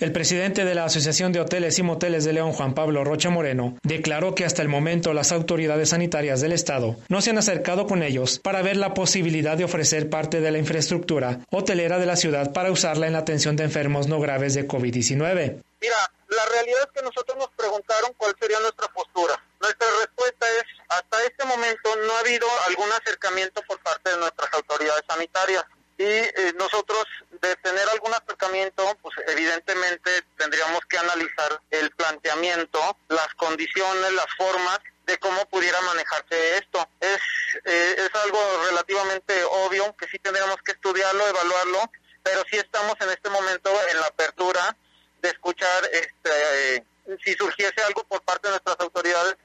El 0.00 0.10
presidente 0.10 0.64
de 0.64 0.74
la 0.74 0.86
Asociación 0.86 1.32
de 1.32 1.40
Hoteles 1.40 1.78
y 1.78 1.84
Moteles 1.84 2.24
de 2.24 2.32
León, 2.32 2.52
Juan 2.52 2.74
Pablo 2.74 3.04
Rocha 3.04 3.30
Moreno, 3.30 3.78
declaró 3.84 4.34
que 4.34 4.44
hasta 4.44 4.60
el 4.60 4.68
momento 4.68 5.14
las 5.14 5.30
autoridades 5.30 5.90
sanitarias 5.90 6.40
del 6.40 6.50
Estado 6.50 6.96
no 7.08 7.22
se 7.22 7.30
han 7.30 7.38
acercado 7.38 7.86
con 7.86 8.02
ellos 8.02 8.40
para 8.40 8.60
ver 8.60 8.76
la 8.76 8.92
posibilidad 8.92 9.56
de 9.56 9.62
ofrecer 9.62 10.10
parte 10.10 10.40
de 10.40 10.50
la 10.50 10.58
infraestructura 10.58 11.38
hotelera 11.52 12.00
de 12.00 12.06
la 12.06 12.16
ciudad 12.16 12.52
para 12.52 12.72
usarla 12.72 13.06
en 13.06 13.12
la 13.12 13.20
atención 13.20 13.54
de 13.54 13.64
enfermos 13.64 14.08
no 14.08 14.18
graves 14.18 14.54
de 14.54 14.66
COVID-19. 14.66 15.62
Mira, 15.80 16.12
la 16.26 16.44
realidad 16.46 16.80
es 16.86 16.90
que 16.92 17.02
nosotros 17.02 17.38
nos 17.38 17.50
preguntaron 17.50 18.12
cuál 18.16 18.34
sería 18.40 18.58
nuestra 18.58 18.88
postura. 18.88 19.40
Nuestra 19.60 19.86
respuesta 20.00 20.46
es, 20.58 20.64
hasta 20.88 21.22
este 21.22 21.44
momento 21.44 21.94
no 22.04 22.12
ha 22.14 22.18
habido 22.18 22.46
algún 22.66 22.90
acercamiento 23.00 23.62
por 23.68 23.78
parte 23.78 24.10
de 24.10 24.16
nuestras 24.16 24.52
autoridades 24.54 25.04
sanitarias 25.06 25.64
y 25.96 26.02
eh, 26.04 26.52
nosotros 26.56 27.04
de 27.40 27.54
tener 27.56 27.88
algún 27.88 28.12
acercamiento, 28.12 28.96
pues 29.00 29.14
evidentemente 29.28 30.24
tendríamos 30.36 30.80
que 30.88 30.98
analizar 30.98 31.60
el 31.70 31.90
planteamiento, 31.92 32.96
las 33.08 33.32
condiciones, 33.34 34.12
las 34.12 34.26
formas 34.36 34.80
de 35.06 35.18
cómo 35.18 35.44
pudiera 35.46 35.80
manejarse 35.82 36.58
esto. 36.58 36.88
Es, 37.00 37.20
eh, 37.64 37.94
es 37.98 38.10
algo 38.22 38.38
relativamente 38.68 39.34
obvio 39.44 39.94
que 39.96 40.08
sí 40.08 40.18
tendríamos 40.18 40.56
que 40.64 40.72
estudiarlo, 40.72 41.28
evaluarlo, 41.28 41.90
pero 42.22 42.42
sí 42.50 42.56
estamos 42.56 42.94
en 43.00 43.10
este 43.10 43.28
momento 43.28 43.70
en 43.90 44.00
la 44.00 44.06
apertura 44.06 44.76
de 45.22 45.28
escuchar 45.28 45.84
este, 45.92 46.84
si 47.24 47.34
surgiese 47.34 47.82
algo 47.86 48.02
por 48.04 48.22
parte 48.22 48.48
de 48.48 48.52
nuestras 48.52 48.80
autoridades 48.80 49.36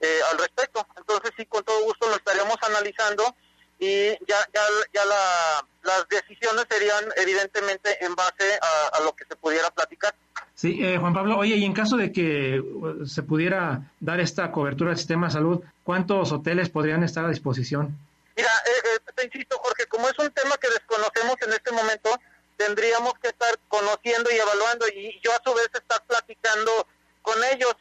eh, 0.00 0.20
al 0.30 0.38
respecto. 0.38 0.86
Entonces 0.96 1.32
sí, 1.36 1.46
con 1.46 1.64
todo 1.64 1.82
gusto 1.82 2.08
lo 2.08 2.16
estaríamos 2.16 2.56
analizando 2.62 3.34
y 3.78 4.10
ya, 4.26 4.38
ya, 4.52 4.62
ya 4.92 5.04
la, 5.04 5.66
las 5.82 6.08
decisiones 6.08 6.66
serían 6.68 7.04
evidentemente 7.16 8.04
en 8.04 8.14
base 8.14 8.58
a, 8.60 8.96
a 8.96 9.00
lo 9.00 9.14
que 9.14 9.24
se 9.24 9.36
pudiera 9.36 9.70
platicar. 9.70 10.14
Sí, 10.54 10.84
eh, 10.84 10.98
Juan 10.98 11.14
Pablo, 11.14 11.38
oye, 11.38 11.54
y 11.54 11.64
en 11.64 11.72
caso 11.72 11.96
de 11.96 12.12
que 12.12 12.58
uh, 12.58 13.06
se 13.06 13.22
pudiera 13.22 13.92
dar 14.00 14.18
esta 14.18 14.50
cobertura 14.50 14.90
al 14.90 14.96
sistema 14.96 15.28
de 15.28 15.34
salud, 15.34 15.62
¿cuántos 15.84 16.32
hoteles 16.32 16.68
podrían 16.68 17.04
estar 17.04 17.24
a 17.24 17.28
disposición? 17.28 17.96
Mira, 18.36 18.50
eh, 18.66 18.96
eh, 18.96 19.12
te 19.14 19.24
insisto, 19.26 19.56
Jorge, 19.58 19.86
como 19.86 20.08
es 20.08 20.18
un 20.18 20.30
tema 20.32 20.56
que 20.56 20.68
desconocemos 20.68 21.36
en 21.42 21.52
este 21.52 21.70
momento, 21.70 22.10
tendríamos 22.56 23.14
que 23.20 23.28
estar 23.28 23.56
conociendo 23.68 24.30
y 24.32 24.36
evaluando 24.36 24.88
y 24.88 25.20
yo 25.22 25.30
a 25.32 25.40
su 25.44 25.54
vez 25.54 25.70
estar 25.72 26.02
platicando 26.06 26.88
con 27.22 27.36
ellos. 27.52 27.74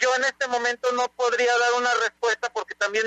Yo 0.00 0.12
en 0.16 0.24
este 0.24 0.48
momento 0.48 0.90
no 0.92 1.06
podría 1.16 1.56
dar 1.56 1.74
una 1.78 1.94
respuesta 2.02 2.50
porque 2.52 2.74
también 2.74 3.06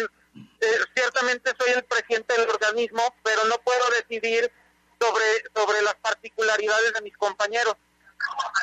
eh, 0.59 0.79
ciertamente 0.95 1.51
soy 1.57 1.73
el 1.73 1.83
presidente 1.83 2.33
del 2.39 2.49
organismo, 2.49 3.01
pero 3.23 3.45
no 3.45 3.55
puedo 3.59 3.89
decidir 3.99 4.51
sobre, 4.99 5.25
sobre 5.55 5.81
las 5.81 5.95
particularidades 5.95 6.93
de 6.93 7.01
mis 7.01 7.15
compañeros. 7.17 7.75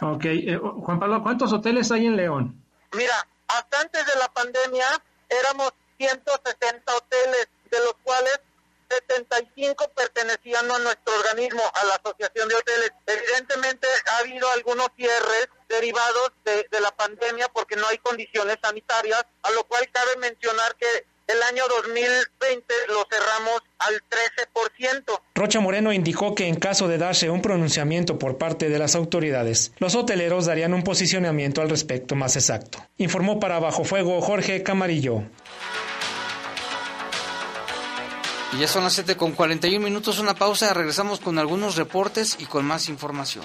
Ok, 0.02 0.24
eh, 0.24 0.58
Juan 0.58 0.98
Pablo, 0.98 1.22
¿cuántos 1.22 1.52
hoteles 1.52 1.90
hay 1.92 2.06
en 2.06 2.16
León? 2.16 2.64
Mira, 2.92 3.26
hasta 3.48 3.80
antes 3.80 4.04
de 4.06 4.18
la 4.18 4.28
pandemia 4.28 4.86
éramos 5.28 5.72
160 5.98 6.96
hoteles, 6.96 7.48
de 7.70 7.78
los 7.78 7.94
cuales 8.02 8.40
75 8.88 9.88
pertenecían 9.94 10.70
a 10.70 10.78
nuestro 10.78 11.14
organismo, 11.18 11.62
a 11.74 11.84
la 11.84 11.94
Asociación 11.94 12.48
de 12.48 12.54
Hoteles. 12.54 12.92
Evidentemente 13.06 13.86
ha 14.12 14.18
habido 14.18 14.50
algunos 14.50 14.88
cierres 14.96 15.48
derivados 15.68 16.32
de, 16.44 16.68
de 16.70 16.80
la 16.80 16.90
pandemia 16.90 17.48
porque 17.48 17.76
no 17.76 17.86
hay 17.86 17.98
condiciones 17.98 18.58
sanitarias, 18.62 19.24
a 19.42 19.50
lo 19.52 19.64
cual 19.64 19.88
cabe 19.92 20.16
mencionar 20.18 20.76
que 20.76 21.06
el 21.26 21.42
año 21.42 21.64
2020 21.68 22.74
lo 22.88 23.06
cerramos 23.10 23.62
al 23.78 23.94
13%. 23.94 25.20
Rocha 25.34 25.60
Moreno 25.60 25.92
indicó 25.92 26.34
que 26.34 26.46
en 26.46 26.56
caso 26.56 26.88
de 26.88 26.98
darse 26.98 27.30
un 27.30 27.42
pronunciamiento 27.42 28.18
por 28.18 28.38
parte 28.38 28.68
de 28.68 28.78
las 28.78 28.94
autoridades, 28.94 29.72
los 29.78 29.94
hoteleros 29.94 30.46
darían 30.46 30.74
un 30.74 30.82
posicionamiento 30.82 31.62
al 31.62 31.70
respecto 31.70 32.14
más 32.14 32.36
exacto. 32.36 32.86
Informó 32.98 33.40
para 33.40 33.58
Bajo 33.58 33.84
Fuego 33.84 34.20
Jorge 34.20 34.62
Camarillo. 34.62 35.22
Y 38.52 38.58
ya 38.58 38.68
son 38.68 38.84
las 38.84 38.92
7 38.92 39.16
con 39.16 39.32
41 39.32 39.84
minutos, 39.84 40.20
una 40.20 40.34
pausa, 40.34 40.72
regresamos 40.72 41.18
con 41.18 41.38
algunos 41.38 41.74
reportes 41.74 42.36
y 42.38 42.46
con 42.46 42.64
más 42.64 42.88
información. 42.88 43.44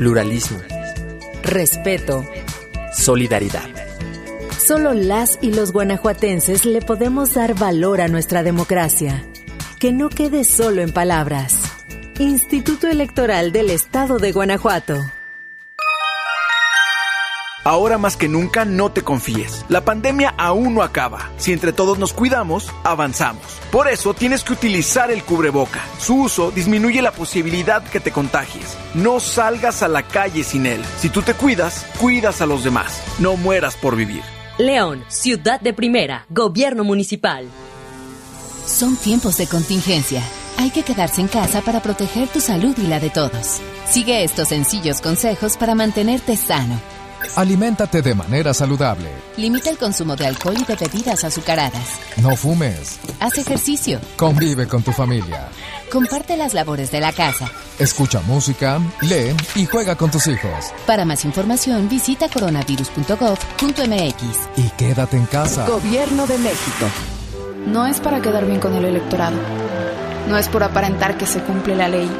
Pluralismo. 0.00 0.58
Respeto. 1.42 2.26
Solidaridad. 2.90 3.68
Solo 4.58 4.94
las 4.94 5.38
y 5.42 5.52
los 5.52 5.72
guanajuatenses 5.74 6.64
le 6.64 6.80
podemos 6.80 7.34
dar 7.34 7.54
valor 7.54 8.00
a 8.00 8.08
nuestra 8.08 8.42
democracia. 8.42 9.22
Que 9.78 9.92
no 9.92 10.08
quede 10.08 10.44
solo 10.44 10.80
en 10.80 10.90
palabras. 10.94 11.60
Instituto 12.18 12.88
Electoral 12.88 13.52
del 13.52 13.68
Estado 13.68 14.16
de 14.16 14.32
Guanajuato. 14.32 15.02
Ahora 17.70 17.98
más 17.98 18.16
que 18.16 18.28
nunca 18.28 18.64
no 18.64 18.90
te 18.90 19.02
confíes. 19.02 19.64
La 19.68 19.84
pandemia 19.84 20.34
aún 20.36 20.74
no 20.74 20.82
acaba. 20.82 21.30
Si 21.36 21.52
entre 21.52 21.72
todos 21.72 22.00
nos 22.00 22.12
cuidamos, 22.12 22.68
avanzamos. 22.82 23.44
Por 23.70 23.86
eso 23.86 24.12
tienes 24.12 24.42
que 24.42 24.54
utilizar 24.54 25.12
el 25.12 25.22
cubreboca. 25.22 25.78
Su 26.00 26.22
uso 26.22 26.50
disminuye 26.50 27.00
la 27.00 27.12
posibilidad 27.12 27.84
que 27.84 28.00
te 28.00 28.10
contagies. 28.10 28.76
No 28.94 29.20
salgas 29.20 29.84
a 29.84 29.88
la 29.88 30.02
calle 30.02 30.42
sin 30.42 30.66
él. 30.66 30.82
Si 30.98 31.10
tú 31.10 31.22
te 31.22 31.34
cuidas, 31.34 31.86
cuidas 32.00 32.40
a 32.40 32.46
los 32.46 32.64
demás. 32.64 33.00
No 33.20 33.36
mueras 33.36 33.76
por 33.76 33.94
vivir. 33.94 34.22
León, 34.58 35.04
ciudad 35.06 35.60
de 35.60 35.72
primera, 35.72 36.26
gobierno 36.28 36.82
municipal. 36.82 37.46
Son 38.66 38.96
tiempos 38.96 39.36
de 39.36 39.46
contingencia. 39.46 40.24
Hay 40.58 40.70
que 40.70 40.82
quedarse 40.82 41.20
en 41.20 41.28
casa 41.28 41.60
para 41.60 41.80
proteger 41.80 42.26
tu 42.26 42.40
salud 42.40 42.74
y 42.78 42.88
la 42.88 42.98
de 42.98 43.10
todos. 43.10 43.60
Sigue 43.88 44.24
estos 44.24 44.48
sencillos 44.48 45.00
consejos 45.00 45.56
para 45.56 45.76
mantenerte 45.76 46.36
sano. 46.36 46.80
Aliméntate 47.36 48.02
de 48.02 48.14
manera 48.14 48.52
saludable. 48.54 49.10
Limita 49.36 49.70
el 49.70 49.78
consumo 49.78 50.16
de 50.16 50.26
alcohol 50.26 50.56
y 50.58 50.64
de 50.64 50.76
bebidas 50.76 51.24
azucaradas. 51.24 52.00
No 52.16 52.36
fumes. 52.36 52.98
Haz 53.20 53.38
ejercicio. 53.38 54.00
Convive 54.16 54.66
con 54.66 54.82
tu 54.82 54.92
familia. 54.92 55.48
Comparte 55.90 56.36
las 56.36 56.54
labores 56.54 56.90
de 56.90 57.00
la 57.00 57.12
casa. 57.12 57.50
Escucha 57.78 58.20
música, 58.20 58.80
lee 59.02 59.34
y 59.54 59.66
juega 59.66 59.96
con 59.96 60.10
tus 60.10 60.26
hijos. 60.26 60.72
Para 60.86 61.04
más 61.04 61.24
información 61.24 61.88
visita 61.88 62.28
coronavirus.gov.mx. 62.28 64.22
Y 64.56 64.68
quédate 64.76 65.16
en 65.16 65.26
casa. 65.26 65.66
Gobierno 65.66 66.26
de 66.26 66.38
México. 66.38 66.86
No 67.66 67.86
es 67.86 68.00
para 68.00 68.20
quedar 68.20 68.46
bien 68.46 68.60
con 68.60 68.74
el 68.74 68.84
electorado. 68.84 69.36
No 70.28 70.38
es 70.38 70.48
por 70.48 70.62
aparentar 70.62 71.18
que 71.18 71.26
se 71.26 71.40
cumple 71.40 71.74
la 71.74 71.88
ley. 71.88 72.10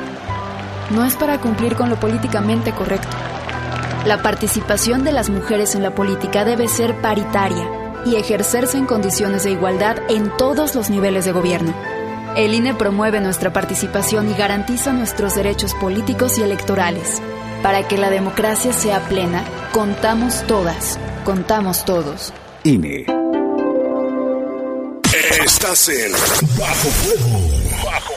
No 0.90 1.04
es 1.04 1.14
para 1.14 1.40
cumplir 1.40 1.76
con 1.76 1.88
lo 1.88 2.00
políticamente 2.00 2.72
correcto. 2.72 3.16
La 4.06 4.22
participación 4.22 5.04
de 5.04 5.12
las 5.12 5.28
mujeres 5.28 5.74
en 5.74 5.82
la 5.82 5.94
política 5.94 6.44
debe 6.44 6.68
ser 6.68 7.00
paritaria 7.02 7.68
y 8.06 8.16
ejercerse 8.16 8.78
en 8.78 8.86
condiciones 8.86 9.44
de 9.44 9.50
igualdad 9.50 9.98
en 10.08 10.34
todos 10.38 10.74
los 10.74 10.88
niveles 10.88 11.26
de 11.26 11.32
gobierno. 11.32 11.74
El 12.34 12.54
INE 12.54 12.74
promueve 12.74 13.20
nuestra 13.20 13.52
participación 13.52 14.30
y 14.30 14.34
garantiza 14.34 14.92
nuestros 14.92 15.34
derechos 15.34 15.74
políticos 15.74 16.38
y 16.38 16.42
electorales. 16.42 17.20
Para 17.62 17.86
que 17.88 17.98
la 17.98 18.08
democracia 18.08 18.72
sea 18.72 19.00
plena, 19.00 19.44
contamos 19.72 20.46
todas, 20.46 20.98
contamos 21.24 21.84
todos. 21.84 22.32
INE. 22.64 23.04
Estás 25.44 25.88
en 25.90 26.12
Bajo 26.58 26.88
Fuego. 26.88 27.84
Bajo 27.84 28.09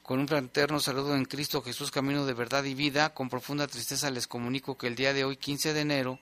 con 0.03 0.21
un 0.21 0.29
fraterno 0.29 0.81
saludo 0.81 1.15
en 1.15 1.25
Cristo 1.25 1.63
Jesús, 1.63 1.91
camino 1.91 2.27
de 2.27 2.35
verdad 2.35 2.65
y 2.65 2.75
vida, 2.75 3.15
con 3.15 3.29
profunda 3.29 3.67
tristeza 3.67 4.11
les 4.11 4.27
comunico 4.27 4.77
que 4.77 4.87
el 4.87 4.97
día 4.97 5.13
de 5.13 5.25
hoy, 5.25 5.37
15 5.37 5.75
de 5.75 5.81
enero, 5.81 6.19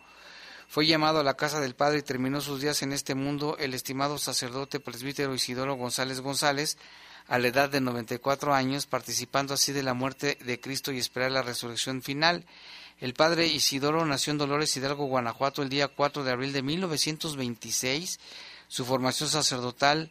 fue 0.68 0.86
llamado 0.86 1.20
a 1.20 1.24
la 1.24 1.34
casa 1.34 1.60
del 1.60 1.74
Padre 1.74 1.98
y 1.98 2.02
terminó 2.02 2.40
sus 2.40 2.60
días 2.60 2.82
en 2.82 2.92
este 2.92 3.14
mundo 3.14 3.56
el 3.58 3.74
estimado 3.74 4.18
sacerdote 4.18 4.80
presbítero 4.80 5.34
Isidoro 5.34 5.76
González 5.76 6.20
González, 6.20 6.78
a 7.28 7.38
la 7.38 7.48
edad 7.48 7.70
de 7.70 7.80
94 7.80 8.54
años, 8.54 8.86
participando 8.86 9.54
así 9.54 9.72
de 9.72 9.82
la 9.82 9.94
muerte 9.94 10.38
de 10.44 10.60
Cristo 10.60 10.92
y 10.92 10.98
esperar 10.98 11.30
la 11.30 11.42
resurrección 11.42 12.02
final. 12.02 12.44
El 13.00 13.14
padre 13.14 13.46
Isidoro 13.46 14.04
nació 14.04 14.30
en 14.30 14.38
Dolores 14.38 14.76
Hidalgo, 14.76 15.06
Guanajuato, 15.06 15.62
el 15.62 15.68
día 15.68 15.88
4 15.88 16.24
de 16.24 16.32
abril 16.32 16.52
de 16.52 16.62
1926 16.62 18.18
su 18.74 18.84
formación 18.84 19.28
sacerdotal 19.28 20.10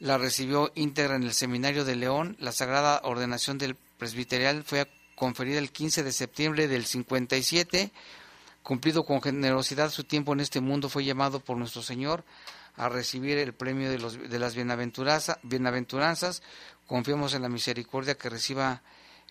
la 0.00 0.18
recibió 0.18 0.72
íntegra 0.74 1.16
en 1.16 1.22
el 1.22 1.32
Seminario 1.32 1.84
de 1.84 1.96
León. 1.96 2.36
La 2.40 2.52
sagrada 2.52 3.00
ordenación 3.04 3.58
del 3.58 3.76
presbiterial 3.76 4.64
fue 4.64 4.88
conferida 5.14 5.58
el 5.58 5.70
15 5.70 6.02
de 6.02 6.12
septiembre 6.12 6.68
del 6.68 6.86
57. 6.86 7.90
Cumplido 8.62 9.04
con 9.04 9.22
generosidad 9.22 9.90
su 9.90 10.04
tiempo 10.04 10.32
en 10.32 10.40
este 10.40 10.60
mundo, 10.60 10.88
fue 10.88 11.04
llamado 11.04 11.40
por 11.40 11.56
nuestro 11.56 11.82
Señor 11.82 12.24
a 12.78 12.88
recibir 12.88 13.36
el 13.38 13.52
premio 13.52 13.90
de, 13.90 13.98
los, 13.98 14.30
de 14.30 14.38
las 14.38 14.54
bienaventuranzas. 14.54 16.42
Confiamos 16.86 17.34
en 17.34 17.42
la 17.42 17.48
misericordia 17.48 18.16
que 18.16 18.30
reciba 18.30 18.82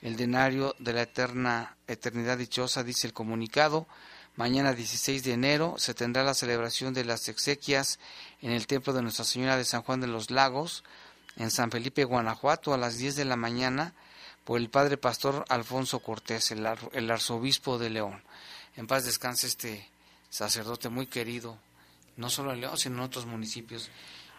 el 0.02 0.16
denario 0.16 0.76
de 0.80 0.94
la 0.94 1.02
eterna 1.04 1.76
eternidad 1.88 2.38
dichosa, 2.38 2.84
dice 2.84 3.08
el 3.08 3.14
comunicado. 3.14 3.88
Mañana 4.36 4.74
16 4.74 5.24
de 5.24 5.34
enero 5.34 5.76
se 5.78 5.96
tendrá 5.96 6.24
la 6.24 6.36
celebración 6.36 6.94
de 6.94 7.06
las 7.06 7.28
exequias 7.30 7.98
en 8.42 8.52
el 8.52 8.68
Templo 8.68 8.94
de 8.94 9.02
Nuestra 9.02 9.26
Señora 9.26 9.58
de 9.58 9.66
San 9.66 9.82
Juan 9.82 10.02
de 10.02 10.08
los 10.08 10.30
Lagos, 10.30 10.84
en 11.38 11.50
San 11.50 11.72
Felipe, 11.72 12.04
Guanajuato, 12.04 12.74
a 12.74 12.78
las 12.78 12.98
10 12.98 13.16
de 13.16 13.26
la 13.26 13.36
mañana, 13.36 13.94
por 14.44 14.60
el 14.60 14.70
Padre 14.70 14.98
Pastor 14.98 15.46
Alfonso 15.50 16.00
Cortés, 16.00 16.52
el, 16.52 16.68
el 16.92 17.10
arzobispo 17.10 17.80
de 17.80 17.90
León. 17.90 18.22
En 18.76 18.86
paz 18.86 19.06
descanse 19.06 19.48
este 19.48 19.90
sacerdote 20.30 20.90
muy 20.90 21.08
querido, 21.08 21.58
no 22.18 22.30
solo 22.30 22.52
en 22.52 22.62
León, 22.62 22.78
sino 22.78 22.96
en 22.96 23.02
otros 23.02 23.26
municipios. 23.26 23.90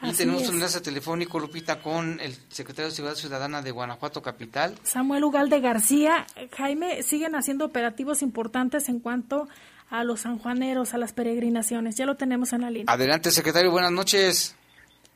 y 0.03 0.13
tenemos 0.13 0.49
un 0.49 0.57
enlace 0.57 0.81
telefónico, 0.81 1.41
Lupita, 1.41 1.81
con 1.81 2.21
el 2.21 2.35
secretario 2.49 2.91
de 2.91 2.95
Seguridad 2.95 3.17
Ciudadana 3.17 3.63
de 3.63 3.71
Guanajuato 3.71 4.21
Capital. 4.23 4.77
Samuel 4.83 5.25
Ugalde 5.25 5.61
García. 5.61 6.27
Jaime, 6.57 7.03
siguen 7.03 7.35
haciendo 7.35 7.65
operativos 7.65 8.23
importantes 8.23 8.89
en 8.89 9.01
cuanto 9.01 9.49
a 9.91 10.05
los 10.05 10.21
sanjuaneros, 10.21 10.95
a 10.95 10.99
las 10.99 11.13
peregrinaciones. 11.13 11.97
Ya 11.97 12.07
lo 12.07 12.17
tenemos 12.17 12.53
en 12.53 12.61
la 12.61 12.71
línea. 12.71 12.93
Adelante, 12.93 13.31
secretario, 13.31 13.71
buenas 13.71 13.93
noches. 13.93 14.55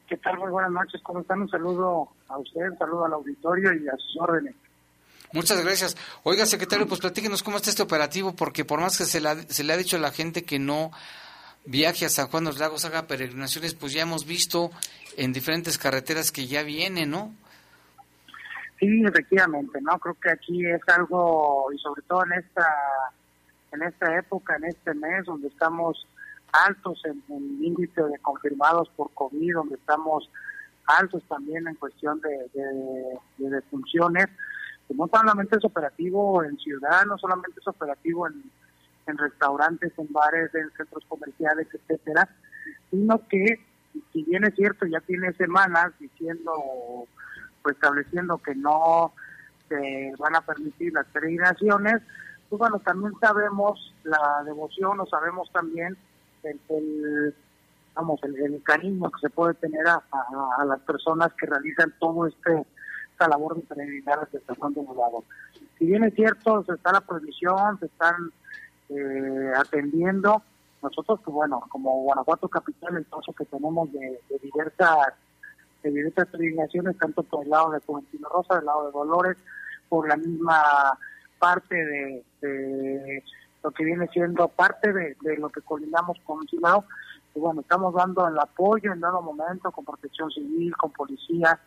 ¿Qué 0.08 0.16
tal? 0.16 0.38
Muy 0.38 0.50
buenas 0.50 0.72
noches. 0.72 1.00
¿Cómo 1.02 1.20
están? 1.20 1.42
Un 1.42 1.48
saludo 1.48 2.08
a 2.28 2.38
usted, 2.38 2.70
un 2.70 2.78
saludo 2.78 3.04
al 3.04 3.12
auditorio 3.14 3.72
y 3.72 3.88
a 3.88 3.92
sus 3.92 4.20
órdenes. 4.20 4.54
Muchas 5.32 5.62
gracias. 5.64 5.96
Oiga, 6.24 6.44
secretario, 6.44 6.86
pues 6.86 7.00
platíquenos 7.00 7.42
cómo 7.42 7.56
está 7.56 7.70
este 7.70 7.82
operativo, 7.82 8.34
porque 8.34 8.64
por 8.64 8.80
más 8.80 8.98
que 8.98 9.04
se, 9.04 9.20
se 9.48 9.64
le 9.64 9.72
ha 9.72 9.76
dicho 9.76 9.96
a 9.96 10.00
la 10.00 10.10
gente 10.10 10.44
que 10.44 10.58
no 10.58 10.90
viaje 11.64 12.06
a 12.06 12.08
San 12.08 12.28
Juan 12.28 12.44
de 12.44 12.50
los 12.50 12.58
Lagos, 12.58 12.84
haga 12.84 13.06
peregrinaciones, 13.06 13.74
pues 13.74 13.92
ya 13.92 14.02
hemos 14.02 14.26
visto 14.26 14.70
en 15.16 15.32
diferentes 15.32 15.78
carreteras 15.78 16.30
que 16.32 16.46
ya 16.46 16.62
viene, 16.62 17.06
¿no? 17.06 17.34
Sí, 18.78 19.02
efectivamente, 19.04 19.80
¿no? 19.80 19.98
Creo 19.98 20.14
que 20.14 20.30
aquí 20.30 20.66
es 20.66 20.80
algo, 20.88 21.72
y 21.72 21.78
sobre 21.78 22.02
todo 22.02 22.24
en 22.24 22.32
esta 22.32 22.66
en 23.72 23.82
esta 23.82 24.16
época, 24.18 24.56
en 24.56 24.64
este 24.64 24.94
mes, 24.94 25.24
donde 25.24 25.48
estamos 25.48 26.06
altos 26.52 27.00
en, 27.04 27.22
el 27.34 27.64
índice 27.64 28.02
de 28.02 28.18
confirmados 28.18 28.88
por 28.90 29.10
COVID, 29.14 29.54
donde 29.54 29.76
estamos 29.76 30.28
altos 30.86 31.22
también 31.28 31.66
en 31.66 31.74
cuestión 31.76 32.20
de, 32.20 32.50
de, 32.52 33.50
defunciones, 33.50 34.26
pues 34.86 34.98
no 34.98 35.08
solamente 35.08 35.56
es 35.56 35.64
operativo 35.64 36.44
en 36.44 36.58
ciudad, 36.58 37.06
no 37.06 37.16
solamente 37.16 37.60
es 37.60 37.66
operativo 37.66 38.26
en, 38.26 38.42
en 39.06 39.18
restaurantes, 39.18 39.92
en 39.98 40.12
bares, 40.12 40.54
en 40.54 40.70
centros 40.76 41.04
comerciales, 41.08 41.68
etcétera, 41.72 42.28
sino 42.90 43.26
que, 43.28 43.60
si 44.12 44.22
bien 44.24 44.44
es 44.44 44.54
cierto, 44.54 44.86
ya 44.86 45.00
tiene 45.00 45.32
semanas 45.34 45.92
diciendo, 45.98 47.06
pues 47.62 47.76
estableciendo 47.76 48.38
que 48.38 48.54
no 48.54 49.12
se 49.68 50.12
van 50.18 50.36
a 50.36 50.42
permitir 50.42 50.92
las 50.92 51.06
peregrinaciones, 51.06 52.02
pues 52.48 52.58
bueno, 52.58 52.78
también 52.80 53.12
sabemos 53.20 53.94
la 54.04 54.42
devoción 54.44 55.00
o 55.00 55.06
sabemos 55.06 55.50
también 55.52 55.96
el, 56.44 57.34
vamos, 57.94 58.20
el, 58.24 58.62
cariño 58.62 59.10
que 59.10 59.20
se 59.20 59.30
puede 59.30 59.54
tener 59.54 59.86
a, 59.86 60.02
las 60.64 60.80
personas 60.80 61.32
que 61.34 61.46
realizan 61.46 61.92
todo 61.98 62.26
este 62.26 62.64
esta 63.12 63.28
labor 63.28 63.56
de 63.56 63.62
peregrinar 63.62 64.20
hacia 64.20 64.40
San 64.46 64.56
Juan 64.56 64.72
de. 64.74 65.24
Si 65.78 65.86
bien 65.86 66.04
es 66.04 66.14
cierto, 66.14 66.64
se 66.64 66.72
está 66.72 66.92
la 66.92 67.02
prohibición, 67.02 67.78
se 67.78 67.86
están 67.86 68.32
eh, 68.96 69.52
atendiendo, 69.56 70.42
nosotros, 70.82 71.20
pues 71.24 71.34
bueno, 71.34 71.62
como 71.68 72.02
Guanajuato 72.02 72.48
Capital, 72.48 72.96
el 72.96 73.04
paso 73.04 73.32
que 73.32 73.44
tenemos 73.44 73.90
de, 73.92 74.20
diversas 74.42 75.14
de 75.82 75.90
diversas 75.90 76.26
peregrinaciones, 76.28 76.98
tanto 76.98 77.22
por 77.22 77.44
el 77.44 77.50
lado 77.50 77.70
de 77.70 77.80
Juventino 77.80 78.28
Rosa, 78.28 78.56
del 78.56 78.66
lado 78.66 78.86
de 78.86 78.92
Dolores, 78.92 79.36
por 79.88 80.08
la 80.08 80.16
misma 80.16 80.98
parte 81.38 81.74
de, 82.40 83.22
lo 83.62 83.70
que 83.70 83.84
viene 83.84 84.08
siendo 84.08 84.48
parte 84.48 84.92
de, 84.92 85.16
lo 85.38 85.50
que 85.50 85.60
coordinamos 85.60 86.18
con 86.24 86.46
Silao. 86.48 86.84
Y 87.34 87.40
bueno, 87.40 87.62
estamos 87.62 87.94
dando 87.94 88.26
el 88.28 88.38
apoyo 88.38 88.92
en 88.92 89.00
dado 89.00 89.22
momento 89.22 89.70
con 89.70 89.84
protección 89.84 90.30
civil, 90.30 90.76
con 90.76 90.90
policía, 90.92 91.58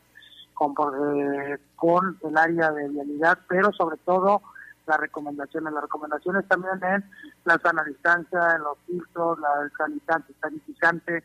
con, 0.54 0.74
eh, 0.74 1.58
con 1.76 2.18
el 2.24 2.38
área 2.38 2.72
de 2.72 2.88
vialidad, 2.90 3.40
pero 3.48 3.72
sobre 3.74 3.98
todo 3.98 4.42
las 4.86 5.00
recomendaciones. 5.00 5.74
Las 5.74 5.84
recomendaciones 5.84 6.48
también 6.48 6.84
en 6.84 7.04
la 7.44 7.58
sana 7.60 7.84
distancia, 7.84 8.58
los 8.60 8.78
filtros, 8.86 9.40
la, 9.40 9.70
sanitante, 9.78 10.34
sanitizante, 10.40 11.24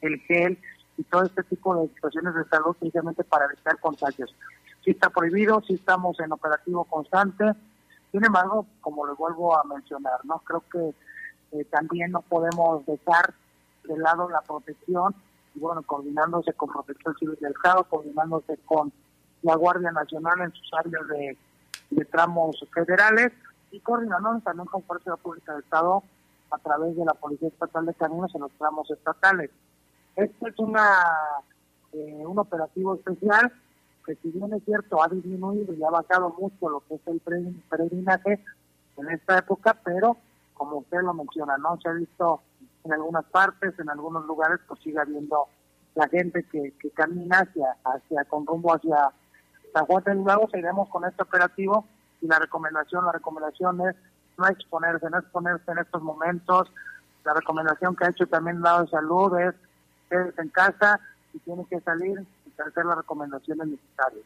el 0.00 0.18
gel 0.20 0.58
y 0.96 1.04
todo 1.04 1.24
este 1.24 1.42
tipo 1.44 1.74
de 1.76 1.88
situaciones 1.88 2.34
de 2.34 2.44
salud 2.44 2.76
precisamente 2.78 3.24
para 3.24 3.46
evitar 3.46 3.78
contagios. 3.80 4.34
Sí 4.84 4.90
está 4.90 5.10
prohibido, 5.10 5.62
sí 5.66 5.74
estamos 5.74 6.18
en 6.20 6.32
operativo 6.32 6.84
constante, 6.84 7.54
sin 8.10 8.24
embargo, 8.24 8.66
como 8.80 9.06
le 9.06 9.14
vuelvo 9.14 9.56
a 9.56 9.64
mencionar, 9.64 10.20
no 10.24 10.38
creo 10.40 10.62
que 10.70 10.94
eh, 11.52 11.64
también 11.66 12.10
no 12.10 12.20
podemos 12.20 12.84
dejar 12.84 13.32
de 13.84 13.96
lado 13.96 14.28
la 14.28 14.42
protección 14.42 15.14
y 15.54 15.60
bueno, 15.60 15.82
coordinándose 15.82 16.52
con 16.52 16.70
Protección 16.70 17.16
Civil 17.16 17.38
del 17.40 17.52
Estado, 17.52 17.84
coordinándose 17.84 18.58
con 18.66 18.92
la 19.42 19.56
Guardia 19.56 19.92
Nacional 19.92 20.40
en 20.40 20.52
sus 20.52 20.72
áreas 20.74 21.08
de, 21.08 21.36
tramos 22.10 22.56
federales 22.72 23.32
y 23.70 23.80
coordinándose 23.80 24.44
también 24.44 24.66
con 24.66 24.82
Fuerza 24.82 25.16
Pública 25.16 25.52
del 25.52 25.62
Estado 25.62 26.02
a 26.50 26.58
través 26.58 26.96
de 26.96 27.04
la 27.04 27.14
Policía 27.14 27.48
Estatal 27.48 27.86
de 27.86 27.94
Caminos 27.94 28.34
en 28.34 28.42
los 28.42 28.52
tramos 28.52 28.90
estatales. 28.90 29.50
Este 30.16 30.48
es 30.48 30.58
una 30.58 30.98
eh, 31.92 32.24
un 32.26 32.38
operativo 32.38 32.94
especial 32.94 33.52
que 34.04 34.14
si 34.16 34.30
bien 34.30 34.52
es 34.52 34.64
cierto 34.64 35.02
ha 35.02 35.08
disminuido 35.08 35.74
y 35.74 35.84
ha 35.84 35.90
bajado 35.90 36.34
mucho 36.38 36.68
lo 36.68 36.80
que 36.80 36.94
es 36.94 37.00
el 37.06 37.20
peregrinaje 37.68 38.42
en 38.96 39.10
esta 39.10 39.38
época, 39.38 39.78
pero 39.84 40.16
como 40.54 40.78
usted 40.78 41.00
lo 41.02 41.14
menciona, 41.14 41.56
¿no? 41.58 41.78
Se 41.80 41.88
ha 41.88 41.92
visto 41.92 42.40
en 42.84 42.92
algunas 42.92 43.24
partes, 43.26 43.78
en 43.78 43.90
algunos 43.90 44.26
lugares, 44.26 44.58
pues 44.66 44.80
sigue 44.80 44.98
habiendo 45.00 45.46
la 45.94 46.08
gente 46.08 46.44
que, 46.44 46.72
que 46.80 46.90
camina 46.90 47.40
hacia, 47.40 47.76
hacia, 47.84 48.24
con 48.24 48.46
rumbo 48.46 48.74
hacia 48.74 49.12
San 49.72 49.86
Juan 49.86 50.04
del 50.04 50.24
Lago, 50.24 50.48
seguiremos 50.50 50.88
con 50.88 51.04
este 51.04 51.22
operativo 51.22 51.86
y 52.20 52.26
la 52.26 52.38
recomendación, 52.38 53.04
la 53.04 53.12
recomendación 53.12 53.80
es 53.88 53.96
no 54.38 54.46
exponerse, 54.48 55.10
no 55.10 55.18
exponerse 55.18 55.70
en 55.70 55.78
estos 55.78 56.02
momentos. 56.02 56.72
La 57.24 57.34
recomendación 57.34 57.94
que 57.96 58.04
ha 58.04 58.10
hecho 58.10 58.26
también 58.26 58.56
el 58.56 58.62
lado 58.62 58.84
de 58.84 58.90
salud 58.90 59.38
es 59.38 59.54
quédese 60.08 60.42
en 60.42 60.48
casa 60.48 61.00
y 61.32 61.38
tiene 61.40 61.64
que 61.66 61.80
salir 61.80 62.24
y 62.46 62.62
hacer 62.62 62.84
las 62.84 62.96
recomendaciones 62.98 63.66
necesarias. 63.66 64.24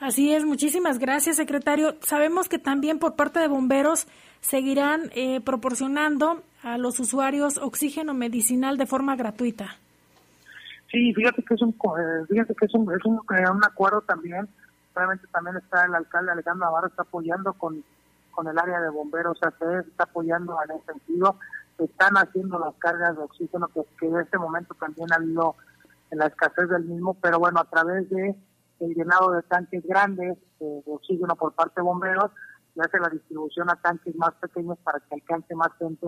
Así 0.00 0.32
es, 0.32 0.44
muchísimas 0.44 0.98
gracias, 0.98 1.36
secretario. 1.36 1.96
Sabemos 2.02 2.48
que 2.48 2.58
también 2.58 2.98
por 2.98 3.16
parte 3.16 3.40
de 3.40 3.48
bomberos 3.48 4.06
seguirán 4.40 5.10
eh, 5.14 5.40
proporcionando 5.40 6.42
a 6.62 6.78
los 6.78 7.00
usuarios 7.00 7.58
oxígeno 7.58 8.14
medicinal 8.14 8.76
de 8.76 8.86
forma 8.86 9.16
gratuita. 9.16 9.76
Sí, 10.90 11.12
fíjate 11.14 11.42
que 11.42 11.54
es 11.54 11.62
un, 11.62 11.70
eh, 11.70 12.26
fíjate 12.28 12.54
que 12.54 12.66
es 12.66 12.74
un, 12.74 12.92
es 12.92 13.04
un, 13.04 13.16
eh, 13.16 13.50
un 13.50 13.64
acuerdo 13.64 14.00
también. 14.02 14.48
Realmente 14.94 15.26
también 15.32 15.56
está 15.56 15.84
el 15.84 15.94
alcalde 15.94 16.32
Alejandro 16.32 16.66
Navarro 16.66 16.88
está 16.88 17.02
apoyando 17.02 17.52
con, 17.52 17.84
con 18.30 18.48
el 18.48 18.58
área 18.58 18.80
de 18.80 18.90
bomberos, 18.90 19.38
o 19.42 19.48
está 19.48 20.04
apoyando 20.04 20.56
en 20.64 20.76
ese 20.76 20.92
sentido. 20.92 21.36
Están 21.78 22.14
haciendo 22.16 22.58
las 22.58 22.74
cargas 22.76 23.16
de 23.16 23.22
oxígeno 23.22 23.68
que, 23.68 23.82
que 24.00 24.06
en 24.06 24.18
este 24.18 24.38
momento 24.38 24.74
también 24.74 25.12
ha 25.12 25.16
habido 25.16 25.54
en 26.10 26.18
la 26.18 26.26
escasez 26.26 26.68
del 26.68 26.84
mismo, 26.84 27.14
pero 27.14 27.38
bueno, 27.38 27.60
a 27.60 27.64
través 27.64 28.08
de 28.10 28.34
el 28.80 28.94
llenado 28.94 29.32
de 29.32 29.42
tanques 29.42 29.84
grandes 29.84 30.38
de 30.60 30.82
oxígeno 30.86 31.34
por 31.36 31.52
parte 31.52 31.80
de 31.80 31.82
bomberos 31.82 32.30
y 32.74 32.80
hace 32.80 32.98
la 32.98 33.08
distribución 33.08 33.68
a 33.70 33.76
tanques 33.76 34.14
más 34.16 34.34
pequeños 34.34 34.78
para 34.78 35.00
que 35.00 35.14
alcance 35.14 35.54
más 35.54 35.70
gente 35.78 36.06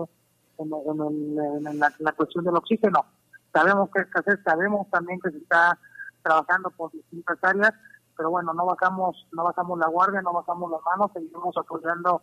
en, 0.57 1.79
la, 1.79 2.11
cuestión 2.13 2.45
del 2.45 2.55
oxígeno. 2.55 3.05
Sabemos 3.53 3.89
que 3.91 3.99
es 3.99 4.07
escasez, 4.07 4.39
sabemos 4.43 4.89
también 4.89 5.19
que 5.19 5.31
se 5.31 5.37
está 5.37 5.77
trabajando 6.23 6.69
por 6.71 6.91
distintas 6.91 7.37
áreas, 7.41 7.73
pero 8.15 8.29
bueno, 8.29 8.53
no 8.53 8.65
bajamos, 8.65 9.27
no 9.31 9.43
bajamos 9.43 9.79
la 9.79 9.87
guardia, 9.87 10.21
no 10.21 10.33
bajamos 10.33 10.71
las 10.71 10.81
manos, 10.83 11.11
seguimos 11.13 11.55
apoyando 11.57 12.21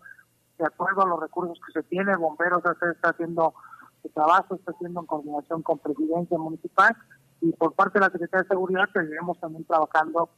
de 0.58 0.66
acuerdo 0.66 1.02
a 1.02 1.06
los 1.06 1.20
recursos 1.20 1.58
que 1.66 1.72
se 1.72 1.82
tiene, 1.84 2.16
bomberos 2.16 2.62
está 2.64 3.10
haciendo 3.10 3.54
su 4.02 4.08
trabajo, 4.10 4.54
está 4.54 4.72
haciendo 4.72 5.00
en 5.00 5.06
coordinación 5.06 5.62
con 5.62 5.78
presidencia 5.78 6.38
municipal 6.38 6.96
y 7.40 7.52
por 7.52 7.74
parte 7.74 7.98
de 7.98 8.06
la 8.06 8.12
Secretaría 8.12 8.42
de 8.42 8.48
Seguridad 8.48 8.88
seguiremos 8.92 9.38
también 9.38 9.64
trabajando 9.64 10.30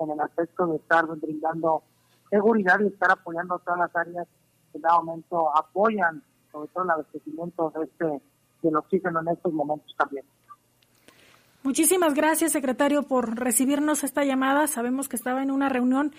en 0.00 0.10
el 0.10 0.20
aspecto 0.20 0.66
de 0.66 0.76
estar 0.76 1.06
brindando 1.06 1.82
seguridad 2.30 2.80
y 2.80 2.88
estar 2.88 3.10
apoyando 3.10 3.58
todas 3.60 3.78
las 3.78 3.96
áreas 3.96 4.26
que 4.72 4.78
en 4.78 4.84
este 4.84 4.96
momento 4.96 5.56
apoyan 5.56 6.22
sobre 6.52 6.68
todo 6.68 6.84
el 6.84 6.90
abastecimiento 6.90 7.72
de 7.76 7.84
este 7.84 8.22
del 8.62 8.76
oxígeno 8.76 9.20
en 9.20 9.28
estos 9.28 9.52
momentos 9.52 9.94
también. 9.96 10.24
Muchísimas 11.68 12.14
gracias, 12.14 12.52
secretario, 12.52 13.02
por 13.02 13.38
recibirnos 13.38 14.02
esta 14.02 14.24
llamada. 14.24 14.66
Sabemos 14.68 15.06
que 15.06 15.16
estaba 15.16 15.42
en 15.42 15.50
una 15.50 15.68
reunión, 15.68 16.14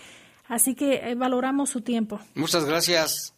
así 0.48 0.76
que 0.76 1.10
eh, 1.10 1.16
valoramos 1.16 1.72
su 1.72 1.82
tiempo. 1.82 2.20
Muchas 2.36 2.66
gracias. 2.66 3.34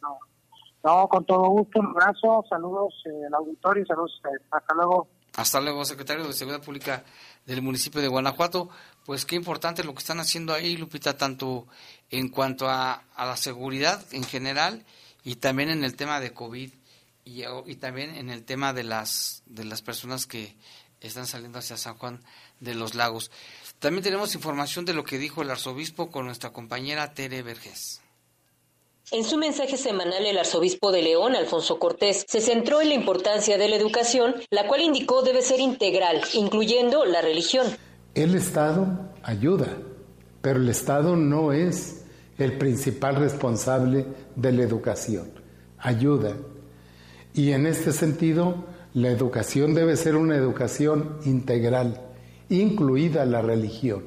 No, 0.84 1.08
con 1.08 1.24
todo 1.24 1.48
gusto, 1.48 1.80
un 1.80 1.86
abrazo, 1.86 2.44
saludos 2.50 2.92
eh, 3.06 3.26
al 3.28 3.32
auditorio, 3.32 3.86
saludos, 3.86 4.20
eh, 4.26 4.44
hasta 4.50 4.74
luego. 4.74 5.08
Hasta 5.36 5.58
luego, 5.62 5.86
secretario 5.86 6.26
de 6.26 6.34
Seguridad 6.34 6.62
Pública 6.62 7.02
del 7.46 7.62
municipio 7.62 8.02
de 8.02 8.08
Guanajuato. 8.08 8.68
Pues 9.06 9.24
qué 9.24 9.34
importante 9.34 9.82
lo 9.82 9.94
que 9.94 10.00
están 10.00 10.20
haciendo 10.20 10.52
ahí, 10.52 10.76
Lupita, 10.76 11.16
tanto 11.16 11.66
en 12.10 12.28
cuanto 12.28 12.68
a, 12.68 13.04
a 13.16 13.24
la 13.24 13.38
seguridad 13.38 14.04
en 14.12 14.24
general 14.24 14.84
y 15.24 15.36
también 15.36 15.70
en 15.70 15.82
el 15.82 15.96
tema 15.96 16.20
de 16.20 16.34
COVID 16.34 16.72
y, 17.24 17.44
y, 17.66 17.76
también 17.76 18.14
en 18.16 18.30
el 18.30 18.44
tema 18.44 18.72
de 18.72 18.82
las, 18.82 19.42
de 19.46 19.64
las 19.64 19.80
personas 19.80 20.26
que 20.26 20.56
están 21.02 21.26
saliendo 21.26 21.58
hacia 21.58 21.76
San 21.76 21.96
Juan 21.96 22.22
de 22.60 22.74
los 22.74 22.94
Lagos. 22.94 23.30
También 23.78 24.04
tenemos 24.04 24.34
información 24.34 24.84
de 24.84 24.94
lo 24.94 25.04
que 25.04 25.18
dijo 25.18 25.42
el 25.42 25.50
arzobispo 25.50 26.10
con 26.10 26.26
nuestra 26.26 26.52
compañera 26.52 27.14
Tere 27.14 27.42
Vergés. 27.42 28.00
En 29.10 29.24
su 29.24 29.36
mensaje 29.36 29.76
semanal, 29.76 30.24
el 30.24 30.38
arzobispo 30.38 30.90
de 30.90 31.02
León, 31.02 31.34
Alfonso 31.34 31.78
Cortés, 31.78 32.24
se 32.26 32.40
centró 32.40 32.80
en 32.80 32.88
la 32.88 32.94
importancia 32.94 33.58
de 33.58 33.68
la 33.68 33.76
educación, 33.76 34.36
la 34.50 34.66
cual 34.66 34.80
indicó 34.80 35.22
debe 35.22 35.42
ser 35.42 35.60
integral, 35.60 36.22
incluyendo 36.32 37.04
la 37.04 37.20
religión. 37.20 37.66
El 38.14 38.34
Estado 38.34 39.10
ayuda, 39.22 39.76
pero 40.40 40.60
el 40.60 40.68
Estado 40.68 41.16
no 41.16 41.52
es 41.52 42.04
el 42.38 42.56
principal 42.56 43.16
responsable 43.16 44.06
de 44.34 44.52
la 44.52 44.62
educación. 44.62 45.30
Ayuda. 45.78 46.36
Y 47.34 47.52
en 47.52 47.66
este 47.66 47.92
sentido, 47.92 48.64
la 48.94 49.08
educación 49.08 49.74
debe 49.74 49.96
ser 49.96 50.16
una 50.16 50.36
educación 50.36 51.18
integral, 51.24 52.00
incluida 52.48 53.24
la 53.24 53.42
religión. 53.42 54.04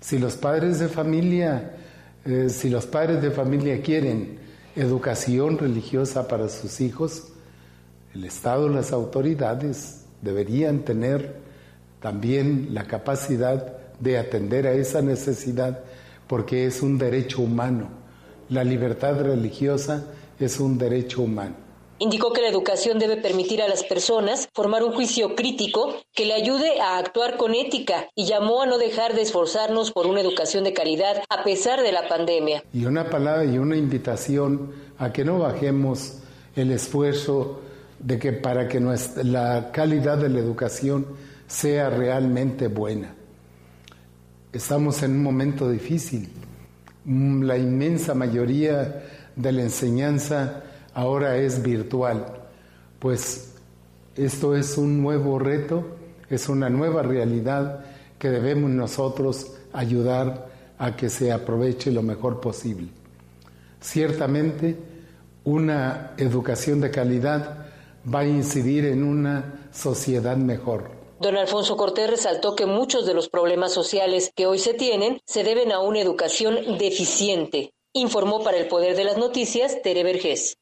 Si 0.00 0.18
los 0.18 0.36
padres 0.36 0.78
de 0.78 0.88
familia 0.88 1.76
eh, 2.24 2.50
si 2.50 2.68
los 2.68 2.84
padres 2.84 3.22
de 3.22 3.30
familia 3.30 3.80
quieren 3.80 4.38
educación 4.76 5.56
religiosa 5.56 6.28
para 6.28 6.50
sus 6.50 6.80
hijos, 6.82 7.28
el 8.14 8.24
Estado, 8.24 8.68
las 8.68 8.92
autoridades 8.92 10.04
deberían 10.20 10.80
tener 10.80 11.36
también 12.00 12.68
la 12.72 12.84
capacidad 12.84 13.78
de 13.98 14.18
atender 14.18 14.66
a 14.66 14.72
esa 14.72 15.00
necesidad 15.00 15.80
porque 16.26 16.66
es 16.66 16.82
un 16.82 16.98
derecho 16.98 17.40
humano. 17.40 17.88
La 18.50 18.64
libertad 18.64 19.18
religiosa 19.20 20.04
es 20.38 20.60
un 20.60 20.76
derecho 20.76 21.22
humano. 21.22 21.69
Indicó 22.02 22.32
que 22.32 22.40
la 22.40 22.48
educación 22.48 22.98
debe 22.98 23.18
permitir 23.18 23.60
a 23.60 23.68
las 23.68 23.84
personas 23.84 24.48
formar 24.54 24.82
un 24.82 24.94
juicio 24.94 25.36
crítico 25.36 25.96
que 26.14 26.24
le 26.24 26.32
ayude 26.32 26.80
a 26.80 26.96
actuar 26.96 27.36
con 27.36 27.54
ética 27.54 28.08
y 28.14 28.24
llamó 28.24 28.62
a 28.62 28.66
no 28.66 28.78
dejar 28.78 29.14
de 29.14 29.20
esforzarnos 29.20 29.92
por 29.92 30.06
una 30.06 30.22
educación 30.22 30.64
de 30.64 30.72
calidad 30.72 31.22
a 31.28 31.44
pesar 31.44 31.82
de 31.82 31.92
la 31.92 32.08
pandemia. 32.08 32.64
Y 32.72 32.86
una 32.86 33.10
palabra 33.10 33.44
y 33.44 33.58
una 33.58 33.76
invitación 33.76 34.72
a 34.96 35.12
que 35.12 35.26
no 35.26 35.40
bajemos 35.40 36.14
el 36.56 36.70
esfuerzo 36.70 37.60
de 37.98 38.18
que 38.18 38.32
para 38.32 38.66
que 38.66 38.80
la 39.22 39.70
calidad 39.70 40.16
de 40.16 40.30
la 40.30 40.38
educación 40.38 41.06
sea 41.46 41.90
realmente 41.90 42.68
buena. 42.68 43.14
Estamos 44.54 45.02
en 45.02 45.10
un 45.10 45.22
momento 45.22 45.68
difícil. 45.68 46.30
La 47.04 47.58
inmensa 47.58 48.14
mayoría 48.14 49.04
de 49.36 49.52
la 49.52 49.60
enseñanza 49.60 50.64
ahora 51.00 51.38
es 51.38 51.62
virtual. 51.62 52.26
Pues 52.98 53.54
esto 54.16 54.54
es 54.54 54.76
un 54.76 55.00
nuevo 55.00 55.38
reto, 55.38 55.84
es 56.28 56.48
una 56.48 56.68
nueva 56.68 57.02
realidad 57.02 57.84
que 58.18 58.28
debemos 58.28 58.70
nosotros 58.70 59.54
ayudar 59.72 60.48
a 60.78 60.96
que 60.96 61.08
se 61.08 61.32
aproveche 61.32 61.90
lo 61.90 62.02
mejor 62.02 62.40
posible. 62.40 62.88
Ciertamente, 63.80 64.76
una 65.44 66.12
educación 66.18 66.82
de 66.82 66.90
calidad 66.90 67.66
va 68.12 68.20
a 68.20 68.26
incidir 68.26 68.84
en 68.84 69.02
una 69.02 69.68
sociedad 69.72 70.36
mejor. 70.36 70.90
Don 71.18 71.36
Alfonso 71.36 71.78
Cortés 71.78 72.10
resaltó 72.10 72.54
que 72.54 72.66
muchos 72.66 73.06
de 73.06 73.14
los 73.14 73.30
problemas 73.30 73.72
sociales 73.72 74.32
que 74.36 74.46
hoy 74.46 74.58
se 74.58 74.74
tienen 74.74 75.18
se 75.24 75.44
deben 75.44 75.72
a 75.72 75.80
una 75.80 76.00
educación 76.00 76.56
deficiente. 76.78 77.72
Informó 77.94 78.44
para 78.44 78.58
el 78.58 78.68
Poder 78.68 78.96
de 78.96 79.04
las 79.04 79.16
Noticias 79.16 79.80
Tere 79.82 80.04
Vergés 80.04 80.59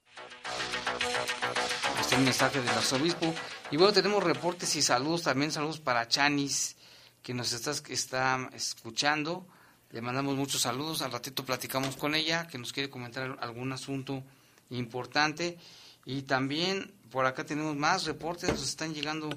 mensaje 2.24 2.60
del 2.60 2.68
arzobispo. 2.68 3.34
Y 3.70 3.76
bueno, 3.76 3.92
tenemos 3.92 4.22
reportes 4.22 4.74
y 4.76 4.82
saludos, 4.82 5.22
también 5.22 5.52
saludos 5.52 5.80
para 5.80 6.08
Chanis, 6.08 6.76
que 7.22 7.34
nos 7.34 7.52
está, 7.52 7.72
está 7.92 8.48
escuchando. 8.54 9.46
Le 9.90 10.02
mandamos 10.02 10.36
muchos 10.36 10.62
saludos. 10.62 11.02
Al 11.02 11.12
ratito 11.12 11.44
platicamos 11.44 11.96
con 11.96 12.14
ella, 12.14 12.46
que 12.46 12.58
nos 12.58 12.72
quiere 12.72 12.90
comentar 12.90 13.38
algún 13.40 13.72
asunto 13.72 14.22
importante. 14.70 15.58
Y 16.04 16.22
también 16.22 16.92
por 17.10 17.26
acá 17.26 17.44
tenemos 17.44 17.76
más 17.76 18.04
reportes, 18.04 18.50
nos 18.50 18.62
están 18.62 18.94
llegando 18.94 19.30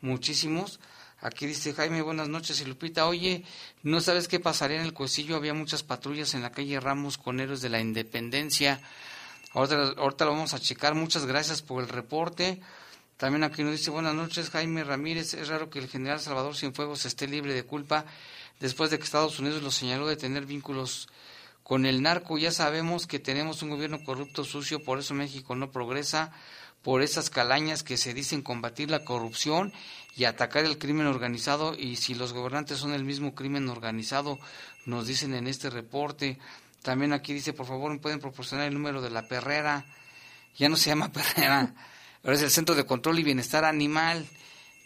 muchísimos. 0.00 0.80
Aquí 1.20 1.46
dice 1.46 1.72
Jaime, 1.72 2.02
buenas 2.02 2.28
noches, 2.28 2.60
y 2.60 2.66
Lupita, 2.66 3.06
oye, 3.06 3.44
¿no 3.82 4.00
sabes 4.00 4.28
qué 4.28 4.40
pasaría 4.40 4.78
en 4.78 4.84
el 4.84 4.92
Cuecillo? 4.92 5.36
Había 5.36 5.54
muchas 5.54 5.82
patrullas 5.82 6.34
en 6.34 6.42
la 6.42 6.52
calle 6.52 6.80
Ramos 6.80 7.16
con 7.16 7.40
héroes 7.40 7.62
de 7.62 7.70
la 7.70 7.80
Independencia. 7.80 8.80
Ahorita, 9.54 9.94
ahorita 9.96 10.24
lo 10.24 10.32
vamos 10.32 10.52
a 10.52 10.58
checar. 10.58 10.94
Muchas 10.94 11.26
gracias 11.26 11.62
por 11.62 11.82
el 11.82 11.88
reporte. 11.88 12.60
También 13.16 13.44
aquí 13.44 13.62
nos 13.62 13.72
dice, 13.72 13.90
buenas 13.90 14.14
noches, 14.14 14.50
Jaime 14.50 14.82
Ramírez. 14.82 15.34
Es 15.34 15.46
raro 15.48 15.70
que 15.70 15.78
el 15.78 15.88
general 15.88 16.18
Salvador 16.18 16.56
Cienfuegos 16.56 17.06
esté 17.06 17.28
libre 17.28 17.54
de 17.54 17.62
culpa 17.62 18.04
después 18.58 18.90
de 18.90 18.98
que 18.98 19.04
Estados 19.04 19.38
Unidos 19.38 19.62
lo 19.62 19.70
señaló 19.70 20.08
de 20.08 20.16
tener 20.16 20.44
vínculos 20.44 21.08
con 21.62 21.86
el 21.86 22.02
narco. 22.02 22.36
Ya 22.36 22.50
sabemos 22.50 23.06
que 23.06 23.20
tenemos 23.20 23.62
un 23.62 23.70
gobierno 23.70 24.02
corrupto, 24.02 24.42
sucio, 24.42 24.82
por 24.82 24.98
eso 24.98 25.14
México 25.14 25.54
no 25.54 25.70
progresa 25.70 26.32
por 26.82 27.00
esas 27.00 27.30
calañas 27.30 27.82
que 27.82 27.96
se 27.96 28.12
dicen 28.12 28.42
combatir 28.42 28.90
la 28.90 29.04
corrupción 29.04 29.72
y 30.16 30.24
atacar 30.24 30.64
el 30.64 30.78
crimen 30.78 31.06
organizado 31.06 31.74
y 31.78 31.96
si 31.96 32.14
los 32.14 32.32
gobernantes 32.32 32.78
son 32.78 32.92
el 32.92 33.04
mismo 33.04 33.34
crimen 33.34 33.68
organizado, 33.68 34.38
nos 34.84 35.06
dicen 35.06 35.32
en 35.34 35.46
este 35.46 35.70
reporte. 35.70 36.38
También 36.84 37.14
aquí 37.14 37.32
dice, 37.32 37.54
por 37.54 37.64
favor, 37.64 37.90
me 37.90 37.98
pueden 37.98 38.20
proporcionar 38.20 38.68
el 38.68 38.74
número 38.74 39.00
de 39.00 39.08
la 39.08 39.26
perrera. 39.26 39.86
Ya 40.58 40.68
no 40.68 40.76
se 40.76 40.90
llama 40.90 41.10
perrera, 41.12 41.74
ahora 42.22 42.36
es 42.36 42.42
el 42.42 42.50
Centro 42.50 42.74
de 42.74 42.84
Control 42.84 43.18
y 43.18 43.22
Bienestar 43.22 43.64
Animal, 43.64 44.26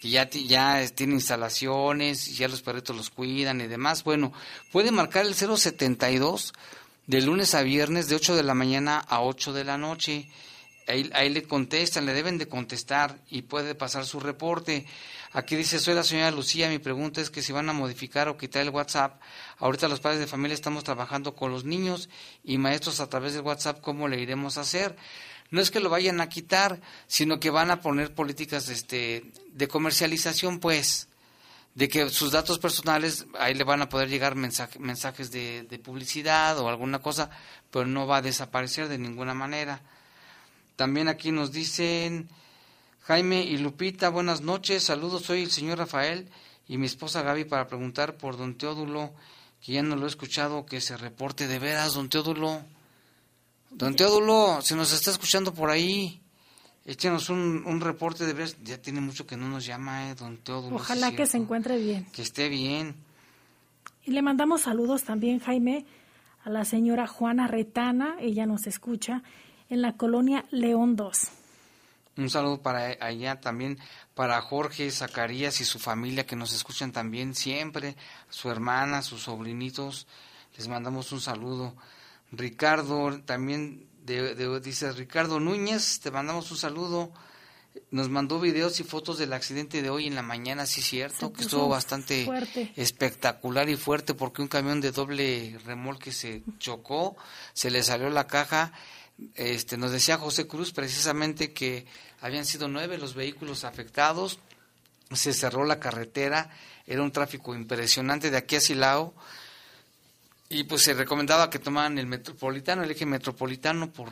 que 0.01 0.09
ya, 0.09 0.30
ya 0.30 0.86
tiene 0.94 1.14
instalaciones, 1.14 2.38
ya 2.38 2.46
los 2.46 2.62
perritos 2.62 2.96
los 2.96 3.11
cuidan 3.11 3.61
y 3.61 3.66
demás. 3.66 4.05
Bueno, 4.05 4.32
puede 4.70 4.92
marcar 4.92 5.26
el 5.26 5.34
072 5.34 6.53
de 7.09 7.20
lunes 7.20 7.57
a 7.57 7.62
viernes 7.62 8.09
de 8.09 8.14
8 8.14 8.36
de 8.36 8.44
la 8.44 8.55
mañana 8.55 8.99
a 9.01 9.20
8 9.22 9.53
de 9.53 9.64
la 9.64 9.76
noche 9.76 10.28
ahí, 10.89 11.28
le 11.28 11.43
contestan, 11.43 12.07
le 12.07 12.14
deben 12.14 12.39
de 12.39 12.49
contestar 12.49 13.18
y 13.28 13.43
puede 13.43 13.74
pasar 13.74 14.07
su 14.07 14.20
reporte. 14.20 14.86
Aquí 15.32 15.55
dice, 15.55 15.78
soy 15.78 15.95
la 15.95 16.03
señora 16.03 16.30
Lucía, 16.30 16.68
mi 16.68 16.78
pregunta 16.78 17.20
es 17.20 17.30
que 17.30 17.43
si 17.43 17.53
van 17.53 17.68
a 17.68 17.74
modificar 17.74 18.28
o 18.28 18.39
quitar 18.39 18.62
el 18.62 18.70
WhatsApp. 18.70 19.20
Ahorita 19.59 19.89
los 19.89 20.01
padres 20.01 20.20
de 20.20 20.26
familia 20.26 20.55
estamos 20.55 20.84
trabajando 20.84 21.34
con 21.34 21.53
los 21.53 21.64
niños 21.64 22.09
y 22.43 22.57
maestros 22.59 23.01
a 23.01 23.09
través 23.09 23.34
del 23.34 23.43
WhatsApp, 23.43 23.80
¿cómo 23.80 24.09
le 24.09 24.20
iremos 24.20 24.57
a 24.57 24.62
hacer? 24.62 24.97
No 25.51 25.61
es 25.61 25.70
que 25.70 25.80
lo 25.80 25.91
vayan 25.91 26.20
a 26.20 26.28
quitar, 26.28 26.80
sino 27.07 27.39
que 27.41 27.51
van 27.51 27.70
a 27.70 27.80
poner 27.80 28.14
políticas 28.14 28.68
este, 28.68 29.30
de 29.53 29.68
comercialización, 29.68 30.59
pues, 30.61 31.09
de 31.74 31.89
que 31.89 32.09
sus 32.11 32.32
datos 32.32 32.59
personales, 32.59 33.26
ahí 33.39 33.55
le 33.55 33.64
van 33.64 33.82
a 33.82 33.89
poder 33.89 34.09
llegar 34.09 34.34
mensajes 34.34 35.30
de, 35.30 35.62
de 35.62 35.78
publicidad 35.78 36.59
o 36.59 36.68
alguna 36.68 36.99
cosa, 36.99 37.30
pero 37.70 37.86
no 37.86 38.07
va 38.07 38.18
a 38.18 38.22
desaparecer 38.22 38.89
de 38.89 38.99
ninguna 38.99 39.32
manera. 39.32 39.80
También 40.79 41.09
aquí 41.09 41.33
nos 41.33 41.51
dicen 41.51 42.29
Jaime 43.01 43.43
y 43.43 43.59
Lupita, 43.59 44.11
buenas 44.11 44.43
noches, 44.43 44.85
saludos, 44.85 45.22
soy 45.24 45.43
el 45.43 45.51
señor 45.51 45.79
Rafael 45.79 46.29
y 46.68 46.76
mi 46.76 46.87
esposa 46.87 47.22
Gaby 47.22 47.47
para 47.47 47.66
preguntar 47.66 48.16
por 48.16 48.37
don 48.37 48.57
Teodulo, 48.57 49.12
que 49.61 49.72
ya 49.72 49.83
no 49.83 49.97
lo 49.97 50.05
he 50.05 50.09
escuchado, 50.09 50.66
que 50.66 50.81
se 50.81 50.97
reporte 50.97 51.49
de 51.49 51.59
veras, 51.59 51.95
don 51.95 52.09
Teodulo. 52.09 52.62
Don 53.72 53.97
Teodulo, 53.97 54.62
se 54.62 54.76
nos 54.76 54.93
está 54.93 55.11
escuchando 55.11 55.53
por 55.53 55.68
ahí. 55.68 56.20
Échenos 56.85 57.29
un, 57.29 57.64
un 57.66 57.81
reporte 57.81 58.24
de 58.24 58.35
veras. 58.35 58.57
Ya 58.62 58.81
tiene 58.81 59.01
mucho 59.01 59.26
que 59.26 59.37
no 59.37 59.49
nos 59.49 59.66
llama, 59.66 60.11
eh, 60.11 60.14
don 60.14 60.37
Teodulo. 60.37 60.76
Ojalá 60.76 61.11
que 61.11 61.26
se 61.26 61.39
encuentre 61.39 61.76
bien. 61.76 62.07
Que 62.12 62.22
esté 62.22 62.49
bien. 62.49 62.95
Y 64.05 64.12
le 64.12 64.22
mandamos 64.22 64.61
saludos 64.61 65.03
también, 65.03 65.41
Jaime, 65.41 65.87
a 66.45 66.51
la 66.51 66.64
señora 66.64 67.09
Juana 67.09 67.49
Retana, 67.49 68.14
ella 68.20 68.47
nos 68.47 68.68
escucha, 68.68 69.24
en 69.69 69.83
la 69.83 69.97
colonia 69.97 70.45
León 70.51 70.97
2. 70.97 71.19
Un 72.19 72.31
saludo 72.31 72.61
para 72.61 72.97
allá 73.01 73.41
también, 73.41 73.79
para 74.14 74.41
Jorge, 74.41 74.91
Zacarías 74.91 75.61
y 75.61 75.64
su 75.64 75.79
familia 75.79 76.27
que 76.27 76.35
nos 76.35 76.53
escuchan 76.53 76.91
también 76.91 77.35
siempre, 77.35 77.95
su 78.29 78.51
hermana, 78.51 79.03
sus 79.03 79.23
sobrinitos, 79.23 80.09
les 80.57 80.66
mandamos 80.66 81.12
un 81.12 81.21
saludo. 81.21 81.77
Ricardo, 82.33 83.21
también 83.25 83.87
dice 84.05 84.93
Ricardo 84.93 85.39
Núñez, 85.39 86.01
te 86.01 86.11
mandamos 86.11 86.51
un 86.51 86.57
saludo. 86.57 87.12
Nos 87.93 88.09
mandó 88.09 88.41
videos 88.41 88.81
y 88.81 88.83
fotos 88.83 89.19
del 89.19 89.33
accidente 89.33 89.83
de 89.83 89.91
hoy 89.91 90.09
en 90.09 90.16
la 90.16 90.23
mañana, 90.23 90.66
sí 90.66 90.83
cierto, 90.83 91.33
que 91.33 91.43
estuvo 91.43 91.69
bastante 91.69 92.29
espectacular 92.75 93.69
y 93.69 93.77
fuerte 93.77 94.14
porque 94.14 94.43
un 94.43 94.49
camión 94.49 94.81
de 94.81 94.91
doble 94.91 95.57
remolque 95.64 96.11
se 96.11 96.43
chocó, 96.59 97.16
se 97.53 97.71
le 97.71 97.85
salió 97.85 98.11
la 98.11 98.27
caja 98.27 98.73
este, 99.35 99.77
nos 99.77 99.91
decía 99.91 100.19
José 100.19 100.47
Cruz 100.47 100.73
precisamente 100.73 101.53
que 101.53 101.87
habían 102.21 102.45
sido 102.45 102.69
nueve 102.69 102.99
los 102.99 103.14
vehículos 103.14 103.64
afectados, 103.64 104.39
se 105.12 105.33
cerró 105.33 105.64
la 105.64 105.81
carretera, 105.81 106.51
era 106.87 107.03
un 107.03 107.12
tráfico 107.12 107.55
impresionante 107.55 108.31
de 108.31 108.37
aquí 108.37 108.57
a 108.57 108.61
Silao 108.61 109.14
y 110.49 110.64
pues 110.64 110.83
se 110.83 110.95
recomendaba 110.95 111.51
que 111.51 111.59
tomaran 111.59 111.99
el 111.99 112.07
metropolitano, 112.07 112.83
el 112.83 112.91
eje 112.91 113.07
metropolitano 113.07 113.91
por 113.91 114.11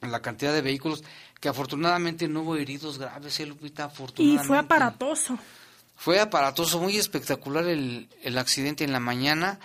la 0.00 0.20
cantidad 0.20 0.52
de 0.52 0.62
vehículos, 0.62 1.04
que 1.40 1.48
afortunadamente 1.48 2.28
no 2.28 2.42
hubo 2.42 2.56
heridos 2.56 2.98
graves, 2.98 3.38
¿eh, 3.40 3.46
Lupita? 3.46 3.84
Afortunadamente. 3.84 4.44
Y 4.44 4.46
fue 4.46 4.58
aparatoso. 4.58 5.38
Fue 5.96 6.18
aparatoso, 6.20 6.80
muy 6.80 6.96
espectacular 6.96 7.66
el, 7.66 8.08
el 8.22 8.38
accidente 8.38 8.82
en 8.82 8.92
la 8.92 9.00
mañana 9.00 9.60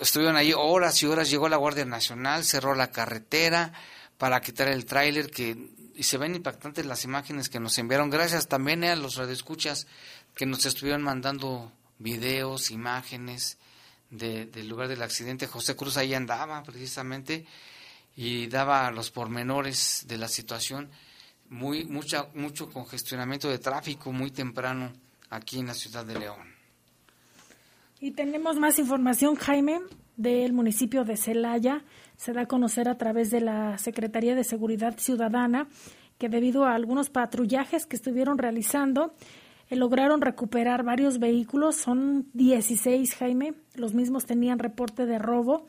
estuvieron 0.00 0.36
ahí 0.36 0.52
horas 0.52 1.02
y 1.02 1.06
horas, 1.06 1.30
llegó 1.30 1.48
la 1.48 1.56
Guardia 1.56 1.84
Nacional, 1.84 2.44
cerró 2.44 2.74
la 2.74 2.90
carretera 2.90 3.72
para 4.18 4.40
quitar 4.40 4.68
el 4.68 4.84
tráiler 4.84 5.30
que 5.30 5.56
y 5.94 6.04
se 6.04 6.18
ven 6.18 6.34
impactantes 6.34 6.86
las 6.86 7.04
imágenes 7.04 7.48
que 7.48 7.60
nos 7.60 7.78
enviaron. 7.78 8.10
Gracias 8.10 8.48
también 8.48 8.84
a 8.84 8.96
los 8.96 9.16
radioescuchas 9.16 9.86
que 10.34 10.46
nos 10.46 10.64
estuvieron 10.64 11.02
mandando 11.02 11.72
videos, 11.98 12.70
imágenes 12.70 13.58
de, 14.10 14.46
del 14.46 14.68
lugar 14.68 14.88
del 14.88 15.02
accidente. 15.02 15.46
José 15.46 15.76
Cruz 15.76 15.96
ahí 15.96 16.14
andaba 16.14 16.62
precisamente 16.62 17.46
y 18.16 18.46
daba 18.46 18.90
los 18.90 19.10
pormenores 19.10 20.04
de 20.06 20.18
la 20.18 20.28
situación. 20.28 20.90
Muy, 21.50 21.84
mucha, 21.84 22.28
mucho 22.34 22.70
congestionamiento 22.70 23.48
de 23.48 23.58
tráfico 23.58 24.10
muy 24.12 24.30
temprano 24.30 24.92
aquí 25.28 25.58
en 25.58 25.66
la 25.66 25.74
ciudad 25.74 26.04
de 26.04 26.18
León. 26.18 26.51
Y 28.02 28.10
tenemos 28.10 28.58
más 28.58 28.80
información, 28.80 29.36
Jaime, 29.36 29.78
del 30.16 30.52
municipio 30.52 31.04
de 31.04 31.16
Celaya. 31.16 31.84
Se 32.16 32.32
da 32.32 32.40
a 32.42 32.46
conocer 32.46 32.88
a 32.88 32.98
través 32.98 33.30
de 33.30 33.40
la 33.40 33.78
Secretaría 33.78 34.34
de 34.34 34.42
Seguridad 34.42 34.98
Ciudadana 34.98 35.68
que 36.18 36.28
debido 36.28 36.64
a 36.64 36.74
algunos 36.74 37.10
patrullajes 37.10 37.86
que 37.86 37.94
estuvieron 37.94 38.38
realizando, 38.38 39.14
eh, 39.70 39.76
lograron 39.76 40.20
recuperar 40.20 40.82
varios 40.82 41.20
vehículos. 41.20 41.76
Son 41.76 42.26
16, 42.32 43.14
Jaime. 43.14 43.54
Los 43.76 43.94
mismos 43.94 44.26
tenían 44.26 44.58
reporte 44.58 45.06
de 45.06 45.20
robo. 45.20 45.66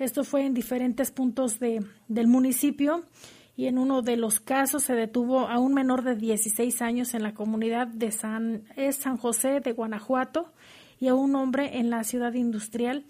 Esto 0.00 0.24
fue 0.24 0.44
en 0.44 0.54
diferentes 0.54 1.12
puntos 1.12 1.60
de, 1.60 1.86
del 2.08 2.26
municipio 2.26 3.04
y 3.56 3.66
en 3.66 3.78
uno 3.78 4.02
de 4.02 4.16
los 4.16 4.40
casos 4.40 4.82
se 4.82 4.94
detuvo 4.94 5.46
a 5.46 5.60
un 5.60 5.72
menor 5.72 6.02
de 6.02 6.16
16 6.16 6.82
años 6.82 7.14
en 7.14 7.22
la 7.22 7.32
comunidad 7.32 7.86
de 7.86 8.10
San, 8.10 8.64
es 8.74 8.96
San 8.96 9.18
José 9.18 9.60
de 9.60 9.70
Guanajuato 9.70 10.52
y 11.00 11.08
a 11.08 11.14
un 11.14 11.34
hombre 11.34 11.78
en 11.78 11.90
la 11.90 12.04
ciudad 12.04 12.32
industrial. 12.34 13.04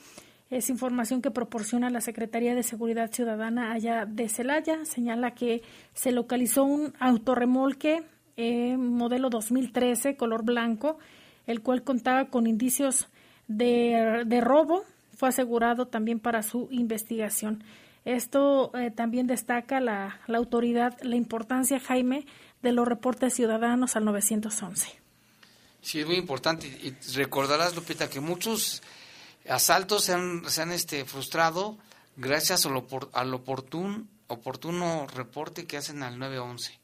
Es 0.49 0.71
información 0.71 1.23
que 1.23 1.31
proporciona 1.31 1.91
la 1.91 2.01
Secretaría 2.01 2.55
de 2.55 2.63
Seguridad 2.63 3.11
Ciudadana 3.11 3.73
allá 3.73 4.07
de 4.07 4.29
Celaya. 4.29 4.85
Señala 4.85 5.33
que 5.33 5.63
se 5.93 6.13
localizó 6.13 6.65
un 6.65 6.93
autorremolque 7.01 8.05
eh, 8.37 8.77
modelo 8.77 9.31
2013, 9.31 10.17
color 10.17 10.45
blanco, 10.45 10.99
el 11.47 11.63
cual 11.63 11.83
contaba 11.83 12.27
con 12.27 12.47
indicios 12.47 13.09
de, 13.49 14.23
de 14.27 14.41
robo. 14.41 14.85
Fue 15.17 15.31
asegurado 15.31 15.87
también 15.87 16.21
para 16.21 16.43
su 16.43 16.69
investigación. 16.71 17.65
Esto 18.05 18.71
eh, 18.77 18.93
también 18.93 19.27
destaca 19.27 19.81
la, 19.81 20.21
la 20.29 20.39
autoridad, 20.39 20.97
la 21.03 21.17
importancia, 21.17 21.81
Jaime, 21.81 22.25
de 22.63 22.71
los 22.71 22.87
reportes 22.87 23.35
ciudadanos 23.35 23.97
al 23.97 24.05
911. 24.05 25.06
Sí, 25.87 26.01
es 26.01 26.07
muy 26.07 26.17
importante. 26.17 26.67
Y 26.67 26.97
recordarás, 27.15 27.77
Lupita, 27.77 28.11
que 28.11 28.19
muchos 28.19 28.83
asaltos 29.49 30.03
se 30.03 30.15
han, 30.15 30.43
se 30.51 30.63
han 30.63 30.73
este, 30.73 31.05
frustrado 31.05 31.79
gracias 32.17 32.67
al, 32.67 32.85
al 33.13 33.35
oportun, 33.35 34.11
oportuno 34.27 35.07
reporte 35.07 35.65
que 35.65 35.77
hacen 35.77 36.03
al 36.03 36.19
911. 36.19 36.77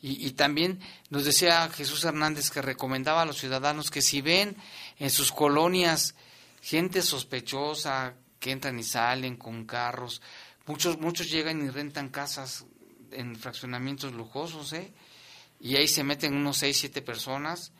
Y, 0.00 0.26
y, 0.26 0.32
también 0.32 0.80
nos 1.08 1.24
decía 1.24 1.70
Jesús 1.70 2.02
Hernández 2.02 2.50
que 2.50 2.60
recomendaba 2.60 3.22
a 3.22 3.26
los 3.26 3.38
ciudadanos 3.38 3.92
que 3.92 4.02
si 4.02 4.20
ven 4.22 4.56
en 4.98 5.10
sus 5.10 5.30
colonias 5.30 6.16
gente 6.60 7.00
sospechosa 7.00 8.14
que 8.40 8.50
entran 8.50 8.76
y 8.76 8.82
salen 8.82 9.36
con 9.36 9.66
carros, 9.66 10.20
muchos, 10.66 10.98
muchos 10.98 11.30
llegan 11.30 11.64
y 11.64 11.70
rentan 11.70 12.08
casas 12.08 12.64
en 13.12 13.36
fraccionamientos 13.36 14.12
lujosos, 14.12 14.72
¿eh? 14.72 14.92
y 15.60 15.76
ahí 15.76 15.86
se 15.86 16.02
meten 16.02 16.34
unos 16.34 16.56
seis, 16.56 16.78
siete 16.78 17.02
personas, 17.02 17.70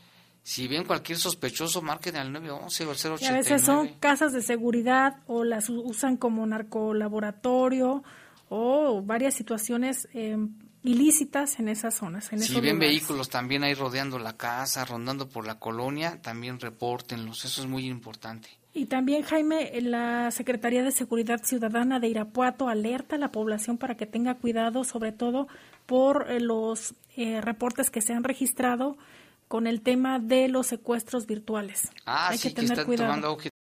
Si 0.42 0.66
ven 0.66 0.84
cualquier 0.84 1.18
sospechoso, 1.18 1.82
marquen 1.82 2.16
al 2.16 2.32
911 2.32 2.84
o 2.84 2.90
al 2.90 2.96
089. 2.96 3.22
Y 3.22 3.26
a 3.26 3.38
veces 3.38 3.64
son 3.64 3.88
casas 4.00 4.32
de 4.32 4.42
seguridad 4.42 5.18
o 5.26 5.44
las 5.44 5.68
usan 5.68 6.16
como 6.16 6.44
narcolaboratorio 6.46 8.02
o 8.48 9.02
varias 9.02 9.34
situaciones 9.34 10.08
eh, 10.14 10.36
ilícitas 10.82 11.60
en 11.60 11.68
esas 11.68 11.94
zonas. 11.94 12.32
En 12.32 12.40
si 12.40 12.60
ven 12.60 12.78
vehículos 12.78 13.28
también 13.28 13.62
ahí 13.62 13.74
rodeando 13.74 14.18
la 14.18 14.36
casa, 14.36 14.84
rondando 14.84 15.28
por 15.28 15.46
la 15.46 15.58
colonia, 15.58 16.20
también 16.20 16.58
repórtenlos. 16.58 17.44
Eso 17.44 17.62
es 17.62 17.68
muy 17.68 17.86
importante. 17.86 18.48
Y 18.74 18.86
también, 18.86 19.22
Jaime, 19.22 19.70
la 19.82 20.30
Secretaría 20.30 20.82
de 20.82 20.92
Seguridad 20.92 21.44
Ciudadana 21.44 22.00
de 22.00 22.08
Irapuato 22.08 22.68
alerta 22.68 23.16
a 23.16 23.18
la 23.18 23.30
población 23.30 23.76
para 23.76 23.96
que 23.96 24.06
tenga 24.06 24.34
cuidado, 24.34 24.82
sobre 24.82 25.12
todo 25.12 25.46
por 25.86 26.30
eh, 26.30 26.40
los 26.40 26.94
eh, 27.16 27.40
reportes 27.42 27.90
que 27.90 28.00
se 28.00 28.14
han 28.14 28.24
registrado 28.24 28.96
con 29.52 29.66
el 29.66 29.82
tema 29.82 30.18
de 30.18 30.48
los 30.48 30.66
secuestros 30.68 31.26
virtuales. 31.26 31.90
Ah, 32.06 32.28
Hay 32.30 32.38
sí, 32.38 32.54
que 32.54 32.62
tener 32.62 32.86
cuidado. 32.86 33.36